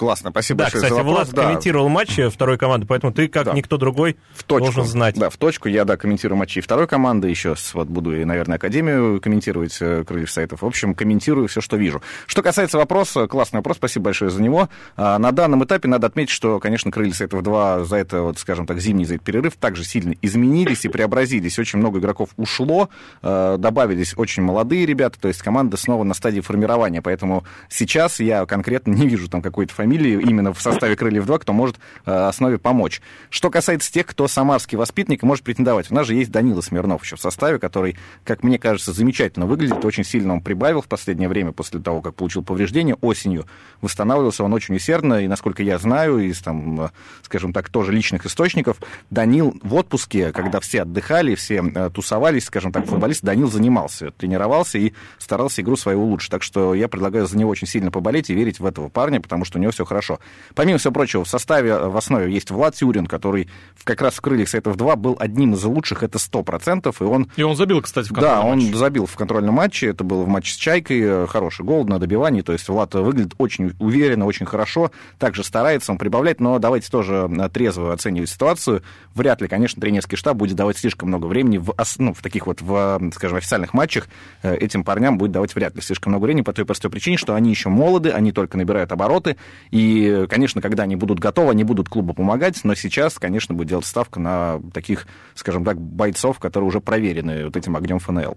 Классно, 0.00 0.30
спасибо 0.30 0.60
Да, 0.60 0.64
большое 0.64 0.82
кстати, 0.82 0.92
за 0.98 1.04
вопрос. 1.04 1.26
Влад 1.26 1.34
Да. 1.34 1.42
комментировал 1.46 1.90
матч 1.90 2.18
э, 2.18 2.30
второй 2.30 2.56
команды, 2.56 2.86
поэтому 2.86 3.12
ты, 3.12 3.28
как 3.28 3.44
Да. 3.44 3.52
никто 3.52 3.76
другой, 3.76 4.16
в 4.32 4.44
точку. 4.44 4.64
должен 4.72 4.86
знать. 4.86 5.14
Да, 5.18 5.28
в 5.28 5.36
точку. 5.36 5.68
Я, 5.68 5.84
да, 5.84 5.98
комментирую 5.98 6.38
матчи 6.38 6.62
второй 6.62 6.86
команды. 6.86 7.28
Еще 7.28 7.54
вот 7.74 7.88
буду 7.88 8.18
и, 8.18 8.24
наверное, 8.24 8.56
Академию 8.56 9.20
комментировать 9.20 9.76
э, 9.82 10.02
Крыльев 10.04 10.30
Сайтов. 10.30 10.62
В 10.62 10.66
общем, 10.66 10.94
комментирую 10.94 11.48
все, 11.48 11.60
что 11.60 11.76
вижу. 11.76 12.00
Что 12.26 12.42
касается 12.42 12.78
вопроса, 12.78 13.26
классный 13.26 13.58
вопрос, 13.58 13.76
спасибо 13.76 14.06
большое 14.06 14.30
за 14.30 14.40
него. 14.42 14.70
А, 14.96 15.18
На 15.18 15.32
данном 15.32 15.64
этапе 15.64 15.86
надо 15.86 16.06
отметить, 16.06 16.30
что, 16.30 16.60
конечно, 16.60 16.90
Крыльев 16.90 17.14
Сайтов 17.14 17.42
2 17.42 17.84
за 17.84 17.96
это, 17.96 18.22
вот, 18.22 18.38
скажем 18.38 18.66
так, 18.66 18.80
зимний 18.80 19.04
за 19.04 19.16
этот 19.16 19.26
перерыв 19.26 19.56
также 19.56 19.84
сильно 19.84 20.14
изменились 20.22 20.86
и 20.86 20.88
преобразились. 20.88 21.58
Очень 21.58 21.78
много 21.78 21.98
игроков 21.98 22.30
ушло, 22.38 22.88
э, 23.22 23.56
добавились 23.58 24.14
очень 24.16 24.44
молодые 24.44 24.86
ребята, 24.86 25.20
то 25.20 25.28
есть 25.28 25.42
команда 25.42 25.76
снова 25.76 26.04
на 26.04 26.14
стадии 26.14 26.40
формирования. 26.40 27.02
Поэтому 27.02 27.44
сейчас 27.68 28.18
я 28.20 28.46
конкретно 28.46 28.92
не 28.94 29.06
вижу 29.06 29.28
там 29.28 29.42
какой-то 29.42 29.74
фамилии 29.74 29.89
именно 29.96 30.52
в 30.52 30.60
составе 30.60 30.96
Крыльев 30.96 31.26
2, 31.26 31.38
кто 31.40 31.52
может 31.52 31.76
э, 32.06 32.12
основе 32.12 32.58
помочь. 32.58 33.00
Что 33.28 33.50
касается 33.50 33.92
тех, 33.92 34.06
кто 34.06 34.28
самарский 34.28 34.76
воспитанник 34.76 35.22
и 35.22 35.26
может 35.26 35.44
претендовать. 35.44 35.90
У 35.90 35.94
нас 35.94 36.06
же 36.06 36.14
есть 36.14 36.30
Данила 36.30 36.60
Смирнов 36.60 37.02
еще 37.02 37.16
в 37.16 37.20
составе, 37.20 37.58
который, 37.58 37.96
как 38.24 38.42
мне 38.42 38.58
кажется, 38.58 38.92
замечательно 38.92 39.46
выглядит. 39.46 39.84
Очень 39.84 40.04
сильно 40.04 40.34
он 40.34 40.40
прибавил 40.40 40.82
в 40.82 40.88
последнее 40.88 41.28
время 41.28 41.52
после 41.52 41.80
того, 41.80 42.00
как 42.00 42.14
получил 42.14 42.42
повреждение 42.42 42.94
осенью. 42.96 43.46
Восстанавливался 43.80 44.44
он 44.44 44.52
очень 44.52 44.76
усердно, 44.76 45.22
и, 45.22 45.28
насколько 45.28 45.62
я 45.62 45.78
знаю, 45.78 46.18
из, 46.18 46.40
там, 46.40 46.80
э, 46.80 46.88
скажем 47.22 47.52
так, 47.52 47.68
тоже 47.68 47.92
личных 47.92 48.26
источников, 48.26 48.78
Данил 49.10 49.54
в 49.62 49.74
отпуске, 49.74 50.32
когда 50.32 50.60
все 50.60 50.82
отдыхали, 50.82 51.34
все 51.34 51.62
э, 51.62 51.90
тусовались, 51.90 52.44
скажем 52.44 52.72
так, 52.72 52.86
футболист, 52.86 53.22
Данил 53.22 53.50
занимался, 53.50 54.10
тренировался 54.12 54.78
и 54.78 54.92
старался 55.18 55.62
игру 55.62 55.76
свою 55.76 56.02
улучшить. 56.02 56.30
Так 56.30 56.42
что 56.42 56.74
я 56.74 56.88
предлагаю 56.88 57.26
за 57.26 57.36
него 57.36 57.50
очень 57.50 57.66
сильно 57.66 57.90
поболеть 57.90 58.30
и 58.30 58.34
верить 58.34 58.60
в 58.60 58.66
этого 58.66 58.88
парня, 58.88 59.20
потому 59.20 59.44
что 59.44 59.58
у 59.58 59.60
него 59.60 59.72
все 59.72 59.79
хорошо. 59.84 60.18
Помимо 60.54 60.78
всего 60.78 60.92
прочего, 60.92 61.24
в 61.24 61.28
составе, 61.28 61.70
э, 61.70 61.88
в 61.88 61.96
основе 61.96 62.32
есть 62.32 62.50
Влад 62.50 62.74
Тюрин, 62.74 63.06
который 63.06 63.48
как 63.84 64.00
раз 64.02 64.14
в 64.14 64.20
«Крыльях 64.20 64.48
Сайтов 64.48 64.76
2» 64.76 64.96
был 64.96 65.16
одним 65.18 65.54
из 65.54 65.64
лучших, 65.64 66.02
это 66.02 66.18
100%, 66.18 66.94
и 67.00 67.04
он 67.04 67.30
И 67.36 67.42
он 67.42 67.56
забил, 67.56 67.80
кстати, 67.82 68.08
в 68.08 68.12
да, 68.12 68.20
контрольном 68.20 68.48
он 68.52 68.58
матче. 68.60 68.76
забил 68.76 69.06
в 69.06 69.16
контрольном 69.16 69.54
матче. 69.54 69.86
Это 69.88 70.04
было 70.04 70.22
в 70.24 70.28
матче 70.28 70.52
с 70.52 70.56
Чайкой. 70.56 71.00
э, 71.02 71.26
Хороший 71.28 71.64
гол 71.64 71.84
на 71.86 71.98
добивании. 71.98 72.42
То 72.42 72.52
есть 72.52 72.68
Влад 72.68 72.94
выглядит 72.94 73.34
очень 73.38 73.72
уверенно, 73.78 74.26
очень 74.26 74.46
хорошо. 74.46 74.90
Также 75.18 75.44
старается 75.44 75.92
он 75.92 75.98
прибавлять. 75.98 76.40
Но 76.40 76.58
давайте 76.58 76.90
тоже 76.90 77.28
э, 77.30 77.48
трезво 77.48 77.92
оценивать 77.92 78.30
ситуацию. 78.30 78.82
Вряд 79.14 79.40
ли, 79.40 79.48
конечно, 79.48 79.80
тренерский 79.80 80.16
штаб 80.16 80.36
будет 80.36 80.56
давать 80.56 80.78
слишком 80.78 81.08
много 81.08 81.26
времени 81.26 81.58
в, 81.58 81.74
ну, 81.98 82.14
в 82.14 82.22
таких 82.22 82.46
вот, 82.46 82.60
в, 82.62 83.00
скажем, 83.14 83.38
официальных 83.38 83.74
матчах. 83.74 84.08
Этим 84.42 84.84
парням 84.84 85.18
будет 85.18 85.32
давать 85.32 85.54
вряд 85.54 85.74
ли 85.74 85.80
слишком 85.82 86.12
много 86.12 86.24
времени 86.24 86.42
по 86.42 86.52
той 86.52 86.64
простой 86.64 86.90
причине, 86.90 87.16
что 87.16 87.34
они 87.34 87.50
еще 87.50 87.68
молоды, 87.68 88.10
они 88.10 88.32
только 88.32 88.56
набирают 88.58 88.92
обороты. 88.92 89.36
И, 89.70 90.26
конечно, 90.28 90.60
когда 90.60 90.82
они 90.82 90.96
будут 90.96 91.20
готовы, 91.20 91.50
они 91.50 91.64
будут 91.64 91.88
клубу 91.88 92.12
помогать. 92.12 92.64
Но 92.64 92.74
сейчас, 92.74 93.18
конечно, 93.18 93.54
будет 93.54 93.68
делать 93.68 93.86
ставка 93.86 94.18
на 94.18 94.60
таких, 94.72 95.06
скажем 95.34 95.64
так, 95.64 95.80
бойцов, 95.80 96.38
которые 96.38 96.68
уже 96.68 96.80
проверены 96.80 97.44
вот 97.44 97.56
этим 97.56 97.76
огнем 97.76 97.98
ФНЛ. 97.98 98.34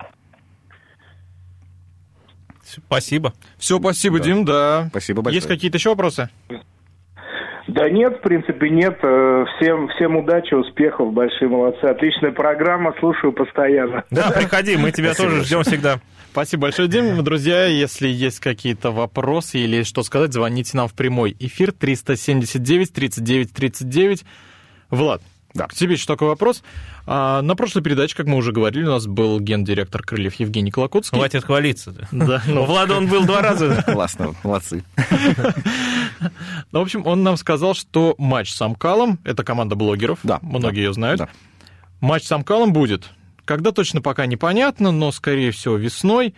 Спасибо. 2.65 3.33
Все, 3.57 3.79
спасибо, 3.79 4.19
Дим, 4.19 4.45
да. 4.45 4.87
Спасибо 4.89 5.21
большое. 5.21 5.37
Есть 5.37 5.47
какие-то 5.47 5.77
еще 5.77 5.89
вопросы? 5.89 6.29
Да 7.67 7.89
нет, 7.89 8.17
в 8.17 8.21
принципе, 8.21 8.69
нет. 8.69 8.97
Э, 9.01 9.45
Всем, 9.55 9.87
всем 9.89 10.17
удачи, 10.17 10.53
успехов, 10.53 11.13
большие 11.13 11.47
молодцы. 11.47 11.85
Отличная 11.85 12.31
программа, 12.31 12.93
слушаю 12.99 13.31
постоянно. 13.31 14.03
Да, 14.11 14.31
приходи, 14.31 14.75
мы 14.75 14.91
тебя 14.91 15.13
Спасибо 15.13 15.31
тоже 15.31 15.45
ждем 15.45 15.63
всегда. 15.63 15.99
Спасибо 16.31 16.63
большое, 16.63 16.87
Дим. 16.87 17.23
Друзья, 17.23 17.65
если 17.65 18.07
есть 18.07 18.39
какие-то 18.39 18.91
вопросы 18.91 19.59
или 19.59 19.83
что 19.83 20.03
сказать, 20.03 20.33
звоните 20.33 20.75
нам 20.75 20.87
в 20.87 20.93
прямой 20.93 21.35
эфир 21.39 21.71
379 21.71 22.91
39 22.91 23.53
39. 23.53 24.25
Влад, 24.89 25.21
Да. 25.53 25.67
к 25.67 25.73
тебе 25.73 25.93
еще 25.93 26.05
такой 26.05 26.29
вопрос. 26.29 26.63
А, 27.05 27.41
на 27.41 27.55
прошлой 27.55 27.83
передаче, 27.83 28.15
как 28.15 28.25
мы 28.25 28.37
уже 28.37 28.51
говорили, 28.51 28.85
у 28.85 28.91
нас 28.91 29.05
был 29.05 29.39
гендиректор 29.39 30.01
Крыльев 30.01 30.35
Евгений 30.35 30.71
Колокотский. 30.71 31.17
Хватит 31.17 31.43
хвалиться. 31.45 31.93
Да, 32.11 32.41
У 32.47 32.51
ну, 32.51 32.65
Влада 32.65 32.95
он 32.97 33.07
был 33.07 33.23
два 33.25 33.41
раза. 33.41 33.83
Классно, 33.85 34.33
молодцы. 34.43 34.83
ну, 36.71 36.79
в 36.79 36.81
общем, 36.81 37.05
он 37.05 37.23
нам 37.23 37.37
сказал, 37.37 37.73
что 37.75 38.15
матч 38.17 38.51
с 38.51 38.61
Амкалом, 38.61 39.19
это 39.23 39.43
команда 39.43 39.75
блогеров, 39.75 40.19
Да, 40.23 40.39
многие 40.41 40.75
да, 40.75 40.81
ее 40.81 40.93
знают, 40.93 41.19
да. 41.19 41.29
матч 42.01 42.23
с 42.25 42.31
Амкалом 42.31 42.73
будет. 42.73 43.09
Когда 43.45 43.71
точно 43.71 44.01
пока 44.01 44.25
непонятно, 44.25 44.91
но, 44.91 45.11
скорее 45.11 45.51
всего, 45.51 45.75
весной. 45.75 46.33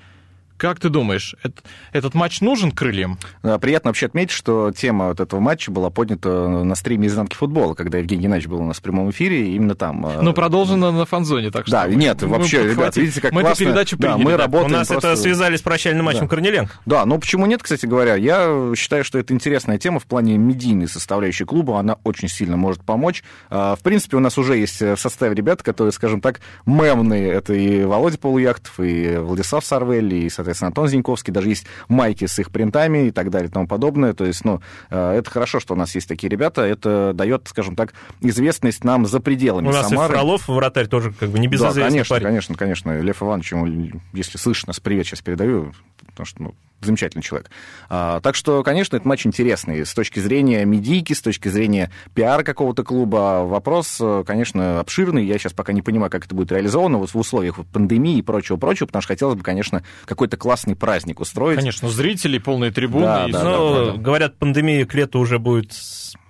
Как 0.57 0.79
ты 0.79 0.89
думаешь, 0.89 1.35
эт- 1.43 1.63
этот 1.91 2.13
матч 2.13 2.39
нужен 2.41 2.71
крыльям? 2.71 3.17
А, 3.43 3.59
Приятно 3.59 3.89
вообще 3.89 4.05
отметить, 4.05 4.31
что 4.31 4.71
тема 4.71 5.07
вот 5.09 5.19
этого 5.19 5.39
матча 5.39 5.69
была 5.71 5.89
поднята 5.89 6.47
на 6.47 6.75
стриме 6.75 7.07
«Изнанки 7.07 7.35
футбола», 7.35 7.73
когда 7.73 7.97
Евгений 7.97 8.23
Геннадьевич 8.23 8.49
был 8.49 8.61
у 8.61 8.65
нас 8.65 8.77
в 8.77 8.81
прямом 8.81 9.09
эфире, 9.11 9.49
и 9.49 9.55
именно 9.55 9.75
там. 9.75 10.05
а, 10.05 10.21
Ну, 10.21 10.33
продолжено 10.33 10.91
на 10.91 11.05
фанзоне, 11.05 11.51
так 11.51 11.67
что... 11.67 11.71
Да, 11.75 11.87
нет, 11.87 12.21
мы 12.21 12.29
вообще, 12.29 12.59
ребят, 12.63 12.75
подхватили. 12.75 13.03
видите, 13.05 13.21
как 13.21 13.31
Мы 13.33 13.41
классно. 13.41 13.63
эту 13.63 13.71
передачу 13.71 13.97
Да, 13.97 14.07
приняли. 14.13 14.23
мы 14.23 14.31
да. 14.31 14.35
У 14.35 14.39
работаем 14.39 14.71
нас 14.71 14.87
просто- 14.87 15.07
это 15.09 15.21
связали 15.21 15.57
с 15.57 15.61
прощальным 15.61 16.05
матчем 16.05 16.21
Да. 16.21 16.27
Корнеленко. 16.27 16.73
Да, 16.85 17.05
ну 17.05 17.19
почему 17.19 17.45
нет, 17.45 17.61
кстати 17.61 17.85
говоря? 17.85 18.15
Я 18.15 18.71
считаю, 18.77 19.03
что 19.03 19.19
это 19.19 19.33
интересная 19.33 19.77
тема 19.77 19.99
в 19.99 20.05
плане 20.05 20.37
медийной 20.37 20.87
составляющей 20.87 21.43
клуба. 21.45 21.79
Она 21.79 21.97
очень 22.03 22.27
сильно 22.29 22.55
может 22.57 22.81
помочь. 22.83 23.23
А, 23.49 23.75
В 23.75 23.79
принципе, 23.81 24.17
у 24.17 24.19
нас 24.21 24.37
уже 24.37 24.57
есть 24.57 24.81
э, 24.81 24.95
в 24.95 24.99
составе 24.99 25.35
ребят, 25.35 25.61
которые, 25.63 25.91
скажем 25.91 26.21
так, 26.21 26.39
мемные. 26.65 27.29
Это 27.31 27.53
и 27.53 27.83
Володя 27.83 28.17
Полуяхтов, 28.17 28.79
и 28.79 29.17
Владислав 29.17 29.65
Сарвель, 29.65 30.13
и, 30.13 30.29
соответственно, 30.45 30.67
Антон 30.67 30.87
Зиньковский. 30.87 31.33
Даже 31.33 31.49
есть 31.49 31.65
майки 31.87 32.25
с 32.25 32.37
их 32.39 32.51
принтами 32.51 33.07
и 33.07 33.11
так 33.11 33.29
далее 33.29 33.49
и 33.49 33.51
тому 33.51 33.67
подобное. 33.67 34.13
То 34.13 34.25
есть, 34.25 34.45
ну, 34.45 34.61
э, 34.89 35.13
это 35.17 35.29
хорошо, 35.29 35.59
что 35.59 35.73
у 35.73 35.77
нас 35.77 35.95
есть 35.95 36.07
такие 36.07 36.29
ребята. 36.29 36.61
Это 36.61 37.11
дает, 37.13 37.47
скажем 37.47 37.75
так, 37.75 37.93
известность 38.21 38.83
нам 38.83 39.05
за 39.05 39.19
пределами 39.19 39.67
У 39.67 39.71
нас 39.71 39.87
и 39.87 39.89
Самары. 39.89 40.13
Фролов, 40.13 40.47
вратарь, 40.47 40.87
тоже 40.87 41.11
как 41.11 41.29
бы 41.29 41.39
не 41.39 41.47
Да, 41.47 41.71
конечно, 41.73 42.15
парень. 42.15 42.25
конечно, 42.25 42.55
конечно. 42.55 43.01
Лев 43.01 43.21
Иванович, 43.21 43.51
ему, 43.53 44.01
если 44.13 44.37
слышишь 44.37 44.67
нас, 44.67 44.79
привет 44.79 45.05
сейчас 45.07 45.21
передаю, 45.21 45.73
потому 46.07 46.25
что, 46.25 46.43
ну, 46.43 46.55
замечательный 46.81 47.21
человек. 47.21 47.49
А, 47.89 48.19
так 48.21 48.35
что, 48.35 48.63
конечно, 48.63 48.95
этот 48.95 49.05
матч 49.05 49.25
интересный 49.25 49.85
с 49.85 49.93
точки 49.93 50.19
зрения 50.19 50.63
медийки, 50.65 51.13
с 51.13 51.21
точки 51.21 51.47
зрения 51.47 51.91
пиара 52.13 52.43
какого-то 52.43 52.83
клуба. 52.83 53.43
Вопрос, 53.45 53.97
э, 53.99 54.23
конечно, 54.25 54.79
обширный. 54.79 55.25
Я 55.25 55.37
сейчас 55.37 55.53
пока 55.53 55.73
не 55.73 55.81
понимаю, 55.81 56.11
как 56.11 56.25
это 56.25 56.35
будет 56.35 56.51
реализовано 56.51 56.97
вот 56.97 57.09
в 57.09 57.15
условиях 57.17 57.57
пандемии 57.73 58.17
и 58.17 58.21
прочего-прочего, 58.21 58.87
потому 58.87 59.01
что 59.01 59.07
хотелось 59.13 59.35
бы, 59.35 59.43
конечно, 59.43 59.83
какой-то 60.05 60.34
классный 60.37 60.75
праздник 60.75 61.19
устроить. 61.19 61.59
Конечно, 61.59 61.89
зрители, 61.89 62.37
полные 62.37 62.71
трибуны. 62.71 63.05
Да, 63.05 63.25
и 63.27 63.31
да. 63.31 63.43
Ну, 63.43 63.73
да, 63.73 63.91
да. 63.91 63.97
говорят, 63.97 64.37
пандемия 64.37 64.85
к 64.85 64.93
лету 64.93 65.19
уже 65.19 65.39
будет 65.39 65.71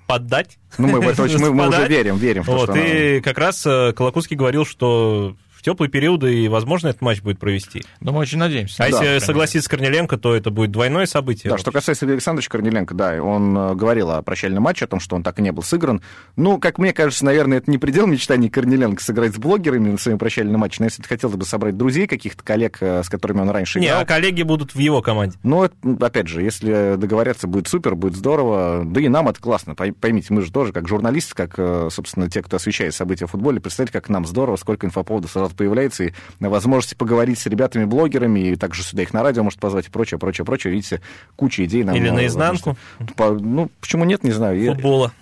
поддать. 0.08 0.58
Ну, 0.78 0.88
мы, 0.88 1.00
в 1.00 1.08
это 1.08 1.24
очень- 1.24 1.40
мы, 1.40 1.54
мы 1.54 1.68
уже 1.68 1.88
верим, 1.88 2.18
верим 2.18 2.44
в 2.44 2.46
то, 2.46 2.52
Вот, 2.54 2.64
что... 2.64 2.74
она- 2.74 2.82
и 2.84 3.22
как 3.22 3.38
раз 3.38 3.66
э, 3.66 3.94
Колокутский 3.94 4.36
говорил, 4.36 4.66
что 4.66 5.36
теплые 5.66 5.90
периоды 5.90 6.34
и, 6.44 6.48
возможно, 6.48 6.90
этот 6.90 7.02
матч 7.02 7.22
будет 7.22 7.40
провести. 7.40 7.84
Но 8.00 8.12
мы 8.12 8.20
очень 8.20 8.38
надеемся. 8.38 8.76
А 8.84 8.86
Да, 8.86 8.88
если 8.90 9.06
конечно. 9.06 9.26
согласиться 9.26 9.66
с 9.66 9.68
Корнеленко, 9.68 10.18
то 10.18 10.36
это 10.36 10.52
будет 10.52 10.72
двойное 10.72 11.08
событие. 11.08 11.50
Да, 11.52 11.58
что 11.58 11.72
касается 11.72 12.06
Александровича 12.06 12.50
Корнеленко, 12.52 12.94
да, 12.94 13.22
он 13.22 13.58
э, 13.58 13.74
говорил 13.74 14.12
о 14.12 14.22
прощальном 14.22 14.62
матче, 14.64 14.86
о 14.86 14.88
том, 14.88 15.00
что 15.00 15.16
он 15.16 15.24
так 15.24 15.40
и 15.40 15.42
не 15.42 15.52
был 15.52 15.64
сыгран. 15.64 16.02
Ну, 16.36 16.60
как 16.60 16.78
мне 16.78 16.94
кажется, 16.94 17.26
наверное, 17.26 17.58
это 17.58 17.72
не 17.72 17.80
предел 17.80 18.06
мечтаний 18.06 18.50
Корнеленко 18.50 19.02
сыграть 19.04 19.34
с 19.34 19.38
блогерами 19.38 19.90
на 19.90 19.98
своем 19.98 20.20
прощальном 20.20 20.62
матче, 20.62 20.78
но 20.80 20.86
если 20.86 21.02
ты 21.02 21.08
хотел 21.08 21.30
бы 21.32 21.44
собрать 21.46 21.76
друзей, 21.78 22.06
каких-то 22.06 22.44
коллег, 22.44 22.78
э, 22.82 23.02
с 23.04 23.10
которыми 23.10 23.40
он 23.42 23.50
раньше 23.50 23.80
Не, 23.80 23.88
играл... 23.88 24.02
а 24.02 24.06
коллеги 24.06 24.44
будут 24.44 24.76
в 24.76 24.80
его 24.80 25.02
команде. 25.02 25.38
Ну, 25.42 25.68
ну, 25.82 25.98
опять 26.00 26.28
же, 26.28 26.44
если 26.44 26.96
договорятся, 26.96 27.48
будет 27.48 27.68
супер, 27.68 27.96
будет 27.96 28.16
здорово. 28.16 28.84
Да 28.86 29.02
и 29.02 29.08
нам 29.08 29.30
это 29.30 29.40
классно. 29.42 29.74
Пой- 29.74 29.94
Поймите, 29.94 30.32
мы 30.34 30.44
же 30.44 30.52
тоже, 30.52 30.74
как 30.74 30.88
журналисты, 30.88 31.34
как, 31.34 31.56
э, 31.58 31.90
собственно, 31.92 32.30
те, 32.30 32.44
кто 32.44 32.58
освещает 32.58 32.94
события 32.94 33.26
в 33.26 33.32
футболе, 33.32 33.60
представьте, 33.60 33.92
как 33.94 34.10
нам 34.10 34.26
здорово, 34.26 34.58
сколько 34.58 34.86
инфоповодов 34.86 35.32
сразу 35.32 35.55
появляется, 35.56 36.06
и 36.06 36.14
на 36.40 36.50
возможности 36.50 36.96
поговорить 36.96 37.40
с 37.40 37.46
ребятами-блогерами, 37.46 38.52
и 38.52 38.56
также 38.56 38.84
сюда 38.84 39.04
их 39.04 39.14
на 39.14 39.24
радио 39.24 39.44
может 39.44 39.60
позвать, 39.60 39.88
и 39.88 39.90
прочее, 39.90 40.20
прочее, 40.20 40.46
прочее. 40.46 40.74
Видите, 40.74 41.02
куча 41.36 41.66
идей 41.66 41.84
нам... 41.84 41.96
Или 41.96 42.10
наизнанку. 42.10 42.78
По- 43.16 43.34
ну, 43.34 43.70
почему 43.80 44.06
нет, 44.06 44.24
не 44.24 44.32
знаю. 44.32 44.74
Футбола. 44.74 45.14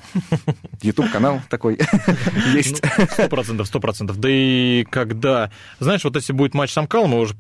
YouTube-канал 0.82 1.42
такой 1.50 1.80
есть. 2.54 2.82
Сто 3.12 3.28
процентов, 3.30 3.68
сто 3.68 3.80
процентов. 3.80 4.18
Да 4.18 4.30
и 4.30 4.86
когда... 4.90 5.52
Знаешь, 5.80 6.04
вот 6.04 6.16
если 6.16 6.34
будет 6.34 6.54
матч 6.54 6.72
с 6.72 6.78
Амкалом, 6.78 7.12
его 7.12 7.22
уже, 7.22 7.36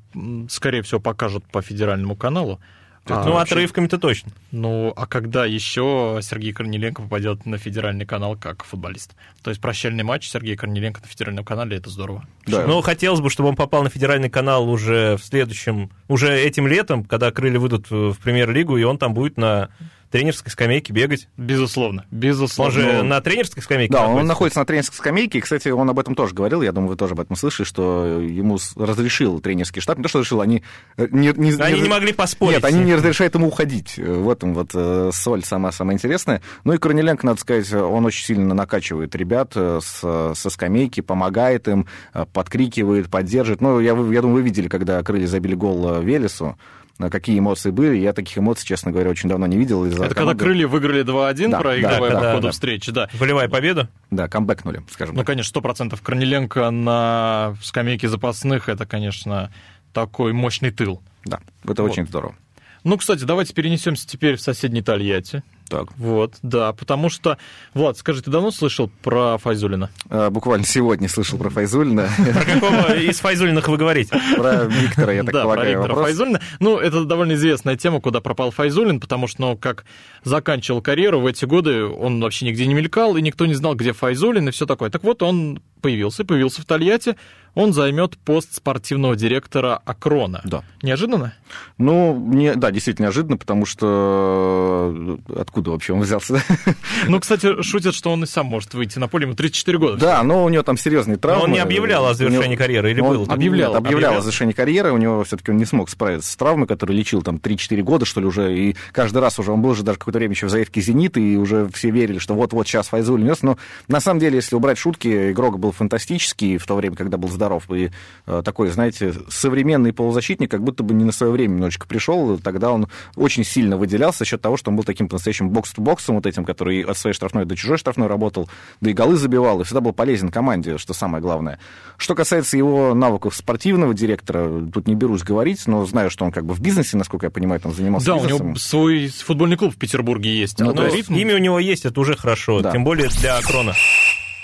скорее 0.50 0.82
всего, 0.82 1.00
покажут 1.00 1.46
по 1.52 1.62
федеральному 1.62 2.16
каналу. 2.16 2.60
А, 3.06 3.26
ну, 3.26 3.34
вообще- 3.34 3.56
отрывками-то 3.56 3.98
точно. 3.98 4.32
Ну, 4.52 4.94
а 4.96 5.06
когда 5.08 5.46
еще 5.46 6.20
Сергей 6.22 6.54
Корниленко 6.54 7.02
попадет 7.02 7.46
на 7.46 7.58
федеральный 7.58 8.06
канал 8.06 8.38
как 8.38 8.64
футболист? 8.64 9.14
То 9.42 9.50
есть 9.50 9.62
прощальный 9.62 10.04
матч 10.04 10.30
Сергея 10.30 10.56
Корниленко 10.56 11.02
на 11.02 11.08
федеральном 11.08 11.44
канале, 11.44 11.78
это 11.78 11.90
здорово. 11.90 12.26
Да. 12.46 12.66
Но 12.66 12.82
хотелось 12.82 13.20
бы, 13.20 13.30
чтобы 13.30 13.50
он 13.50 13.56
попал 13.56 13.84
на 13.84 13.90
федеральный 13.90 14.30
канал 14.30 14.70
уже 14.70 15.18
в 15.18 15.24
следующем, 15.26 15.90
уже 16.08 16.34
этим 16.40 16.66
летом, 16.68 17.04
когда 17.04 17.32
крылья 17.32 17.60
выйдут 17.60 17.90
в 17.90 18.16
премьер-лигу, 18.24 18.78
и 18.78 18.84
он 18.84 18.98
там 18.98 19.14
будет 19.14 19.38
на 19.38 19.70
тренерской 20.14 20.52
скамейке 20.52 20.94
бегать. 20.94 21.28
Безусловно, 21.38 22.06
Он 22.12 22.18
безусловно. 22.18 22.72
же 22.72 22.94
Ну, 23.00 23.04
на 23.04 23.20
тренерской 23.20 23.62
скамейке 23.64 23.92
Да, 23.92 24.02
он 24.02 24.06
находится. 24.08 24.28
находится 24.28 24.60
на 24.60 24.66
тренерской 24.66 24.98
скамейке. 24.98 25.38
И, 25.40 25.42
кстати, 25.42 25.70
он 25.70 25.90
об 25.90 26.00
этом 26.00 26.14
тоже 26.16 26.34
говорил. 26.36 26.62
Я 26.62 26.72
думаю, 26.72 26.90
вы 26.92 26.96
тоже 26.96 27.14
об 27.14 27.20
этом 27.20 27.36
слышали, 27.36 27.66
что 27.66 28.20
ему 28.22 28.58
разрешил 28.76 29.40
тренерский 29.42 29.82
штаб. 29.82 29.98
Не 29.98 30.04
то, 30.04 30.10
что 30.10 30.20
разрешил, 30.20 30.42
они 30.42 30.64
э, 30.98 31.08
не, 31.12 31.34
не- 31.36 31.54
Они 31.60 31.76
не 31.76 31.82
раз- 31.82 31.90
могли 31.90 32.14
поспорить. 32.14 32.58
Нет, 32.58 32.66
они 32.66 32.84
не 32.84 32.96
разрешают 32.96 33.34
ему 33.36 33.48
уходить. 33.48 33.98
В 33.98 34.30
этом 34.30 34.54
вот 34.54 34.70
э, 34.74 35.10
соль 35.14 35.44
сама 35.44 35.72
самая 35.72 35.96
интересная. 35.96 36.42
Ну 36.64 36.74
и 36.74 36.78
Корнеленко, 36.78 37.26
надо 37.26 37.42
сказать, 37.42 37.74
он 37.74 38.06
очень 38.06 38.24
сильно 38.24 38.54
накачивает 38.54 39.16
ребят 39.16 39.54
э, 39.56 39.80
с- 39.84 40.34
со 40.36 40.50
скамейки, 40.52 41.02
помогает 41.02 41.68
им, 41.68 41.88
подкрикивает, 42.34 43.10
поддерживает. 43.10 43.62
Ну, 43.62 43.80
я, 43.80 43.90
я 43.92 44.22
думаю, 44.22 44.34
вы 44.36 44.42
видели, 44.44 44.68
когда 44.68 45.02
крылья 45.04 45.28
забили 45.28 45.56
гол 45.56 46.00
Велесу, 46.02 46.58
какие 46.98 47.40
эмоции 47.40 47.72
были. 47.72 47.98
Я 47.98 48.14
таких 48.14 48.38
эмоций, 48.38 48.66
честно 48.66 48.92
говоря, 48.92 49.10
очень 49.10 49.28
давно 49.30 49.46
не 49.48 49.58
видел. 49.58 49.84
из-за 49.86 49.98
Это 50.06 50.16
когда 50.16 50.32
команды- 50.32 50.44
крылья 50.44 50.68
выиграли 50.68 51.04
2-1, 51.04 51.50
Да, 51.52 51.60
проигрывая 51.60 52.10
да, 52.12 52.18
по 52.18 52.22
да, 52.24 52.32
ходу 52.36 52.48
да. 52.48 52.52
встречи, 52.52 52.92
да. 52.92 53.10
Волевая 53.14 53.50
победа. 53.50 53.90
Да, 54.12 54.28
камбэкнули, 54.28 54.84
скажем 54.92 55.16
Ну, 55.16 55.22
так. 55.22 55.28
конечно, 55.28 55.50
сто 55.50 55.62
процентов 55.62 56.02
Корнеленко 56.02 56.70
на 56.72 57.56
скамейке 57.62 58.08
запасных, 58.10 58.70
это, 58.70 58.86
конечно, 58.86 59.52
такой 59.92 60.34
мощный 60.34 60.72
тыл. 60.72 61.02
Да, 61.26 61.40
это 61.64 61.82
Вот. 61.84 61.92
очень 61.92 62.06
здорово. 62.08 62.36
Ну, 62.84 62.98
кстати, 62.98 63.24
давайте 63.24 63.54
перенесемся 63.54 64.08
теперь 64.08 64.36
в 64.36 64.42
соседний 64.42 64.82
Тольятти. 64.82 65.42
Так. 65.74 65.88
Вот, 65.98 66.36
да, 66.44 66.72
потому 66.74 67.10
что... 67.10 67.38
Влад, 67.74 67.98
скажи, 67.98 68.22
ты 68.22 68.30
давно 68.30 68.52
слышал 68.52 68.92
про 69.02 69.40
Файзулина? 69.40 69.90
Э, 70.10 70.30
Буквально 70.30 70.66
сегодня 70.68 71.10
слышал 71.10 71.40
про 71.40 71.50
Файзулина, 71.50 72.08
Про 72.34 72.46
какого 72.46 72.96
из 72.96 73.20
Файзулиных 73.20 73.68
вы 73.68 73.78
говорите? 73.78 74.16
про 74.38 74.66
Виктора, 74.66 75.14
я 75.14 75.24
так 75.24 75.34
да, 75.34 75.40
про 75.42 75.50
полагаю, 75.50 75.70
Виктора 75.70 75.88
вопрос. 75.96 76.06
Файзулина. 76.06 76.42
Ну, 76.60 76.78
это 76.78 77.06
довольно 77.06 77.34
известная 77.34 77.76
тема, 77.76 78.00
куда 78.02 78.22
пропал 78.22 78.52
Файзулин, 78.52 79.00
потому 79.00 79.26
что, 79.28 79.42
ну, 79.42 79.58
как 79.58 79.86
заканчивал 80.24 80.82
карьеру 80.82 81.20
в 81.22 81.26
эти 81.26 81.46
годы, 81.46 81.86
он 81.86 82.22
вообще 82.22 82.46
нигде 82.46 82.68
не 82.68 82.76
мелькал, 82.76 83.18
и 83.18 83.22
никто 83.24 83.48
не 83.48 83.56
знал, 83.56 83.74
где 83.74 83.94
Файзулин 83.94 84.48
и 84.50 84.52
все 84.52 84.68
такое. 84.68 84.92
Так 84.92 85.04
вот, 85.04 85.24
он 85.24 85.60
появился, 85.82 86.24
появился 86.24 86.62
в 86.62 86.66
Тольятти, 86.66 87.16
он 87.56 87.74
займет 87.74 88.18
пост 88.18 88.54
спортивного 88.56 89.16
директора 89.16 89.80
Акрона. 89.86 90.42
Да. 90.44 90.64
Неожиданно? 90.82 91.34
Ну, 91.78 92.18
не, 92.18 92.56
да, 92.56 92.72
действительно 92.72 93.06
неожиданно, 93.06 93.38
потому 93.38 93.66
что 93.66 95.18
э, 95.28 95.40
откуда 95.40 95.72
вообще 95.72 95.94
он 95.94 96.02
взялся? 96.02 96.42
Ну, 97.08 97.20
кстати, 97.20 97.62
шутят, 97.62 97.94
что 97.96 98.12
он 98.12 98.24
и 98.24 98.28
сам 98.28 98.46
может 98.48 98.74
выйти 98.74 98.98
на 98.98 99.08
поле, 99.08 99.26
ему 99.26 99.36
34 99.36 99.78
года. 99.78 99.98
Да, 99.98 100.24
но 100.24 100.44
у 100.46 100.50
него 100.50 100.64
там 100.64 100.78
серьезные 100.78 101.16
Но 101.16 101.20
травмы. 101.22 101.44
он 101.46 101.52
не 101.52 101.60
объявлял 101.60 102.06
о 102.08 102.14
завершении 102.14 102.50
него- 102.56 102.58
карьеры, 102.58 102.92
или 102.92 103.02
Он 103.02 103.10
был? 103.10 103.24
Объявлял, 103.30 103.72
Нет, 103.72 103.78
объявлял 103.78 103.78
объявлял. 103.78 104.18
о 104.18 104.22
завершении 104.22 104.54
карьеры, 104.54 104.92
у 104.94 104.98
него 104.98 105.24
все-таки 105.24 105.52
он 105.52 105.58
не 105.58 105.66
смог 105.66 105.90
справиться 105.90 106.32
с 106.32 106.36
травмой, 106.36 106.66
которую 106.68 106.98
лечил 106.98 107.22
там 107.22 107.36
3-4 107.38 107.82
года, 107.84 108.06
что 108.06 108.22
ли, 108.22 108.26
уже, 108.28 108.58
и 108.58 108.76
каждый 108.92 109.20
раз 109.20 109.38
уже, 109.40 109.52
он 109.52 109.62
был 109.62 109.72
уже 109.72 109.84
даже 109.84 109.98
какое-то 110.00 110.20
время 110.20 110.34
еще 110.34 110.48
в 110.48 110.50
заявке 110.50 110.82
«Зенит», 110.82 111.18
и 111.18 111.38
уже 111.38 111.68
все 111.74 111.90
верили, 111.92 112.20
что 112.20 112.34
вот-вот 112.36 112.68
сейчас 112.68 112.88
Файзулин 112.88 113.26
нес, 113.28 113.42
но 113.42 113.58
на 113.88 114.00
самом 114.00 114.20
деле, 114.20 114.38
если 114.38 114.56
убрать 114.56 114.78
шутки, 114.78 115.32
игрок 115.32 115.60
был 115.60 115.72
фантастический 115.72 116.58
в 116.58 116.66
то 116.66 116.76
время, 116.76 116.96
когда 116.96 117.18
был 117.18 117.30
здоров, 117.30 117.43
и 117.74 117.92
э, 118.26 118.42
такой, 118.44 118.70
знаете, 118.70 119.14
современный 119.30 119.94
полузащитник, 119.94 120.50
как 120.52 120.64
будто 120.64 120.84
бы 120.84 120.94
не 120.94 121.04
на 121.04 121.12
свое 121.12 121.32
время 121.32 121.54
немножечко 121.54 121.88
пришел, 121.88 122.38
тогда 122.40 122.72
он 122.72 122.88
очень 123.16 123.44
сильно 123.44 123.78
выделялся 123.78 124.20
за 124.20 124.26
счет 124.26 124.42
того, 124.42 124.58
что 124.58 124.72
он 124.72 124.78
был 124.78 124.84
таким 124.84 125.08
по-настоящему 125.08 125.50
бокс-то-боксом 125.50 126.16
вот 126.16 126.26
этим, 126.26 126.46
который 126.46 126.82
от 126.82 126.98
своей 126.98 127.14
штрафной 127.14 127.46
до 127.46 127.56
чужой 127.56 127.78
штрафной 127.78 128.08
работал, 128.08 128.50
да 128.82 128.90
и 128.90 128.94
голы 128.94 129.16
забивал, 129.18 129.62
и 129.62 129.64
всегда 129.64 129.82
был 129.82 129.94
полезен 129.94 130.30
команде, 130.30 130.78
что 130.78 130.94
самое 130.94 131.22
главное. 131.22 131.60
Что 131.98 132.16
касается 132.16 132.58
его 132.58 132.94
навыков 132.94 133.36
спортивного 133.36 133.94
директора, 133.94 134.50
тут 134.74 134.88
не 134.88 134.96
берусь 134.96 135.24
говорить, 135.24 135.66
но 135.68 135.86
знаю, 135.86 136.10
что 136.10 136.26
он 136.26 136.32
как 136.32 136.46
бы 136.46 136.54
в 136.54 136.60
бизнесе, 136.62 136.98
насколько 136.98 137.26
я 137.28 137.32
понимаю, 137.32 137.62
там 137.62 137.74
занимался 137.74 138.08
Да, 138.08 138.16
у 138.16 138.20
бизнесом. 138.24 138.48
него 138.48 138.56
свой 138.58 139.08
футбольный 139.08 139.58
клуб 139.58 139.74
в 139.74 139.78
Петербурге 139.78 140.36
есть. 140.36 140.60
Ну, 140.60 140.68
Ну, 140.68 140.74
то 140.74 140.84
есть 140.86 140.96
Алгоритм. 141.10 141.16
имя 141.16 141.36
у 141.36 141.40
него 141.40 141.60
есть, 141.60 141.86
это 141.86 142.00
уже 142.00 142.16
хорошо. 142.16 142.62
Да. 142.62 142.72
Тем 142.72 142.84
более 142.84 143.10
для 143.10 143.40
Крона. 143.42 143.74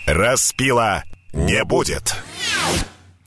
Распила 0.06 1.04
не 1.34 1.64
будет. 1.64 2.16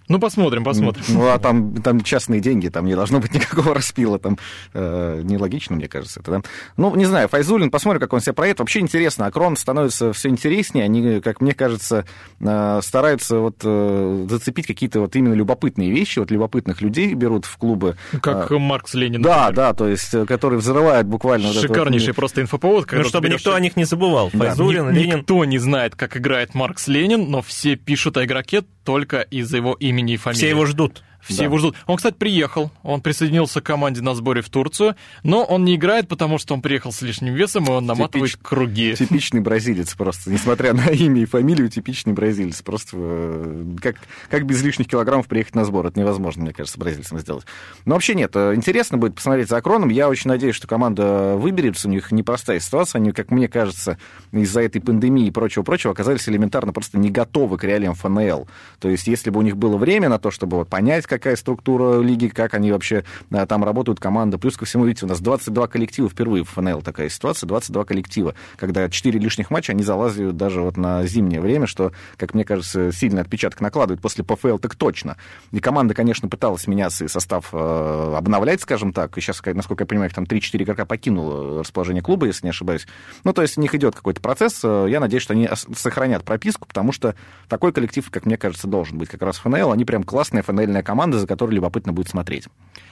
Ну, 0.08 0.18
посмотрим, 0.18 0.62
посмотрим. 0.62 1.02
Ну, 1.08 1.28
а 1.28 1.38
там, 1.38 1.74
там 1.80 2.02
частные 2.02 2.40
деньги, 2.40 2.68
там 2.68 2.84
не 2.84 2.94
должно 2.94 3.18
быть 3.20 3.32
никакого 3.34 3.72
распила, 3.74 4.18
там 4.18 4.36
э, 4.74 5.22
нелогично, 5.24 5.76
мне 5.76 5.88
кажется, 5.88 6.20
это, 6.20 6.30
да. 6.32 6.42
Ну, 6.76 6.94
не 6.96 7.06
знаю, 7.06 7.28
Файзулин, 7.28 7.70
посмотрим, 7.70 8.00
как 8.00 8.12
он 8.12 8.20
себя 8.20 8.34
проявит. 8.34 8.58
Вообще 8.58 8.80
интересно, 8.80 9.24
Акрон 9.26 9.56
становится 9.56 10.12
все 10.12 10.28
интереснее, 10.28 10.84
они, 10.84 11.20
как 11.20 11.40
мне 11.40 11.54
кажется, 11.54 12.04
э, 12.40 12.80
стараются 12.82 13.38
вот 13.38 13.56
э, 13.64 14.26
зацепить 14.28 14.66
какие-то 14.66 15.00
вот 15.00 15.16
именно 15.16 15.32
любопытные 15.32 15.90
вещи, 15.90 16.18
вот 16.18 16.30
любопытных 16.30 16.82
людей 16.82 17.14
берут 17.14 17.46
в 17.46 17.56
клубы. 17.56 17.96
Как 18.20 18.50
А, 18.50 18.58
Маркс 18.58 18.92
Ленин. 18.94 19.22
да, 19.22 19.46
например. 19.46 19.54
да, 19.54 19.72
то 19.72 19.88
есть, 19.88 20.12
э, 20.12 20.26
которые 20.26 20.58
взрывают 20.58 21.06
буквально... 21.06 21.46
это 21.46 21.54
вот, 21.60 21.62
Шикарнейший 21.68 22.12
просто 22.12 22.42
инфоповод. 22.42 22.86
Ну, 22.92 23.04
чтобы 23.04 23.28
берешь- 23.28 23.38
никто 23.40 23.54
о 23.54 23.60
них 23.60 23.76
не 23.76 23.84
забывал. 23.84 24.28
Файзулин, 24.30 24.90
Ни- 24.90 24.98
Ленин. 24.98 25.18
Никто 25.20 25.42
не 25.46 25.58
знает, 25.58 25.94
как 25.96 26.18
играет 26.18 26.54
Маркс 26.54 26.86
Ленин, 26.88 27.30
но 27.30 27.40
все 27.40 27.76
пишут 27.76 28.18
о 28.18 28.24
игроке 28.26 28.62
только 28.84 29.20
из-за 29.20 29.58
его 29.58 29.74
имени 29.74 30.14
и 30.14 30.16
фамилии. 30.16 30.38
Все 30.38 30.48
его 30.48 30.66
ждут. 30.66 31.02
Все 31.22 31.38
Да. 31.38 31.44
его 31.44 31.58
ждут. 31.58 31.76
Он, 31.86 31.96
кстати, 31.96 32.14
приехал, 32.14 32.70
он 32.82 33.00
присоединился 33.00 33.60
к 33.60 33.64
команде 33.64 34.00
на 34.02 34.14
сборе 34.14 34.42
в 34.42 34.48
Турцию, 34.50 34.96
но 35.22 35.44
он 35.44 35.64
не 35.64 35.76
играет, 35.76 36.08
потому 36.08 36.38
что 36.38 36.54
он 36.54 36.62
приехал 36.62 36.92
с 36.92 37.00
лишним 37.02 37.34
весом, 37.34 37.64
и 37.66 37.70
он 37.70 37.86
наматывает 37.86 38.32
Типич- 38.32 38.38
круги. 38.42 38.94
Типичный 38.96 39.40
бразилец 39.40 39.94
просто, 39.94 40.30
несмотря 40.30 40.72
на 40.72 40.88
имя 40.90 41.22
и 41.22 41.24
фамилию, 41.24 41.68
типичный 41.68 42.12
бразилец. 42.12 42.60
Просто 42.62 42.96
э, 42.98 43.64
как, 43.80 43.96
как 44.30 44.46
без 44.46 44.62
лишних 44.62 44.88
килограммов 44.88 45.26
приехать 45.26 45.54
на 45.54 45.64
сбор. 45.64 45.86
Это 45.86 45.98
невозможно, 46.00 46.42
мне 46.42 46.52
кажется, 46.52 46.78
бразильцам 46.78 47.18
сделать. 47.18 47.44
Но 47.84 47.94
вообще 47.94 48.14
нет, 48.14 48.32
э, 48.34 48.54
интересно 48.54 48.98
будет 48.98 49.14
посмотреть 49.14 49.48
за 49.48 49.56
Акроном. 49.58 49.88
Я 49.88 50.08
очень 50.08 50.28
надеюсь, 50.28 50.54
что 50.56 50.66
команда 50.66 51.36
выберется. 51.36 51.88
У 51.88 51.90
них 51.90 52.10
непростая 52.12 52.60
ситуация. 52.60 52.98
Они, 53.00 53.12
как 53.12 53.30
мне 53.30 53.48
кажется, 53.48 53.98
из-за 54.32 54.62
этой 54.62 54.80
пандемии 54.80 55.26
и 55.26 55.30
прочего-прочего 55.30 55.92
оказались 55.92 56.28
элементарно 56.28 56.72
просто 56.72 56.98
не 56.98 57.10
готовы 57.10 57.58
к 57.58 57.64
реалиям 57.64 57.94
ФНЛ. 57.94 58.48
То 58.80 58.88
есть, 58.88 59.06
если 59.06 59.30
бы 59.30 59.38
у 59.40 59.42
них 59.42 59.56
было 59.56 59.76
время 59.76 60.08
на 60.08 60.18
то, 60.18 60.30
чтобы 60.30 60.56
вот 60.56 60.68
понять, 60.68 61.06
какая 61.18 61.36
структура 61.36 62.00
лиги, 62.00 62.28
как 62.28 62.54
они 62.54 62.72
вообще 62.72 63.04
э, 63.30 63.46
там 63.46 63.64
работают, 63.64 64.00
команда. 64.00 64.38
Плюс 64.38 64.56
ко 64.56 64.64
всему, 64.64 64.84
видите, 64.84 65.06
у 65.06 65.08
нас 65.08 65.20
22 65.20 65.66
коллектива 65.68 66.08
впервые 66.08 66.44
в 66.44 66.50
ФНЛ 66.50 66.82
такая 66.82 67.08
ситуация, 67.08 67.46
22 67.46 67.84
коллектива, 67.84 68.34
когда 68.56 68.88
4 68.88 69.18
лишних 69.18 69.50
матча, 69.50 69.72
они 69.72 69.82
залазят 69.82 70.36
даже 70.36 70.62
вот 70.62 70.76
на 70.76 71.06
зимнее 71.06 71.40
время, 71.40 71.66
что, 71.66 71.92
как 72.16 72.34
мне 72.34 72.44
кажется, 72.44 72.90
сильный 72.92 73.22
отпечаток 73.22 73.60
накладывает 73.60 74.00
после 74.00 74.24
ПФЛ 74.24 74.58
так 74.58 74.74
точно. 74.74 75.16
И 75.50 75.60
команда, 75.60 75.94
конечно, 75.94 76.28
пыталась 76.28 76.66
меняться 76.66 77.04
и 77.04 77.08
состав 77.08 77.50
э, 77.52 78.14
обновлять, 78.16 78.62
скажем 78.62 78.92
так, 78.92 79.16
и 79.18 79.20
сейчас, 79.20 79.40
насколько 79.44 79.82
я 79.82 79.86
понимаю, 79.86 80.10
их 80.10 80.14
там 80.14 80.24
3-4 80.24 80.62
игрока 80.62 80.84
покинуло 80.84 81.60
расположение 81.60 82.02
клуба, 82.02 82.26
если 82.26 82.46
не 82.46 82.50
ошибаюсь. 82.50 82.86
Ну, 83.24 83.32
то 83.32 83.42
есть 83.42 83.58
у 83.58 83.60
них 83.60 83.74
идет 83.74 83.94
какой-то 83.94 84.20
процесс, 84.20 84.62
Э, 84.72 84.86
я 84.88 85.00
надеюсь, 85.00 85.22
что 85.22 85.34
они 85.34 85.48
сохранят 85.74 86.24
прописку, 86.24 86.66
потому 86.66 86.92
что 86.92 87.14
такой 87.48 87.72
коллектив, 87.72 88.08
как 88.10 88.26
мне 88.26 88.36
кажется, 88.36 88.66
должен 88.66 88.98
быть 88.98 89.08
как 89.08 89.22
раз 89.22 89.38
ФНЛ, 89.38 89.72
они 89.72 89.84
прям 89.84 90.02
классная 90.02 90.42
ФНЛьная 90.42 90.82
команда, 90.82 91.01
за 91.10 91.26
которой 91.26 91.54
любопытно 91.54 91.92
будет 91.92 92.08
смотреть. 92.08 92.46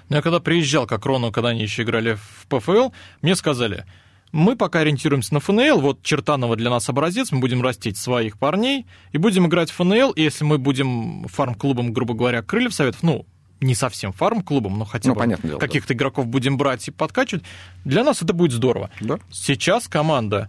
Но 0.09 0.16
я 0.16 0.23
когда 0.23 0.40
приезжал 0.40 0.87
к 0.87 0.92
Акрону, 0.92 1.31
когда 1.31 1.51
они 1.51 1.62
еще 1.62 1.83
играли 1.83 2.14
в 2.14 2.46
ПФЛ, 2.49 2.90
мне 3.23 3.37
сказали, 3.37 3.85
мы 4.33 4.57
пока 4.57 4.81
ориентируемся 4.81 5.35
на 5.35 5.40
ФНЛ, 5.40 5.81
вот 5.81 6.03
Чертанова 6.03 6.57
для 6.57 6.70
нас 6.70 6.88
образец, 6.88 7.33
мы 7.33 7.40
будем 7.40 7.62
растить 7.62 7.96
своих 7.96 8.38
парней 8.38 8.87
и 9.12 9.18
будем 9.18 9.46
играть 9.46 9.70
в 9.70 9.75
ФНЛ, 9.75 10.12
и 10.12 10.23
если 10.23 10.44
мы 10.44 10.59
будем 10.59 11.27
фарм-клубом, 11.29 11.92
грубо 11.92 12.14
говоря, 12.14 12.42
Крыльев 12.42 12.75
Советов, 12.75 13.03
ну, 13.03 13.27
не 13.61 13.75
совсем 13.75 14.12
фарм-клубом, 14.12 14.79
но 14.79 14.85
хотя 14.85 15.11
Ну, 15.11 15.14
бы 15.14 15.59
каких-то 15.59 15.94
игроков 15.94 16.27
будем 16.27 16.57
брать 16.57 16.88
и 16.88 16.90
подкачивать, 16.90 17.44
для 17.85 18.05
нас 18.05 18.23
это 18.23 18.33
будет 18.33 18.53
здорово. 18.53 18.90
Да. 19.01 19.18
Сейчас 19.31 19.87
команда, 19.87 20.49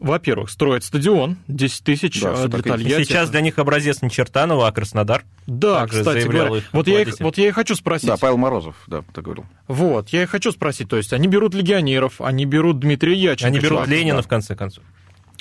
во-первых, 0.00 0.50
строит 0.50 0.84
стадион, 0.84 1.36
10 1.48 1.84
тысяч 1.84 2.20
Да, 2.20 2.34
э, 2.36 2.48
для. 2.48 2.62
Тольятти. 2.62 3.04
Сейчас 3.04 3.30
для 3.30 3.40
них 3.40 3.58
образец 3.58 4.02
не 4.02 4.10
Чертанова, 4.10 4.68
а 4.68 4.72
Краснодар. 4.72 5.24
Да, 5.46 5.80
также 5.80 6.00
кстати 6.00 6.26
говоря, 6.26 6.56
их 6.56 6.64
вот 6.72 6.88
я, 6.88 7.00
их, 7.00 7.20
вот 7.20 7.38
я 7.38 7.48
и 7.48 7.50
хочу 7.50 7.74
спросить. 7.74 8.08
Да, 8.08 8.16
Павел 8.16 8.36
Морозов, 8.36 8.76
да, 8.86 9.02
так 9.12 9.24
говорил. 9.24 9.46
Вот, 9.66 10.10
я 10.10 10.22
и 10.22 10.26
хочу 10.26 10.52
спросить, 10.52 10.88
то 10.88 10.96
есть 10.96 11.12
они 11.12 11.28
берут 11.28 11.54
легионеров, 11.54 12.20
они 12.20 12.44
берут 12.44 12.80
Дмитрия 12.80 13.14
Яченко. 13.14 13.46
Они 13.46 13.58
берут 13.58 13.78
чувак. 13.78 13.88
Ленина, 13.88 14.22
в 14.22 14.28
конце 14.28 14.54
концов. 14.54 14.84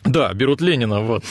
Да, 0.04 0.34
берут 0.34 0.62
Ленина, 0.62 1.02
вот. 1.02 1.24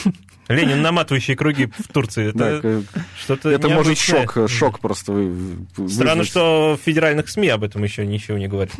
Ленин, 0.49 0.81
наматывающий 0.81 1.35
круги 1.35 1.65
в 1.65 1.87
Турции. 1.91 2.31
Да, 2.33 2.49
Это 2.51 2.81
к- 2.93 2.99
что-то 3.21 3.49
это 3.49 3.67
может 3.67 3.97
шок, 3.97 4.37
шок 4.49 4.79
просто 4.79 5.11
вы- 5.11 5.57
вы- 5.75 5.89
Странно, 5.89 6.11
вызвать. 6.19 6.29
что 6.29 6.79
в 6.81 6.85
федеральных 6.85 7.27
СМИ 7.27 7.49
об 7.49 7.63
этом 7.65 7.83
еще 7.83 8.05
ничего 8.05 8.37
не 8.37 8.47
говорят. 8.47 8.71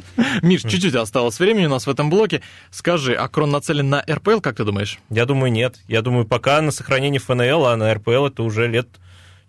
Миш, 0.42 0.62
чуть-чуть 0.62 0.96
осталось 0.96 1.38
времени 1.40 1.66
у 1.66 1.70
нас 1.70 1.86
в 1.86 1.90
этом 1.90 2.10
блоке. 2.10 2.42
Скажи, 2.72 3.16
а 3.16 3.28
Крон 3.28 3.52
нацелен 3.52 3.90
на 3.90 4.02
РПЛ, 4.10 4.40
как 4.40 4.56
ты 4.56 4.64
думаешь? 4.64 5.00
Я 5.10 5.26
думаю, 5.26 5.52
нет. 5.52 5.76
Я 5.90 6.02
думаю, 6.02 6.26
пока 6.26 6.62
на 6.62 6.72
сохранение 6.72 7.20
ФНЛ, 7.20 7.66
а 7.66 7.76
на 7.76 7.94
РПЛ 7.94 8.28
это 8.28 8.44
уже 8.44 8.68
лет 8.68 8.88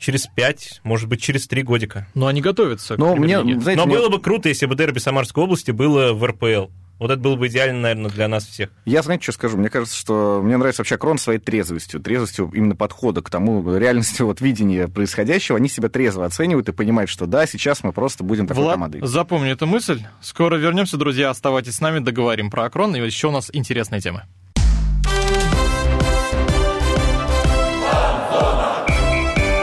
через 0.01 0.27
пять, 0.27 0.81
может 0.83 1.09
быть, 1.09 1.23
через 1.23 1.47
три 1.47 1.63
годика. 1.63 2.09
Ну, 2.15 2.27
они 2.27 2.41
готовятся 2.41 2.97
к 2.97 2.99
Но 2.99 3.13
мне, 3.15 3.21
премьер-лиге. 3.37 3.61
знаете, 3.61 3.81
Но 3.81 3.87
мне- 3.87 3.97
было 3.97 4.09
бы 4.09 4.21
круто, 4.21 4.49
если 4.49 4.67
бы 4.67 4.75
дерби 4.75 4.99
Самарской 4.99 5.45
области 5.45 5.71
было 5.71 6.13
в 6.15 6.25
РПЛ. 6.27 6.67
Вот 6.99 7.11
это 7.11 7.21
было 7.21 7.37
бы 7.37 7.47
идеально, 7.47 7.81
наверное, 7.81 8.11
для 8.11 8.27
нас 8.27 8.45
всех. 8.45 8.71
Я, 8.85 9.03
знаете, 9.03 9.23
что 9.23 9.33
скажу? 9.33 9.57
Мне 9.57 9.71
кажется, 9.71 9.97
что 9.97 10.41
мне 10.43 10.57
нравится 10.57 10.81
вообще 10.81 10.97
Акрон 10.97 11.19
своей 11.19 11.39
трезвостью, 11.39 12.01
трезвостью 12.01 12.51
именно 12.53 12.75
подхода 12.75 13.23
к 13.23 13.31
тому, 13.31 13.63
реальности 13.79 14.23
вот 14.23 14.41
видения 14.41 14.89
происходящего. 14.89 15.59
Они 15.59 15.69
себя 15.69 15.89
трезво 15.89 16.25
оценивают 16.25 16.69
и 16.69 16.73
понимают, 16.73 17.09
что 17.09 17.27
да, 17.27 17.47
сейчас 17.47 17.85
мы 17.85 17.93
просто 17.93 18.25
будем 18.25 18.47
такой 18.47 18.65
Влад, 18.65 18.75
командой. 18.75 19.01
запомни 19.07 19.51
эту 19.53 19.67
мысль. 19.67 20.03
Скоро 20.21 20.57
вернемся, 20.57 20.97
друзья. 20.97 21.31
Оставайтесь 21.31 21.77
с 21.77 21.81
нами, 21.81 22.01
договорим 22.01 22.51
про 22.51 22.65
Акрон. 22.65 22.97
И 22.97 23.01
еще 23.01 23.29
у 23.29 23.33
нас 23.33 23.51
интересные 23.53 24.01
темы. 24.01 24.25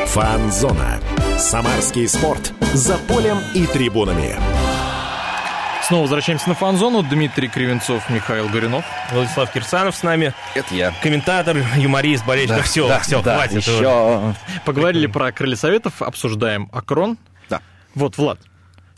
Фанзона. 0.07 0.99
Самарский 1.37 2.07
спорт. 2.07 2.53
За 2.73 2.97
полем 3.09 3.37
и 3.53 3.65
трибунами. 3.65 4.37
Снова 5.87 6.01
возвращаемся 6.01 6.49
на 6.49 6.55
фан-зону. 6.55 7.03
Дмитрий 7.03 7.47
Кривенцов, 7.47 8.09
Михаил 8.09 8.49
Горюнов. 8.49 8.83
Владислав 9.11 9.51
Кирсанов 9.51 9.95
с 9.95 10.01
нами. 10.01 10.33
Это 10.55 10.73
я. 10.73 10.91
Комментатор, 11.03 11.55
юморист, 11.75 12.25
болельщик. 12.25 12.55
Да, 12.57 12.63
все, 12.63 12.87
да, 12.87 12.99
все, 13.01 13.21
да, 13.21 13.35
хватит. 13.35 13.57
еще... 13.57 14.33
Поговорили 14.65 15.05
про 15.05 15.31
крылья 15.31 15.55
советов, 15.55 16.01
обсуждаем 16.01 16.69
Акрон. 16.71 17.19
Да. 17.49 17.61
Вот, 17.93 18.17
Влад. 18.17 18.39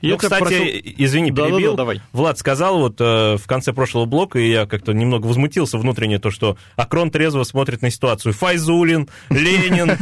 Ну, 0.01 0.09
Я 0.09 0.17
тебя 0.17 0.29
кстати, 0.29 0.41
просил- 0.43 0.93
извини, 0.97 1.31
Да-да-да, 1.31 1.55
перебил. 1.55 1.75
давай. 1.75 2.01
Влад 2.13 2.37
сказал 2.37 2.79
вот 2.79 2.95
э, 2.99 3.37
в 3.37 3.47
конце 3.47 3.73
прошлого 3.73 4.05
блока, 4.05 4.37
и 4.39 4.49
я 4.49 4.65
как-то 4.65 4.93
немного 4.93 5.25
возмутился 5.27 5.77
внутренне, 5.77 6.19
то, 6.19 6.29
что 6.31 6.57
Акрон 6.75 7.09
трезво 7.11 7.43
смотрит 7.43 7.81
на 7.81 7.89
ситуацию. 7.89 8.33
Файзулин, 8.33 9.07
Ленин, 9.29 9.97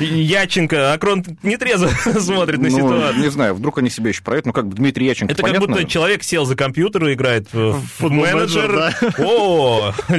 Яченко. 0.00 0.92
Акрон 0.92 1.24
не 1.42 1.56
трезво 1.56 1.88
смотрит 2.20 2.58
на 2.60 2.68
Ну, 2.68 2.76
ситуацию. 2.76 3.22
не 3.22 3.30
знаю, 3.30 3.54
вдруг 3.54 3.78
они 3.78 3.90
себя 3.90 4.08
еще 4.08 4.22
про 4.22 4.38
это, 4.38 4.48
ну 4.48 4.52
как 4.52 4.66
бы 4.68 4.74
Дмитрий 4.76 5.06
Яченко, 5.06 5.32
Это 5.32 5.42
как 5.42 5.58
будто 5.58 5.84
человек 5.84 6.22
сел 6.22 6.44
за 6.44 6.56
компьютер 6.56 7.06
и 7.06 7.14
играет 7.14 7.46
в 7.52 7.80
футбол-менеджер, 7.98 8.92
футбол-менеджер. 8.92 9.24
О, 9.26 9.92
Я, 10.08 10.16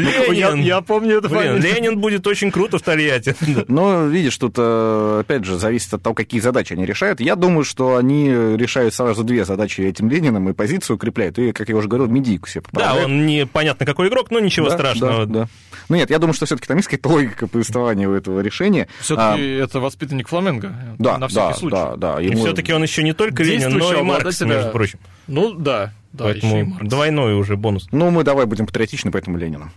Ленин! 0.51 0.61
я 0.63 0.82
помню 0.82 1.21
фамилию. 1.21 1.59
Ленин 1.61 1.99
будет 1.99 2.25
очень 2.28 2.51
круто 2.51 2.78
в 2.78 2.82
Тольятти. 2.82 3.36
Но, 3.67 4.05
видишь, 4.05 4.38
тут, 4.38 4.55
э, 4.57 5.17
опять 5.21 5.43
же, 5.45 5.57
зависит 5.57 5.93
от 5.93 6.03
того, 6.03 6.13
какие 6.13 6.39
задачи 6.39 6.73
они 6.73 6.86
решают. 6.86 7.19
Я 7.19 7.36
думаю, 7.36 7.63
что 7.63 7.95
они 7.97 8.30
решают 8.30 8.93
сразу 8.93 9.16
две 9.24 9.45
задачи 9.45 9.82
этим 9.82 10.09
Лениным 10.09 10.49
и 10.49 10.53
позицию 10.53 10.95
укрепляют. 10.97 11.38
И, 11.39 11.51
как 11.51 11.70
я 11.70 11.76
уже 11.76 11.88
говорил, 11.88 12.07
медийку 12.07 12.47
себе 12.47 12.61
Да, 12.61 12.70
поправляют. 12.72 13.05
он 13.05 13.26
непонятно 13.26 13.86
какой 13.86 14.07
игрок, 14.09 14.32
но 14.32 14.39
ничего 14.39 14.70
Да, 14.70 14.76
страшного. 14.76 15.26
Да, 15.26 15.39
да. 15.41 15.47
Ну 15.89 15.95
нет, 15.95 16.09
я 16.09 16.20
думаю, 16.20 16.34
что 16.34 16.45
все-таки 16.45 16.68
там 16.68 16.78
есть 16.78 16.89
какая-то 16.89 17.09
логика 17.09 17.47
повествования 17.47 18.07
у 18.09 18.13
этого 18.13 18.39
решения. 18.41 18.88
Все-таки 18.99 19.41
это 19.41 19.80
воспитанник 19.80 20.28
Фламенго. 20.28 20.68
А, 20.70 20.95
да, 20.99 21.18
на 21.18 21.28
всякий 21.28 21.47
да, 21.47 21.53
случай. 21.53 21.76
да, 21.76 21.95
да. 21.95 22.22
И 22.22 22.28
Ему- 22.30 22.39
все-таки 22.43 22.74
он 22.74 22.84
еще 22.84 23.03
не 23.03 23.13
только 23.13 23.43
Ленин, 23.43 23.72
но 23.78 23.93
и 23.93 24.01
Маркс, 24.03 24.41
обладателя- 24.41 24.47
между 24.47 24.72
прочим. 24.72 24.99
Ну 25.28 25.53
да, 25.53 25.93
да, 26.13 26.30
еще 26.30 26.38
и 26.38 26.41
Поэтому 26.41 26.65
Маркс. 26.74 26.88
двойной 26.89 27.34
уже 27.36 27.55
бонус. 27.57 27.88
Ну, 27.91 28.09
мы 28.11 28.24
давай 28.24 28.45
будем 28.45 28.65
патриотичны, 28.65 29.11
поэтому 29.11 29.38
Ленина. 29.38 29.72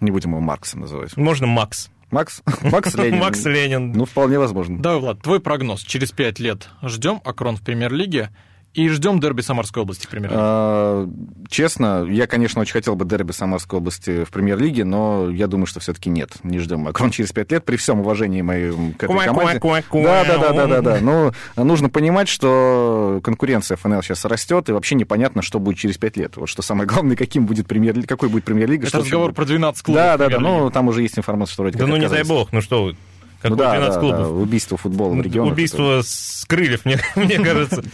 Не 0.00 0.10
будем 0.12 0.30
его 0.30 0.40
Марксом 0.40 0.80
называть. 0.82 1.16
Можно 1.16 1.46
Макс. 1.48 1.90
Макс? 2.10 2.40
Макс 2.62 2.94
Ленин. 2.94 3.18
Макс 3.18 3.44
Ленин. 3.44 3.92
Ну, 3.92 4.04
вполне 4.06 4.38
возможно. 4.38 4.78
Давай, 4.78 4.98
Влад, 5.00 5.20
твой 5.20 5.40
прогноз. 5.40 5.82
Через 5.82 6.10
пять 6.12 6.38
лет 6.38 6.68
ждем 6.82 7.20
Акрон 7.24 7.56
в 7.56 7.62
премьер-лиге 7.62 8.30
и 8.74 8.88
ждем 8.88 9.18
дерби 9.18 9.40
Самарской 9.40 9.82
области 9.82 10.06
в 10.06 10.08
премьер-лиге. 10.08 10.40
А, 10.40 11.08
Честно, 11.48 12.04
я, 12.08 12.26
конечно, 12.26 12.60
очень 12.60 12.74
хотел 12.74 12.94
бы 12.94 13.04
дерби 13.04 13.32
Самарской 13.32 13.78
области 13.78 14.24
в 14.24 14.30
премьер-лиге, 14.30 14.84
но 14.84 15.30
я 15.30 15.46
думаю, 15.46 15.66
что 15.66 15.80
все-таки 15.80 16.10
нет. 16.10 16.36
Не 16.42 16.58
ждем 16.58 16.80
Макрон 16.80 17.10
через 17.12 17.32
пять 17.32 17.50
лет, 17.50 17.64
при 17.64 17.76
всем 17.76 18.00
уважении 18.00 18.42
моим 18.42 18.92
к 18.92 19.04
этой 19.04 19.06
Куа, 19.14 19.24
команде. 19.24 19.60
куа, 19.60 19.82
куа, 19.82 20.02
Да, 20.02 20.24
да, 20.24 20.38
да, 20.38 20.52
да, 20.52 20.66
да, 20.66 20.80
да. 20.80 20.98
Ну, 21.00 21.32
нужно 21.56 21.88
понимать, 21.88 22.28
что 22.28 23.20
конкуренция 23.24 23.76
ФНЛ 23.76 24.02
сейчас 24.02 24.24
растет, 24.26 24.68
и 24.68 24.72
вообще 24.72 24.94
непонятно, 24.94 25.42
что 25.42 25.58
будет 25.58 25.78
через 25.78 25.98
пять 25.98 26.16
лет. 26.16 26.36
Вот 26.36 26.48
что 26.48 26.62
самое 26.62 26.86
главное, 26.86 27.16
каким 27.16 27.46
будет 27.46 27.66
премьер 27.66 27.88
какой 28.06 28.28
будет 28.28 28.44
премьер-лига. 28.44 28.86
Это 28.86 28.98
разговор 28.98 29.32
про 29.32 29.44
12 29.44 29.82
клубов. 29.82 30.02
Да, 30.02 30.16
да, 30.16 30.28
да. 30.28 30.38
Ну, 30.38 30.70
там 30.70 30.88
уже 30.88 31.02
есть 31.02 31.18
информация, 31.18 31.54
что 31.54 31.62
вроде 31.62 31.78
Да 31.78 31.84
как 31.84 31.90
ну 31.90 31.96
не 31.96 32.08
дай 32.08 32.22
бог, 32.22 32.52
ну 32.52 32.60
что 32.60 32.84
вы. 32.84 32.96
Ну 33.44 33.54
да, 33.54 33.70
12 33.72 33.94
да, 33.94 34.00
клубов? 34.00 34.18
да, 34.18 34.28
убийство 34.28 34.76
футбола 34.76 35.14
в 35.14 35.20
регионах. 35.20 35.52
Убийство 35.52 36.00
с 36.02 36.44
крыльев, 36.48 36.84
мне, 36.84 36.98
мне 37.16 37.38
кажется. 37.38 37.84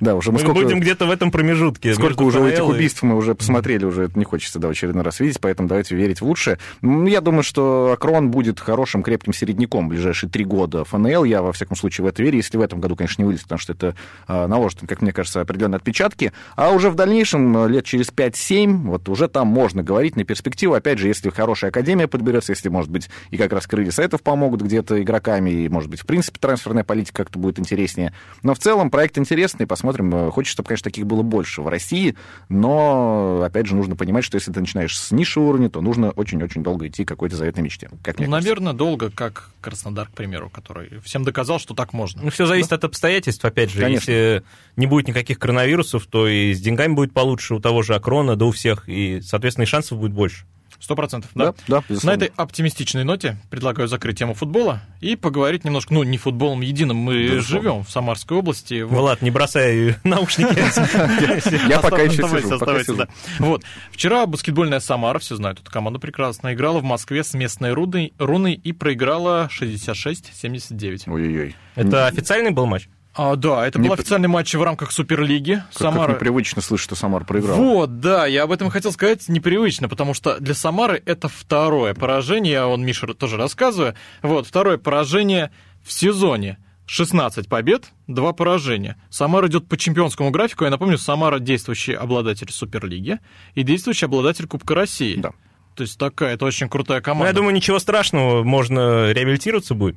Да, 0.00 0.14
уже 0.14 0.30
мы 0.30 0.34
Мы 0.34 0.40
сколько... 0.40 0.60
будем 0.62 0.80
где-то 0.80 1.06
в 1.06 1.10
этом 1.10 1.30
промежутке. 1.30 1.94
Сколько 1.94 2.22
уже 2.22 2.38
ФНЛ 2.38 2.48
этих 2.48 2.68
убийств 2.68 3.02
мы 3.02 3.16
уже 3.16 3.34
посмотрели, 3.34 3.84
уже 3.84 4.04
это 4.04 4.18
не 4.18 4.24
хочется 4.24 4.58
да, 4.58 4.68
в 4.68 4.70
очередной 4.70 5.02
раз 5.04 5.20
видеть, 5.20 5.40
поэтому 5.40 5.68
давайте 5.68 5.96
верить 5.96 6.20
в 6.20 6.24
лучшее. 6.24 6.58
М, 6.82 7.06
Я 7.06 7.20
думаю, 7.20 7.42
что 7.42 7.92
Акрон 7.92 8.30
будет 8.30 8.60
хорошим, 8.60 9.02
крепким 9.02 9.32
середняком 9.32 9.86
в 9.86 9.88
ближайшие 9.90 10.28
три 10.30 10.44
года 10.44 10.84
ФНЛ. 10.84 11.24
Я, 11.24 11.42
во 11.42 11.52
всяком 11.52 11.76
случае, 11.76 12.04
в 12.04 12.08
это 12.08 12.22
верю, 12.22 12.36
если 12.36 12.56
в 12.58 12.60
этом 12.60 12.80
году, 12.80 12.96
конечно, 12.96 13.22
не 13.22 13.26
вылезет, 13.26 13.44
потому 13.44 13.58
что 13.58 13.72
это 13.72 13.94
а, 14.26 14.46
наложит, 14.48 14.80
как 14.86 15.02
мне 15.02 15.12
кажется, 15.12 15.40
определенные 15.40 15.76
отпечатки. 15.76 16.32
А 16.56 16.70
уже 16.70 16.90
в 16.90 16.94
дальнейшем, 16.94 17.56
э, 17.56 17.68
лет 17.68 17.84
через 17.84 18.10
5-7, 18.10 18.88
вот 18.88 19.08
уже 19.08 19.28
там 19.28 19.46
можно 19.48 19.82
говорить 19.82 20.16
на 20.16 20.24
перспективу. 20.24 20.74
Опять 20.74 20.98
же, 20.98 21.08
если 21.08 21.30
хорошая 21.30 21.70
академия 21.70 22.08
подберется, 22.08 22.52
если, 22.52 22.68
может 22.68 22.90
быть, 22.90 23.08
и 23.30 23.36
как 23.36 23.52
раз 23.52 23.66
крылья 23.66 23.90
сайтов 23.90 24.22
помогут 24.22 24.62
где-то 24.62 25.00
игроками, 25.02 25.50
и, 25.50 25.68
может 25.68 25.90
быть, 25.90 26.00
в 26.00 26.06
принципе, 26.06 26.38
трансферная 26.40 26.84
политика 26.84 27.24
как-то 27.24 27.38
будет 27.38 27.58
интереснее. 27.58 28.12
Но 28.42 28.54
в 28.54 28.58
целом 28.58 28.90
проект 28.90 29.18
интересный, 29.18 29.53
посмотрим. 29.62 30.14
Э, 30.14 30.30
Хочется, 30.30 30.54
чтобы, 30.54 30.68
конечно, 30.68 30.84
таких 30.84 31.06
было 31.06 31.22
больше 31.22 31.62
в 31.62 31.68
России, 31.68 32.16
но, 32.48 33.42
опять 33.44 33.66
же, 33.66 33.74
нужно 33.76 33.96
понимать, 33.96 34.24
что 34.24 34.36
если 34.36 34.52
ты 34.52 34.60
начинаешь 34.60 34.98
с 34.98 35.10
низшего 35.12 35.44
уровня, 35.44 35.70
то 35.70 35.80
нужно 35.80 36.10
очень-очень 36.10 36.62
долго 36.62 36.88
идти 36.88 37.04
к 37.04 37.08
какой-то 37.08 37.36
заветной 37.36 37.62
мечте. 37.64 37.90
Как 38.02 38.18
мне 38.18 38.26
Ну, 38.26 38.32
наверное, 38.32 38.72
долго, 38.72 39.10
как 39.10 39.50
Краснодар, 39.60 40.08
к 40.08 40.12
примеру, 40.12 40.50
который 40.50 41.00
всем 41.00 41.24
доказал, 41.24 41.58
что 41.58 41.74
так 41.74 41.92
можно. 41.92 42.22
Ну, 42.22 42.30
все 42.30 42.46
зависит 42.46 42.72
от 42.72 42.84
обстоятельств, 42.84 43.44
опять 43.44 43.70
же. 43.70 43.80
Конечно. 43.80 44.10
Если 44.10 44.42
не 44.76 44.86
будет 44.86 45.08
никаких 45.08 45.38
коронавирусов, 45.38 46.06
то 46.06 46.28
и 46.28 46.52
с 46.52 46.60
деньгами 46.60 46.94
будет 46.94 47.12
получше 47.12 47.54
у 47.54 47.60
того 47.60 47.82
же 47.82 47.94
Акрона, 47.94 48.36
да 48.36 48.44
у 48.44 48.50
всех, 48.50 48.88
и, 48.88 49.20
соответственно, 49.22 49.64
и 49.64 49.66
шансов 49.66 49.98
будет 49.98 50.12
больше. 50.12 50.44
Сто 50.84 50.94
процентов, 50.96 51.30
Да, 51.34 51.54
да. 51.66 51.82
да, 51.88 51.96
На 52.02 52.10
этой 52.12 52.30
оптимистичной 52.36 53.04
ноте 53.04 53.38
предлагаю 53.48 53.88
закрыть 53.88 54.18
тему 54.18 54.34
футбола 54.34 54.82
и 55.00 55.16
поговорить 55.16 55.64
немножко, 55.64 55.94
ну, 55.94 56.02
не 56.02 56.18
футболом 56.18 56.60
единым, 56.60 56.98
мы 56.98 57.22
Безусловно. 57.22 57.42
живем 57.70 57.84
в 57.84 57.90
Самарской 57.90 58.36
области. 58.36 58.82
Влад, 58.82 59.22
не 59.22 59.30
бросай 59.30 59.96
наушники. 60.04 61.68
Я 61.70 61.80
пока 61.80 62.02
еще 62.02 62.16
сижу. 62.28 63.06
Вот. 63.38 63.62
Вчера 63.92 64.26
баскетбольная 64.26 64.80
Самара, 64.80 65.18
все 65.20 65.36
знают 65.36 65.60
эту 65.60 65.70
команду 65.70 65.98
прекрасно, 65.98 66.52
играла 66.52 66.80
в 66.80 66.84
Москве 66.84 67.24
с 67.24 67.32
местной 67.32 67.72
руной, 67.72 68.12
руной 68.18 68.52
и 68.52 68.72
проиграла 68.72 69.48
66-79. 69.58 71.04
Ой-ой-ой. 71.06 71.56
Это 71.76 72.06
официальный 72.08 72.50
был 72.50 72.66
матч? 72.66 72.88
А, 73.16 73.36
да, 73.36 73.66
это 73.66 73.78
Не 73.78 73.88
был 73.88 73.94
официальный 73.94 74.28
матч 74.28 74.54
в 74.54 74.62
рамках 74.62 74.90
Суперлиги. 74.90 75.54
Как, 75.54 75.64
как 75.68 75.78
Самара... 75.78 76.14
непривычно 76.14 76.62
слышать, 76.62 76.84
что 76.84 76.96
Самар 76.96 77.24
проиграл. 77.24 77.56
Вот, 77.56 78.00
да, 78.00 78.26
я 78.26 78.42
об 78.42 78.52
этом 78.52 78.70
хотел 78.70 78.92
сказать 78.92 79.28
непривычно, 79.28 79.88
потому 79.88 80.14
что 80.14 80.40
для 80.40 80.54
Самары 80.54 81.00
это 81.06 81.28
второе 81.28 81.94
поражение, 81.94 82.52
я 82.52 82.68
он 82.68 82.84
Миша 82.84 83.06
тоже 83.14 83.36
рассказываю. 83.36 83.94
Вот, 84.22 84.46
второе 84.46 84.78
поражение 84.78 85.52
в 85.84 85.92
сезоне. 85.92 86.58
16 86.86 87.48
побед, 87.48 87.86
2 88.08 88.32
поражения. 88.34 88.96
Самара 89.08 89.48
идет 89.48 89.66
по 89.68 89.76
чемпионскому 89.78 90.30
графику. 90.30 90.64
Я 90.64 90.70
напомню, 90.70 90.98
Самара 90.98 91.38
действующий 91.38 91.94
обладатель 91.94 92.50
Суперлиги 92.52 93.20
и 93.54 93.62
действующий 93.62 94.04
обладатель 94.04 94.46
Кубка 94.46 94.74
России. 94.74 95.16
Да. 95.16 95.30
То 95.76 95.82
есть 95.82 95.98
такая, 95.98 96.34
это 96.34 96.44
очень 96.44 96.68
крутая 96.68 96.98
Ну, 96.98 97.04
команда. 97.04 97.28
я 97.28 97.32
думаю, 97.32 97.54
ничего 97.54 97.78
страшного, 97.78 98.44
можно 98.44 99.12
реабилитироваться 99.12 99.74
будет. 99.74 99.96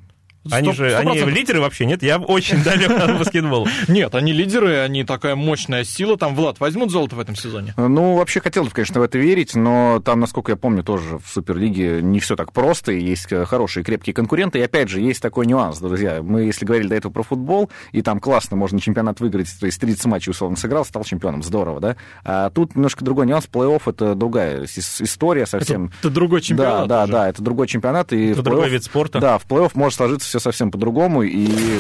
Они 0.50 0.72
же, 0.72 0.96
они 0.96 1.20
лидеры 1.22 1.60
вообще, 1.60 1.86
нет? 1.86 2.04
Я 2.04 2.18
очень 2.20 2.64
далек 2.64 2.90
от 2.92 3.18
баскетбола. 3.20 3.68
Нет, 3.88 4.16
они 4.16 4.32
лидеры, 4.34 4.78
они 4.80 5.04
такая 5.04 5.36
мощная 5.36 5.84
сила. 5.84 6.18
Там, 6.18 6.36
Влад, 6.36 6.60
возьмут 6.60 6.92
золото 6.92 7.16
в 7.16 7.20
этом 7.20 7.36
сезоне? 7.36 7.74
Ну, 7.78 8.16
вообще 8.16 8.40
хотелось 8.40 8.70
бы, 8.70 8.76
конечно, 8.76 9.00
в 9.00 9.04
это 9.04 9.18
верить, 9.18 9.56
но 9.56 10.02
там, 10.04 10.20
насколько 10.20 10.52
я 10.52 10.56
помню, 10.56 10.84
тоже 10.84 11.18
в 11.18 11.28
Суперлиге 11.30 12.02
не 12.02 12.20
все 12.20 12.36
так 12.36 12.54
просто, 12.54 12.92
и 12.94 13.02
есть 13.04 13.32
э, 13.32 13.46
хорошие 13.46 13.84
крепкие 13.84 14.14
конкуренты. 14.14 14.60
И 14.60 14.62
опять 14.62 14.90
же, 14.90 15.02
есть 15.02 15.22
такой 15.22 15.46
нюанс, 15.46 15.80
друзья. 15.80 16.22
Мы, 16.22 16.44
если 16.44 16.66
говорили 16.66 16.88
до 16.88 16.96
этого 16.96 17.12
про 17.12 17.24
футбол, 17.24 17.70
и 17.92 18.02
там 18.02 18.20
классно 18.20 18.56
можно 18.56 18.80
чемпионат 18.80 19.20
выиграть, 19.20 19.48
то 19.60 19.66
есть 19.66 19.80
30 19.82 20.06
матчей 20.06 20.32
условно 20.32 20.56
сыграл, 20.58 20.86
стал 20.86 21.04
чемпионом, 21.04 21.44
здорово, 21.44 21.80
да? 21.80 21.96
А 22.24 22.50
тут 22.50 22.76
немножко 22.76 23.04
другой 23.04 23.26
нюанс, 23.28 23.48
плей-офф 23.52 23.82
это 23.88 24.16
другая 24.16 24.62
ис- 24.64 25.04
история 25.04 25.46
совсем. 25.46 25.92
Это 26.00 26.10
другой 26.10 26.42
чемпионат 26.42 26.88
Да, 26.88 26.98
да, 27.00 27.04
уже. 27.04 27.12
да, 27.12 27.30
это 27.30 27.42
другой 27.42 27.68
чемпионат, 27.68 28.14
и 28.14 28.28
Это 28.32 28.42
другой 28.44 28.70
вид 28.70 28.84
спорта. 28.84 29.20
Да, 29.20 29.38
в 29.38 29.46
плей-офф 29.46 29.72
может 29.76 29.98
сложиться 29.98 30.27
все 30.28 30.40
совсем 30.40 30.72
по-другому, 30.72 31.24
и 31.24 31.80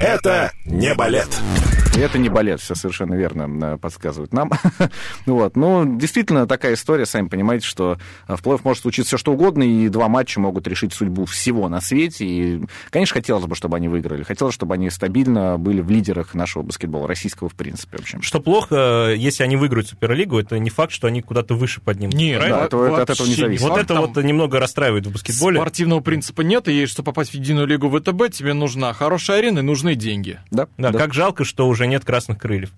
Это 0.00 0.52
не 0.64 0.94
балет. 0.94 1.28
Это 1.96 2.18
не 2.18 2.28
балет, 2.28 2.60
все 2.60 2.74
совершенно 2.76 3.14
верно 3.14 3.74
э, 3.74 3.76
подсказывают 3.76 4.32
нам. 4.32 4.50
вот. 5.26 5.56
Ну, 5.56 5.98
действительно, 5.98 6.46
такая 6.46 6.74
история, 6.74 7.04
сами 7.04 7.26
понимаете, 7.28 7.66
что 7.66 7.98
э, 8.28 8.36
в 8.36 8.42
плей 8.42 8.56
может 8.62 8.82
случиться 8.82 9.08
все 9.08 9.18
что 9.18 9.32
угодно, 9.32 9.64
и 9.64 9.88
два 9.88 10.08
матча 10.08 10.38
могут 10.40 10.66
решить 10.68 10.94
судьбу 10.94 11.24
всего 11.26 11.68
на 11.68 11.80
свете. 11.80 12.24
И, 12.24 12.60
конечно, 12.90 13.14
хотелось 13.14 13.44
бы, 13.44 13.54
чтобы 13.56 13.76
они 13.76 13.88
выиграли. 13.88 14.22
Хотелось, 14.22 14.54
чтобы 14.54 14.74
они 14.74 14.88
стабильно 14.88 15.58
были 15.58 15.80
в 15.80 15.90
лидерах 15.90 16.32
нашего 16.32 16.62
баскетбола, 16.62 17.08
российского, 17.08 17.48
в 17.48 17.54
принципе, 17.54 17.98
в 17.98 18.00
общем. 18.02 18.22
Что 18.22 18.40
плохо, 18.40 19.12
если 19.16 19.42
они 19.42 19.56
выиграют 19.56 19.88
Суперлигу, 19.88 20.38
это 20.38 20.58
не 20.60 20.70
факт, 20.70 20.92
что 20.92 21.08
они 21.08 21.22
куда-то 21.22 21.54
выше 21.54 21.80
поднимут. 21.80 22.14
Нет, 22.14 22.38
правильно? 22.38 22.60
Да, 22.60 22.66
это- 22.66 22.84
это 22.84 23.02
от 23.02 23.10
этого 23.10 23.26
не 23.26 23.32
вообще 23.32 23.42
зависит. 23.44 23.68
Вот 23.68 23.78
это 23.78 23.94
вот 24.00 24.16
немного 24.16 24.60
расстраивает 24.60 25.06
в 25.06 25.12
баскетболе. 25.12 25.58
Спортивного 25.60 26.00
принципа 26.00 26.42
нет, 26.42 26.68
и 26.68 26.86
чтобы 26.86 27.06
попасть 27.06 27.32
в 27.32 27.34
единую 27.34 27.66
лигу 27.66 27.90
ВТБ, 27.90 28.30
тебе 28.32 28.54
нужна 28.54 28.92
хорошая 28.94 29.38
арена 29.38 29.58
и 29.58 29.62
нужны 29.62 29.89
деньги. 29.94 30.38
Да, 30.50 30.68
Да, 30.78 30.90
да. 30.90 30.98
как 30.98 31.14
жалко, 31.14 31.44
что 31.44 31.66
уже 31.68 31.86
нет 31.86 32.04
красных 32.04 32.38
крыльев. 32.38 32.70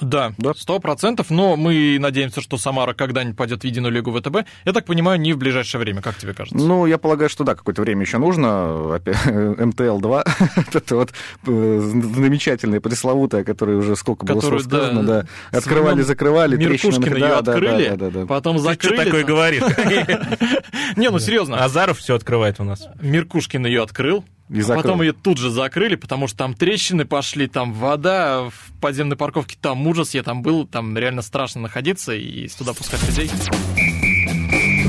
Да, 0.00 0.32
Да. 0.38 0.54
сто 0.54 0.78
процентов, 0.78 1.28
но 1.28 1.56
мы 1.56 1.96
надеемся, 1.98 2.40
что 2.40 2.56
Самара 2.56 2.92
когда-нибудь 2.94 3.36
пойдет 3.36 3.62
в 3.62 3.64
единую 3.64 3.92
лигу 3.92 4.12
ВТБ. 4.16 4.46
Я 4.64 4.72
так 4.72 4.84
понимаю, 4.84 5.18
не 5.18 5.32
в 5.32 5.38
ближайшее 5.38 5.80
время, 5.80 6.02
как 6.02 6.16
тебе 6.16 6.34
кажется? 6.34 6.56
Ну, 6.56 6.86
я 6.86 6.98
полагаю, 6.98 7.28
что 7.28 7.42
да, 7.42 7.56
какое-то 7.56 7.82
время 7.82 8.02
еще 8.02 8.18
нужно. 8.18 8.94
Опять, 8.94 9.16
МТЛ-2, 9.26 10.28
это 10.72 10.94
вот 10.94 11.10
э, 11.48 11.80
замечательная 12.14 12.80
пресловутая, 12.80 13.42
которая 13.42 13.76
уже 13.76 13.96
сколько 13.96 14.24
было 14.24 14.36
Которую, 14.36 14.60
слов 14.60 14.72
сказано, 14.72 15.02
да, 15.02 15.22
да. 15.50 15.58
Открывали, 15.58 16.02
закрывали, 16.02 16.54
трещины 16.56 16.92
Меркушкина 16.92 17.10
на- 17.18 17.24
ее 17.24 17.28
да, 17.34 17.42
да, 17.42 17.52
открыли, 17.54 17.88
да, 17.88 17.96
да, 17.96 18.10
да. 18.10 18.26
потом 18.26 18.56
Ты 18.58 18.62
что 18.62 18.70
закрыли. 18.70 19.04
такое 19.04 19.24
там. 19.24 19.34
говоришь? 19.34 19.62
Не, 20.96 21.10
ну 21.10 21.18
серьезно, 21.18 21.64
Азаров 21.64 21.98
все 21.98 22.14
открывает 22.14 22.60
у 22.60 22.64
нас. 22.64 22.86
Меркушкин 23.00 23.66
ее 23.66 23.82
открыл, 23.82 24.24
И 24.50 24.60
а 24.60 24.74
потом 24.74 25.02
ее 25.02 25.12
тут 25.12 25.38
же 25.38 25.50
закрыли, 25.50 25.96
потому 25.96 26.26
что 26.26 26.38
там 26.38 26.54
трещины 26.54 27.04
пошли, 27.04 27.48
там 27.48 27.72
вода 27.72 28.48
в 28.48 28.80
подземной 28.80 29.16
парковке, 29.16 29.56
там 29.60 29.86
ужас, 29.86 30.14
я 30.14 30.22
там 30.22 30.42
был, 30.42 30.66
там 30.66 30.96
реально 30.96 31.22
страшно 31.22 31.62
находиться 31.62 32.14
и 32.14 32.48
туда 32.48 32.72
пускать 32.72 33.06
людей. 33.06 33.30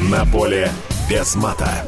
На 0.09 0.25
поле 0.25 0.71
без 1.09 1.35
мата. 1.35 1.87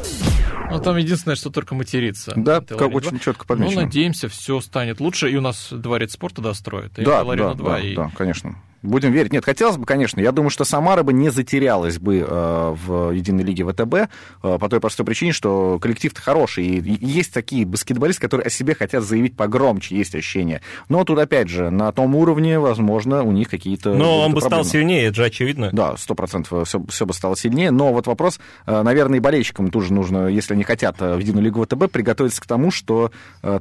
Ну, 0.70 0.80
там 0.80 0.96
единственное, 0.96 1.36
что 1.36 1.50
только 1.50 1.74
материться. 1.74 2.32
Да, 2.34 2.60
как 2.60 2.94
очень 2.94 3.10
2. 3.10 3.18
четко 3.18 3.44
Ну, 3.44 3.48
подмечено. 3.48 3.82
надеемся, 3.82 4.28
все 4.28 4.60
станет 4.60 5.00
лучше, 5.00 5.30
и 5.30 5.36
у 5.36 5.40
нас 5.40 5.68
дворец 5.70 6.12
спорта 6.12 6.40
достроят. 6.40 6.98
И 6.98 7.04
Да, 7.04 7.24
да, 7.24 7.54
2, 7.54 7.54
да, 7.54 7.78
и... 7.78 7.94
да, 7.94 8.10
конечно. 8.16 8.56
Будем 8.82 9.12
верить. 9.12 9.32
Нет, 9.32 9.44
хотелось 9.44 9.76
бы, 9.76 9.86
конечно. 9.86 10.20
Я 10.20 10.32
думаю, 10.32 10.50
что 10.50 10.64
Самара 10.64 11.02
бы 11.04 11.12
не 11.12 11.30
затерялась 11.30 11.98
бы 11.98 12.26
э, 12.28 12.74
в 12.84 13.10
единой 13.12 13.44
лиге 13.44 13.64
ВТБ 13.64 13.94
э, 13.94 14.58
по 14.58 14.68
той 14.68 14.80
простой 14.80 15.06
причине, 15.06 15.32
что 15.32 15.78
коллектив-то 15.80 16.20
хороший. 16.20 16.64
И, 16.64 17.06
есть 17.06 17.32
такие 17.32 17.64
баскетболисты, 17.64 18.20
которые 18.20 18.46
о 18.46 18.50
себе 18.50 18.74
хотят 18.74 19.04
заявить 19.04 19.36
погромче, 19.36 19.96
есть 19.96 20.14
ощущение. 20.14 20.62
Но 20.88 21.04
тут, 21.04 21.18
опять 21.18 21.48
же, 21.48 21.70
на 21.70 21.92
том 21.92 22.16
уровне, 22.16 22.58
возможно, 22.58 23.22
у 23.22 23.30
них 23.30 23.48
какие-то... 23.48 23.94
Но 23.94 24.20
он 24.20 24.34
бы 24.34 24.40
стал 24.40 24.50
проблемы. 24.50 24.70
сильнее, 24.70 25.06
это 25.06 25.16
же 25.16 25.24
очевидно. 25.26 25.70
Да, 25.72 25.96
сто 25.96 26.14
процентов 26.16 26.66
все, 26.66 26.82
все 26.88 27.06
бы 27.06 27.14
стало 27.14 27.36
сильнее. 27.36 27.70
Но 27.70 27.92
вот 27.92 28.08
вопрос, 28.08 28.40
э, 28.66 28.82
наверное, 28.82 29.18
и 29.18 29.20
болельщикам 29.20 29.70
тоже 29.70 29.92
нужно, 29.92 30.26
если 30.26 30.54
они 30.54 30.64
хотят 30.64 31.00
в 31.00 31.18
единую 31.18 31.44
лигу 31.44 31.64
ВТБ, 31.64 31.90
приготовиться 31.90 32.40
к 32.40 32.46
тому, 32.46 32.70
что 32.70 33.12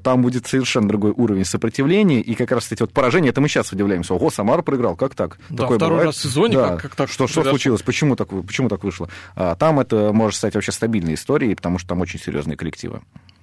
там 0.03 0.21
будет 0.21 0.47
совершенно 0.47 0.87
другой 0.87 1.11
уровень 1.11 1.45
сопротивления. 1.45 2.21
И 2.21 2.33
как 2.33 2.51
раз 2.51 2.71
эти 2.71 2.81
вот 2.81 2.91
поражения, 2.91 3.29
это 3.29 3.41
мы 3.41 3.47
сейчас 3.47 3.71
удивляемся. 3.71 4.13
Ого, 4.13 4.31
Самара 4.31 4.61
проиграл, 4.61 4.95
как 4.95 5.10
так? 5.15 5.37
Да, 5.49 5.67
второй 5.67 6.03
раз 6.03 6.15
в 6.17 6.21
сезоне, 6.21 6.55
Да. 6.55 6.69
как- 6.69 6.81
как 6.81 6.95
так 6.95 7.09
Что, 7.09 7.27
что 7.27 7.43
случилось? 7.43 7.81
Почему 7.81 8.15
так, 8.15 8.29
почему 8.29 8.69
так 8.69 8.83
вышло? 8.83 9.09
А, 9.35 9.55
там 9.55 9.79
это 9.79 10.11
может 10.13 10.37
стать 10.37 10.55
вообще 10.55 10.71
стабильной 10.71 11.13
историей, 11.15 11.55
потому 11.55 11.77
что 11.79 11.89
там 11.89 12.01
очень 12.01 12.19
серьезные 12.19 12.57
коллективы. 12.57 13.01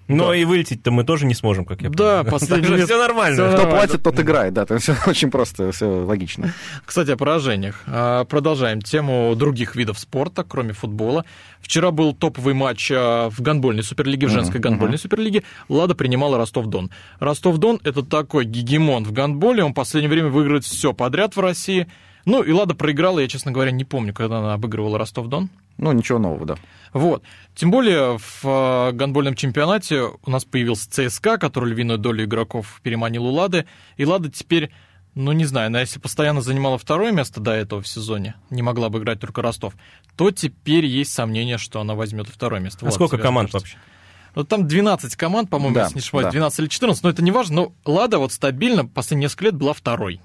Но 0.09 0.33
и 0.35 0.45
вылететь-то 0.45 0.91
мы 0.91 1.05
тоже 1.05 1.27
не 1.27 1.35
сможем, 1.35 1.65
как 1.65 1.83
я 1.83 1.91
Да, 1.91 1.95
понимаю. 2.25 2.25
последний 2.31 2.65
что 2.67 2.77
лет- 2.77 2.87
все 2.87 2.99
нормально. 2.99 3.35
всё 3.37 3.47
Кто 3.49 3.57
Нормально. 3.63 3.87
платит, 3.87 4.03
тот 4.03 4.19
играет. 4.21 4.53
Да, 4.55 4.65
там 4.67 4.79
все 4.81 4.97
очень 5.07 5.31
просто, 5.31 5.71
все 5.73 5.87
логично. 5.87 6.53
Кстати, 6.85 7.11
о 7.11 7.17
поражениях. 7.17 7.83
А, 7.87 8.25
Продолжаем 8.25 8.81
тему 8.81 9.35
других 9.37 9.77
видов 9.77 9.99
спорта, 9.99 10.45
кроме 10.45 10.73
футбола. 10.73 11.25
Вчера 11.61 11.91
был 11.91 12.15
топовый 12.15 12.55
матч 12.55 12.91
а, 12.95 13.29
в 13.31 13.41
гандбольной 13.43 13.83
суперлиге, 13.83 14.27
в 14.27 14.31
женской 14.31 14.61
гандбольной 14.61 14.99
суперлиге. 14.99 15.43
Лада 15.69 15.95
принимала 15.95 16.39
Ростов-Дон. 16.39 16.91
Ростов-Дон– 17.21 17.81
это 17.85 18.03
такой 18.03 18.45
гегемон 18.47 19.05
в 19.05 19.13
гандболе. 19.13 19.63
Он 19.63 19.73
в 19.73 19.75
последнее 19.75 20.09
время 20.11 20.29
выигрывает 20.31 20.65
все 20.65 20.93
подряд 20.95 21.37
в 21.37 21.41
России. 21.41 21.87
Ну, 22.25 22.43
и 22.43 22.53
Лада 22.53 22.75
проиграла, 22.75 23.21
я, 23.21 23.29
честно 23.29 23.53
говоря, 23.53 23.71
не 23.71 23.85
помню, 23.85 24.13
когда 24.15 24.39
она 24.39 24.55
обыгрывала 24.55 24.99
Ростов-Дон. 24.99 25.49
Ну, 25.79 25.93
ничего 25.93 26.19
нового, 26.19 26.45
да. 26.47 26.57
Вот. 26.93 27.23
Тем 27.55 27.71
более 27.71 28.19
в 28.19 28.41
э, 28.45 28.93
гандбольном 28.93 29.35
чемпионате 29.35 30.03
у 30.03 30.31
нас 30.31 30.45
появился 30.45 30.91
ЦСКА, 30.91 31.39
который 31.39 31.71
львиную 31.73 31.99
долю 31.99 32.25
игроков 32.25 32.81
переманил 32.83 33.27
у 33.27 33.31
Лады. 33.33 33.67
И 33.97 34.05
Лада 34.05 34.31
теперь, 34.31 34.71
ну 35.15 35.33
не 35.33 35.45
знаю, 35.45 35.69
она 35.69 35.81
если 35.81 35.99
постоянно 35.99 36.41
занимала 36.41 36.79
второе 36.79 37.13
место 37.13 37.41
до 37.41 37.53
этого 37.53 37.83
в 37.83 37.89
сезоне, 37.89 38.35
не 38.51 38.63
могла 38.63 38.89
бы 38.89 38.99
играть 38.99 39.21
только 39.21 39.43
Ростов, 39.43 39.75
то 40.17 40.31
теперь 40.31 40.87
есть 40.87 41.13
сомнение, 41.13 41.59
что 41.59 41.81
она 41.81 41.95
возьмет 41.95 42.29
второе 42.29 42.61
место. 42.61 42.81
А 42.83 42.85
Влад, 42.85 42.95
сколько 42.95 43.19
команд 43.19 43.53
кажется? 43.53 43.77
вообще? 43.77 43.89
Ну, 44.35 44.45
там 44.45 44.69
12 44.69 45.17
команд, 45.17 45.51
по-моему, 45.51 45.75
Да, 45.75 45.83
если 45.85 45.95
не 45.97 46.01
ошибаюсь, 46.01 46.27
да. 46.27 46.31
12 46.33 46.61
или 46.61 46.67
14, 46.69 47.03
но 47.03 47.11
это 47.11 47.23
не 47.23 47.33
важно. 47.33 47.55
Но 47.57 47.73
Лада 47.85 48.19
вот 48.19 48.33
стабильно 48.33 48.87
последние 48.87 49.25
несколько 49.25 49.47
лет 49.47 49.55
была 49.57 49.73
второй. 49.73 50.21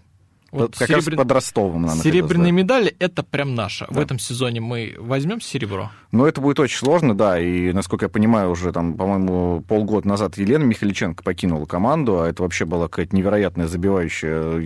Вот 0.51 0.75
как 0.77 0.87
раз 0.87 1.03
серебря- 1.07 1.15
под 1.17 1.31
Ростовом 1.31 1.89
Серебряные 1.89 2.51
медали 2.51 2.95
это 2.99 3.23
прям 3.23 3.55
наша. 3.55 3.87
В 3.89 3.95
Да. 3.95 4.01
этом 4.03 4.19
сезоне 4.19 4.61
мы 4.61 4.93
возьмем 4.99 5.41
серебро. 5.41 5.89
Ну, 6.13 6.27
это 6.27 6.41
будет 6.41 6.59
очень 6.59 6.77
сложно, 6.77 7.17
да, 7.17 7.39
и, 7.39 7.73
насколько 7.73 8.05
я 8.05 8.09
понимаю, 8.09 8.51
уже 8.51 8.71
там, 8.71 8.93
по-моему, 8.93 9.63
полгода 9.67 10.07
назад 10.07 10.37
Елена 10.37 10.63
Михаличенко 10.63 11.23
покинула 11.23 11.65
команду, 11.65 12.21
а 12.21 12.29
это 12.29 12.43
вообще 12.43 12.65
была 12.65 12.87
какая-то 12.87 13.15
невероятная 13.15 13.67
забивающая, 13.67 14.59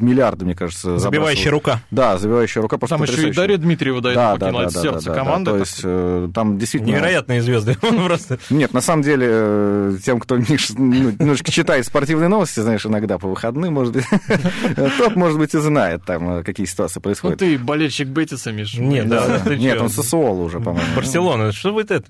миллиарды, 0.00 0.46
мне 0.46 0.54
кажется, 0.54 0.96
Забивающая 0.96 1.50
забрасывала. 1.50 1.74
рука. 1.76 1.80
Да, 1.90 2.16
забивающая 2.16 2.62
рука 2.62 2.78
просто 2.78 2.96
Там 2.96 3.04
еще 3.04 3.28
и. 3.28 3.32
Дарья 3.32 3.58
Дмитриева 3.58 4.00
до 4.00 4.08
этого 4.08 4.24
да, 4.24 4.36
да, 4.36 4.46
покинула. 4.46 4.64
да, 4.64 4.70
да, 4.70 4.80
сердце 4.80 5.04
да, 5.04 5.12
да, 5.12 5.18
команды. 5.18 5.50
То 5.50 5.58
так 5.58 5.66
есть 5.66 5.80
э, 5.84 6.28
там 6.32 6.58
действительно... 6.58 6.90
Невероятные 6.92 7.42
звезды. 7.42 7.76
Он 7.82 8.06
просто... 8.06 8.38
Нет, 8.48 8.72
на 8.72 8.80
самом 8.80 9.02
деле, 9.02 9.26
э, 9.28 9.96
тем, 10.02 10.18
кто 10.18 10.36
ну, 10.36 10.44
немножко 10.48 11.52
читает 11.52 11.84
спортивные 11.84 12.28
новости, 12.28 12.60
знаешь, 12.60 12.86
иногда 12.86 13.18
по 13.18 13.28
выходным, 13.28 13.74
может 13.74 13.92
быть, 13.92 14.06
тот, 14.96 15.14
может 15.14 15.38
быть, 15.38 15.54
и 15.54 15.58
знает 15.58 16.06
там, 16.06 16.38
э, 16.38 16.42
какие 16.42 16.64
ситуации 16.64 17.00
Ну 17.00 17.02
происходят. 17.02 17.38
ты 17.38 17.58
болельщик 17.58 18.08
Бетиса, 18.08 18.50
Миш. 18.50 18.78
Нет, 18.78 19.06
Да, 19.10 19.26
да, 19.26 19.42
да. 19.44 19.56
Нет, 19.56 19.78
он 19.78 19.90
Сосуола 19.90 20.40
уже, 20.40 20.58
по-моему. 20.58 20.85
Барселона, 20.96 21.52
что 21.52 21.72
будет 21.72 21.90
это? 21.90 22.06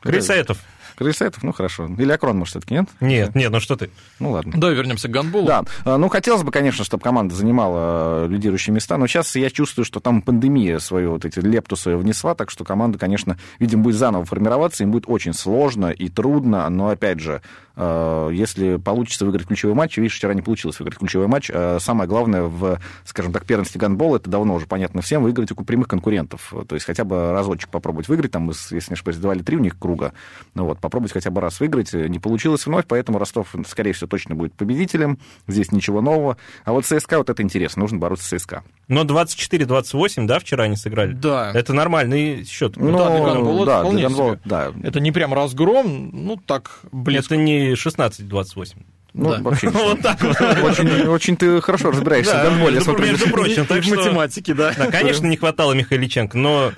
Крысаетов. 0.00 0.58
Крыльсайтов, 0.98 1.44
ну 1.44 1.52
хорошо. 1.52 1.88
Или 1.96 2.10
Акрон, 2.10 2.38
может, 2.38 2.54
все-таки 2.54 2.74
нет? 2.74 2.88
Нет, 3.00 3.32
нет, 3.36 3.52
ну 3.52 3.60
что 3.60 3.76
ты. 3.76 3.88
Ну 4.18 4.32
ладно. 4.32 4.54
Да, 4.56 4.68
вернемся 4.70 5.06
к 5.06 5.12
гандболу. 5.12 5.46
Да, 5.46 5.62
э, 5.84 5.96
ну 5.96 6.08
хотелось 6.08 6.42
бы, 6.42 6.50
конечно, 6.50 6.84
чтобы 6.84 7.04
команда 7.04 7.36
занимала 7.36 8.24
э, 8.24 8.28
лидирующие 8.28 8.74
места, 8.74 8.96
но 8.96 9.06
сейчас 9.06 9.36
я 9.36 9.48
чувствую, 9.48 9.84
что 9.84 10.00
там 10.00 10.22
пандемия 10.22 10.80
свою 10.80 11.12
вот 11.12 11.24
эти 11.24 11.38
лепту 11.38 11.76
свою 11.76 11.98
внесла, 11.98 12.34
так 12.34 12.50
что 12.50 12.64
команда, 12.64 12.98
конечно, 12.98 13.38
видимо, 13.60 13.84
будет 13.84 13.94
заново 13.94 14.24
формироваться, 14.24 14.82
им 14.82 14.90
будет 14.90 15.04
очень 15.06 15.34
сложно 15.34 15.86
и 15.86 16.08
трудно, 16.08 16.68
но 16.68 16.88
опять 16.88 17.20
же, 17.20 17.42
если 17.78 18.76
получится 18.76 19.24
выиграть 19.24 19.46
ключевой 19.46 19.74
матч, 19.74 19.96
видишь, 19.96 20.16
вчера 20.16 20.34
не 20.34 20.42
получилось 20.42 20.78
выиграть 20.80 20.98
ключевой 20.98 21.28
матч, 21.28 21.50
э, 21.52 21.78
самое 21.80 22.08
главное 22.08 22.42
в, 22.42 22.80
скажем 23.04 23.32
так, 23.32 23.44
первенстве 23.44 23.80
гандбола, 23.80 24.16
это 24.16 24.28
давно 24.28 24.54
уже 24.54 24.66
понятно 24.66 25.00
всем, 25.00 25.22
выиграть 25.22 25.52
у 25.52 25.54
прямых 25.54 25.86
конкурентов, 25.86 26.52
то 26.68 26.74
есть 26.74 26.86
хотя 26.86 27.04
бы 27.04 27.32
разочек 27.32 27.70
попробовать 27.70 28.08
выиграть, 28.08 28.32
там, 28.32 28.50
из, 28.50 28.72
если 28.72 28.90
не 28.90 28.94
ошибаюсь, 28.94 29.18
два 29.18 29.34
или 29.34 29.42
три 29.42 29.56
у 29.56 29.60
них 29.60 29.78
круга, 29.78 30.12
ну 30.54 30.64
вот, 30.64 30.80
попробовать 30.80 31.12
хотя 31.12 31.30
бы 31.30 31.40
раз 31.40 31.60
выиграть, 31.60 31.92
не 31.92 32.18
получилось 32.18 32.66
вновь, 32.66 32.86
поэтому 32.88 33.18
Ростов, 33.18 33.54
скорее 33.66 33.92
всего, 33.92 34.08
точно 34.08 34.34
будет 34.34 34.54
победителем, 34.54 35.18
здесь 35.46 35.70
ничего 35.70 36.00
нового, 36.00 36.36
а 36.64 36.72
вот 36.72 36.84
ЦСКА, 36.84 37.18
вот 37.18 37.30
это 37.30 37.42
интересно, 37.42 37.82
нужно 37.82 37.98
бороться 37.98 38.24
с 38.24 38.40
ЦСКА. 38.40 38.64
Но 38.88 39.04
24-28, 39.04 40.26
да, 40.26 40.38
вчера 40.38 40.64
они 40.64 40.76
сыграли? 40.76 41.12
Да. 41.12 41.52
Это 41.54 41.72
нормальный 41.72 42.44
счет. 42.44 42.76
Ну, 42.76 42.96
да, 42.96 43.10
для 43.10 43.24
гандбола 43.24 43.56
это 43.56 43.66
да, 43.66 43.80
вполне 43.80 43.98
для 43.98 44.08
гандбола, 44.08 44.40
да. 44.44 44.72
Это 44.82 45.00
не 45.00 45.12
прям 45.12 45.34
разгром, 45.34 46.10
ну 46.12 46.36
так, 46.36 46.80
близко. 46.90 47.34
Это 47.34 47.42
не 47.42 47.67
16-28. 47.74 48.74
Ну, 49.14 49.30
Да. 49.30 49.40
вообще 49.40 49.66
ничего. 49.68 49.84
Вот 49.88 50.00
так 50.02 50.20
вот. 50.22 50.36
Очень, 50.40 50.88
очень 51.08 51.36
ты 51.36 51.60
хорошо 51.60 51.90
разбираешься 51.90 52.32
Да, 52.34 52.50
в 52.50 52.58
я 52.58 52.64
между- 52.70 52.80
смотрю. 52.82 53.06
между 53.06 53.30
прочим, 53.30 53.66
так 53.66 53.80
в 53.82 53.84
что- 53.86 53.96
математике, 53.96 54.54
да. 54.54 54.72
Да, 54.76 54.90
конечно, 54.90 55.26
не 55.26 55.36
хватало 55.36 55.72
Михайличенко, 55.72 56.36
но 56.36 56.72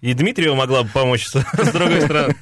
и 0.00 0.12
Дмитриева 0.14 0.54
могла 0.54 0.82
бы 0.84 0.88
помочь 0.90 1.26
с 1.26 1.32
другой 1.72 2.00
стороны. 2.02 2.34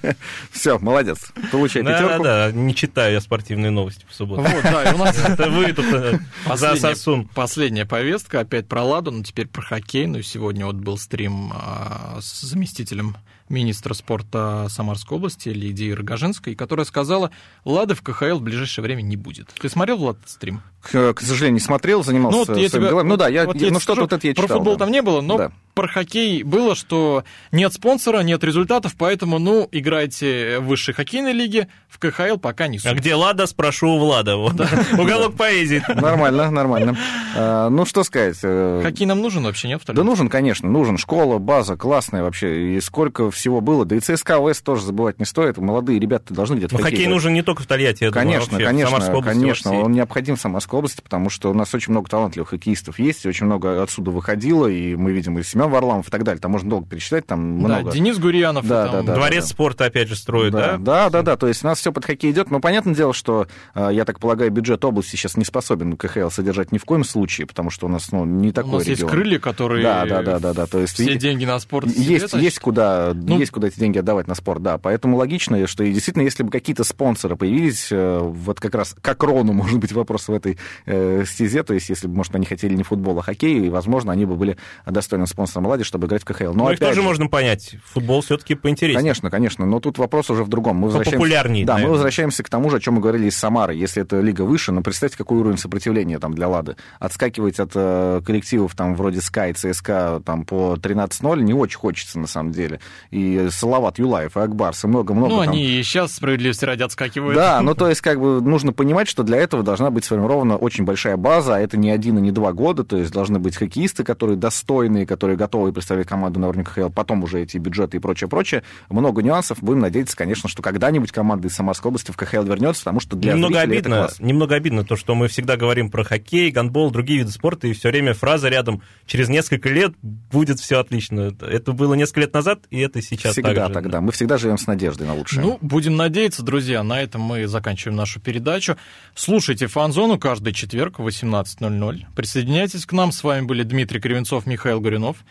Все, 0.50 0.78
молодец. 0.78 1.32
Получай 1.50 1.82
Да, 1.82 1.98
пятерку. 2.00 2.24
да, 2.24 2.50
не 2.52 2.74
читаю 2.74 3.12
я 3.14 3.20
спортивные 3.20 3.70
новости 3.70 4.04
по 4.04 4.14
субботам. 4.14 4.44
Вот, 4.52 4.62
да, 4.62 4.90
и 4.90 4.94
у 4.94 4.98
нас 4.98 5.16
Это 5.28 5.50
вы 5.50 5.72
тут 5.72 5.84
э, 5.92 6.12
за 6.12 6.18
Последняя, 6.48 6.80
сосун. 6.80 7.28
последняя 7.34 7.84
повестка 7.86 8.40
опять 8.40 8.66
про 8.68 8.82
Ладу, 8.82 9.10
но 9.10 9.22
теперь 9.24 9.46
про 9.46 9.62
хоккейную. 9.62 10.22
Сегодня 10.22 10.66
вот 10.66 10.76
был 10.76 10.96
стрим 10.98 11.52
а, 11.54 12.18
с 12.20 12.40
заместителем 12.42 13.16
министра 13.48 13.94
спорта 13.94 14.66
Самарской 14.68 15.16
области 15.16 15.48
Лидией 15.48 15.94
Рогожинской, 15.94 16.54
которая 16.54 16.84
сказала, 16.84 17.30
Лады 17.64 17.94
в 17.94 18.02
КХЛ 18.02 18.38
в 18.38 18.42
ближайшее 18.42 18.82
время 18.82 19.02
не 19.02 19.16
будет. 19.16 19.52
Ты 19.60 19.68
смотрел, 19.68 19.98
Влад, 19.98 20.18
стрим? 20.26 20.62
К, 20.92 21.20
сожалению, 21.20 21.54
не 21.54 21.60
смотрел, 21.60 22.02
занимался 22.04 22.38
Ну, 22.38 22.44
вот 22.44 22.48
я 22.48 22.68
своими 22.68 22.68
тебя- 22.84 22.88
делами. 22.90 23.08
Ну 23.08 23.16
да, 23.16 23.28
я, 23.28 23.44
вот 23.46 23.56
я- 23.56 23.62
ну 23.68 23.80
что-то 23.80 23.82
скажу, 23.84 24.00
вот 24.02 24.12
это 24.12 24.26
я 24.28 24.34
Про 24.34 24.42
читал. 24.42 24.56
футбол 24.58 24.76
да. 24.76 24.84
там 24.84 24.92
не 24.92 25.02
было, 25.02 25.20
но 25.20 25.38
Да. 25.38 25.52
про 25.74 25.88
хоккей 25.88 26.42
было, 26.42 26.74
что 26.74 27.24
нет 27.52 27.72
спонсора, 27.72 28.20
нет 28.20 28.42
результатов, 28.44 28.94
поэтому, 28.98 29.38
ну, 29.38 29.68
играйте 29.72 30.58
в 30.60 30.66
высшей 30.66 30.94
хоккейной 30.94 31.32
лиге, 31.32 31.68
в 31.88 31.98
КХЛ 31.98 32.36
пока 32.38 32.66
не 32.68 32.78
А 32.78 32.80
суть. 32.80 32.92
где 32.98 33.14
Лада, 33.14 33.46
спрошу 33.46 33.88
у 33.90 33.98
Влада. 33.98 34.36
Вот. 34.36 34.54
Уголок 34.98 35.34
поэзии. 35.36 35.82
Нормально, 35.88 36.50
нормально. 36.50 36.96
А, 37.36 37.68
Ну, 37.70 37.84
что 37.86 38.04
сказать. 38.04 38.36
э, 38.42 38.80
Хоккей 38.82 39.06
нам 39.06 39.20
нужен 39.20 39.44
вообще, 39.44 39.68
нет? 39.68 39.82
в 39.82 39.92
Да 39.92 40.02
нужен, 40.04 40.28
конечно, 40.28 40.68
нужен. 40.68 40.98
Школа, 40.98 41.38
база 41.38 41.76
классная 41.76 42.22
вообще. 42.22 42.76
И 42.76 42.80
сколько 42.80 43.30
всего 43.30 43.60
было. 43.60 43.84
Да 43.84 43.96
и 43.96 44.00
ЦСКА 44.00 44.38
ОС 44.38 44.60
тоже 44.60 44.84
забывать 44.84 45.18
не 45.18 45.24
стоит. 45.24 45.56
Молодые 45.58 45.98
ребята 45.98 46.32
должны 46.34 46.56
где-то 46.56 46.78
хоккей 46.78 47.06
нужен 47.06 47.32
не 47.32 47.42
только 47.42 47.62
в 47.62 47.66
Тольятти, 47.66 48.04
я 48.04 48.10
думаю, 48.10 48.24
Конечно, 48.26 48.52
вообще, 48.58 48.66
конечно, 48.66 49.22
конечно, 49.24 49.72
он 49.80 49.92
необходим 49.92 50.36
в 50.36 50.40
Самарской 50.40 50.73
Самарской 50.74 50.78
области, 50.78 51.00
потому 51.02 51.30
что 51.30 51.50
у 51.50 51.54
нас 51.54 51.74
очень 51.74 51.92
много 51.92 52.08
талантливых 52.08 52.50
хоккеистов 52.50 52.98
есть, 52.98 53.24
и 53.24 53.28
очень 53.28 53.46
много 53.46 53.82
отсюда 53.82 54.10
выходило, 54.10 54.66
и 54.66 54.96
мы 54.96 55.12
видим 55.12 55.38
и 55.38 55.42
Семен 55.42 55.70
Варламов 55.70 56.08
и 56.08 56.10
так 56.10 56.24
далее. 56.24 56.40
Там 56.40 56.52
можно 56.52 56.70
долго 56.70 56.88
перечислять, 56.88 57.26
там 57.26 57.40
много. 57.40 57.84
Да, 57.84 57.90
Денис 57.92 58.18
Гурьянов. 58.18 58.66
Да, 58.66 58.86
там... 58.86 59.06
да, 59.06 59.12
да. 59.12 59.14
Дворец 59.14 59.46
спорта 59.46 59.86
опять 59.86 60.08
же 60.08 60.16
строит, 60.16 60.52
да? 60.52 60.76
Да, 60.78 61.10
да, 61.10 61.22
да. 61.22 61.36
То 61.36 61.48
есть 61.48 61.64
у 61.64 61.66
нас 61.66 61.78
все 61.78 61.92
под 61.92 62.04
хоккей 62.04 62.30
идет. 62.32 62.50
Но 62.50 62.60
понятное 62.60 62.94
дело, 62.94 63.12
что, 63.14 63.46
э, 63.74 63.90
я 63.92 64.04
так 64.04 64.18
полагаю, 64.20 64.50
бюджет 64.50 64.84
области 64.84 65.16
сейчас 65.16 65.36
не 65.36 65.44
способен 65.44 65.96
КХЛ 65.96 66.28
содержать 66.30 66.72
ни 66.72 66.78
в 66.78 66.84
коем 66.84 67.04
случае, 67.04 67.46
потому 67.46 67.70
что 67.70 67.86
у 67.86 67.88
нас 67.88 68.10
ну, 68.12 68.24
не 68.24 68.52
такой 68.52 68.70
У 68.70 68.74
нас 68.78 68.86
регион. 68.86 69.08
есть 69.08 69.10
крылья, 69.10 69.38
которые 69.38 69.82
Да, 69.82 70.04
да, 70.06 70.22
да, 70.22 70.38
да, 70.38 70.52
да. 70.52 70.66
То 70.66 70.80
есть 70.80 70.94
все 70.94 71.12
и- 71.12 71.18
деньги 71.18 71.44
на 71.44 71.58
спорт 71.58 71.90
себе 71.90 72.02
есть, 72.04 72.24
тащат. 72.24 72.40
есть, 72.40 72.58
куда, 72.58 73.12
Ну- 73.14 73.38
есть 73.38 73.52
куда 73.52 73.68
эти 73.68 73.78
деньги 73.78 73.98
отдавать 73.98 74.26
на 74.26 74.34
спорт, 74.34 74.62
да. 74.62 74.78
Поэтому 74.78 75.16
логично, 75.16 75.66
что 75.66 75.84
и 75.84 75.92
действительно, 75.92 76.22
если 76.24 76.42
бы 76.42 76.50
какие-то 76.50 76.84
спонсоры 76.84 77.36
появились, 77.36 77.88
э, 77.90 78.18
вот 78.18 78.60
как 78.60 78.74
раз 78.74 78.94
к 79.00 79.08
Акрону, 79.08 79.52
может 79.52 79.78
быть, 79.78 79.92
вопрос 79.92 80.28
в 80.28 80.32
этой 80.32 80.58
э, 80.86 81.24
стезе, 81.26 81.62
то 81.62 81.74
есть 81.74 81.88
если 81.88 82.06
бы, 82.06 82.14
может, 82.16 82.34
они 82.34 82.46
хотели 82.46 82.74
не 82.74 82.82
футбол, 82.82 83.18
а 83.18 83.22
хоккей, 83.22 83.66
и, 83.66 83.68
возможно, 83.68 84.12
они 84.12 84.24
бы 84.24 84.36
были 84.36 84.56
достойным 84.86 85.26
спонсором 85.26 85.66
Лади, 85.66 85.84
чтобы 85.84 86.06
играть 86.06 86.22
в 86.22 86.24
КХЛ. 86.24 86.52
Но 86.54 86.64
Ну, 86.64 86.70
их 86.70 86.78
тоже 86.78 86.94
же, 86.96 87.02
можно 87.02 87.26
понять. 87.28 87.76
Футбол 87.92 88.20
все-таки 88.22 88.54
поинтереснее. 88.54 89.00
Конечно, 89.00 89.30
конечно, 89.30 89.66
но 89.66 89.80
тут 89.80 89.98
вопрос 89.98 90.30
уже 90.30 90.44
в 90.44 90.48
другом. 90.48 90.76
Мы 90.76 90.86
возвращаемся... 90.86 91.18
Популярнее, 91.18 91.64
Да, 91.64 91.74
мы 91.74 91.78
наверное. 91.78 91.92
возвращаемся 91.92 92.42
к 92.42 92.48
тому 92.48 92.70
же, 92.70 92.76
о 92.76 92.80
чем 92.80 92.94
мы 92.94 93.00
говорили 93.00 93.26
из 93.26 93.36
Самары. 93.36 93.74
Если 93.74 94.02
это 94.02 94.20
лига 94.20 94.42
выше, 94.42 94.72
ну, 94.72 94.82
представьте, 94.82 95.16
какой 95.16 95.38
уровень 95.38 95.58
сопротивления 95.58 96.18
там 96.18 96.34
для 96.34 96.48
Лады. 96.48 96.76
Отскакивать 96.98 97.58
от 97.60 97.72
э, 97.74 98.20
коллективов 98.24 98.74
там 98.74 98.94
вроде 98.94 99.18
Sky, 99.20 99.52
ЦСКА 99.54 100.22
там 100.24 100.44
по 100.44 100.74
13-0 100.74 101.40
не 101.42 101.52
очень 101.54 101.78
хочется, 101.78 102.18
на 102.18 102.26
самом 102.26 102.52
деле. 102.52 102.80
И 103.10 103.48
Салават 103.50 103.98
Юлаев, 103.98 104.36
и 104.36 104.40
Акбарс, 104.40 104.84
и 104.84 104.86
много-много 104.86 105.32
Ну, 105.32 105.40
там... 105.44 105.50
они 105.52 105.64
и 105.64 105.82
сейчас 105.82 106.14
справедливости 106.14 106.64
ради 106.64 106.82
отскакивают. 106.82 107.34
Да, 107.36 107.60
ну 107.60 107.74
то 107.74 107.88
есть 107.88 108.00
как 108.00 108.20
бы 108.20 108.40
нужно 108.40 108.72
понимать, 108.72 109.08
что 109.08 109.22
для 109.22 109.38
этого 109.38 109.62
должна 109.62 109.90
быть 109.90 110.04
сформирована 110.04 110.53
очень 110.56 110.84
большая 110.84 111.16
база, 111.16 111.56
а 111.56 111.60
это 111.60 111.76
не 111.76 111.90
один 111.90 112.18
и 112.18 112.20
не 112.20 112.30
два 112.30 112.52
года, 112.52 112.84
то 112.84 112.96
есть 112.96 113.12
должны 113.12 113.38
быть 113.38 113.56
хоккеисты, 113.56 114.04
которые 114.04 114.36
достойные, 114.36 115.06
которые 115.06 115.36
готовы 115.36 115.72
представить 115.72 116.06
команду 116.06 116.40
на 116.40 116.48
уровне 116.48 116.64
КХЛ, 116.64 116.88
потом 116.88 117.22
уже 117.22 117.42
эти 117.42 117.58
бюджеты 117.58 117.96
и 117.96 118.00
прочее, 118.00 118.28
прочее. 118.28 118.62
Много 118.88 119.22
нюансов. 119.22 119.62
Будем 119.62 119.80
надеяться, 119.80 120.16
конечно, 120.16 120.48
что 120.48 120.62
когда-нибудь 120.62 121.12
команда 121.12 121.48
из 121.48 121.54
Самарской 121.54 121.88
области 121.88 122.10
в 122.10 122.16
КХЛ 122.16 122.42
вернется, 122.42 122.82
потому 122.84 123.00
что 123.00 123.16
для 123.16 123.32
немного 123.32 123.54
зрителей 123.60 123.78
это 123.78 123.88
обидно, 123.88 123.96
класс. 124.06 124.20
немного 124.20 124.54
обидно 124.54 124.84
то, 124.84 124.96
что 124.96 125.14
мы 125.14 125.28
всегда 125.28 125.56
говорим 125.56 125.90
про 125.90 126.04
хоккей, 126.04 126.50
гандбол, 126.50 126.90
другие 126.90 127.20
виды 127.20 127.30
спорта, 127.30 127.66
и 127.68 127.72
все 127.72 127.90
время 127.90 128.14
фраза 128.14 128.48
рядом 128.48 128.82
«через 129.06 129.28
несколько 129.28 129.68
лет 129.68 129.94
будет 130.02 130.60
все 130.60 130.78
отлично». 130.80 131.32
Это 131.40 131.72
было 131.72 131.94
несколько 131.94 132.20
лет 132.20 132.34
назад, 132.34 132.60
и 132.70 132.78
это 132.80 133.00
сейчас 133.02 133.32
Всегда 133.32 133.54
так 133.54 133.68
же. 133.68 133.74
тогда. 133.74 134.00
Мы 134.00 134.12
всегда 134.12 134.38
живем 134.38 134.58
с 134.58 134.66
надеждой 134.66 135.06
на 135.06 135.14
лучшее. 135.14 135.42
Ну, 135.42 135.58
будем 135.60 135.96
надеяться, 135.96 136.42
друзья. 136.42 136.82
На 136.82 137.00
этом 137.00 137.22
мы 137.22 137.46
заканчиваем 137.46 137.96
нашу 137.96 138.20
передачу. 138.20 138.76
Слушайте 139.14 139.66
«Фанзону» 139.66 140.18
каждый 140.18 140.43
четверг 140.52 140.98
в 140.98 141.06
18.00. 141.06 142.06
Присоединяйтесь 142.14 142.86
к 142.86 142.92
нам. 142.92 143.12
С 143.12 143.22
вами 143.22 143.46
были 143.46 143.62
Дмитрий 143.62 144.00
Кривенцов, 144.00 144.46
Михаил 144.46 144.80
Горюнов. 144.80 145.24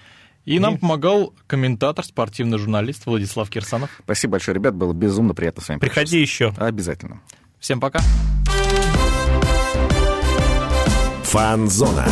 И 0.46 0.60
нам 0.60 0.78
помогал 0.78 1.34
комментатор, 1.48 2.04
спортивный 2.04 2.58
журналист 2.58 3.06
Владислав 3.06 3.50
Кирсанов. 3.50 3.90
Спасибо 4.04 4.34
большое, 4.34 4.56
ребят, 4.56 4.76
было 4.76 4.94
безумно 4.94 5.34
приятно 5.34 5.64
с 5.64 5.70
вами 5.70 5.80
Приходи 5.80 6.20
еще. 6.20 6.54
Обязательно. 6.58 7.22
Всем 7.60 7.80
пока. 7.80 8.02
Фанзона. 11.24 12.06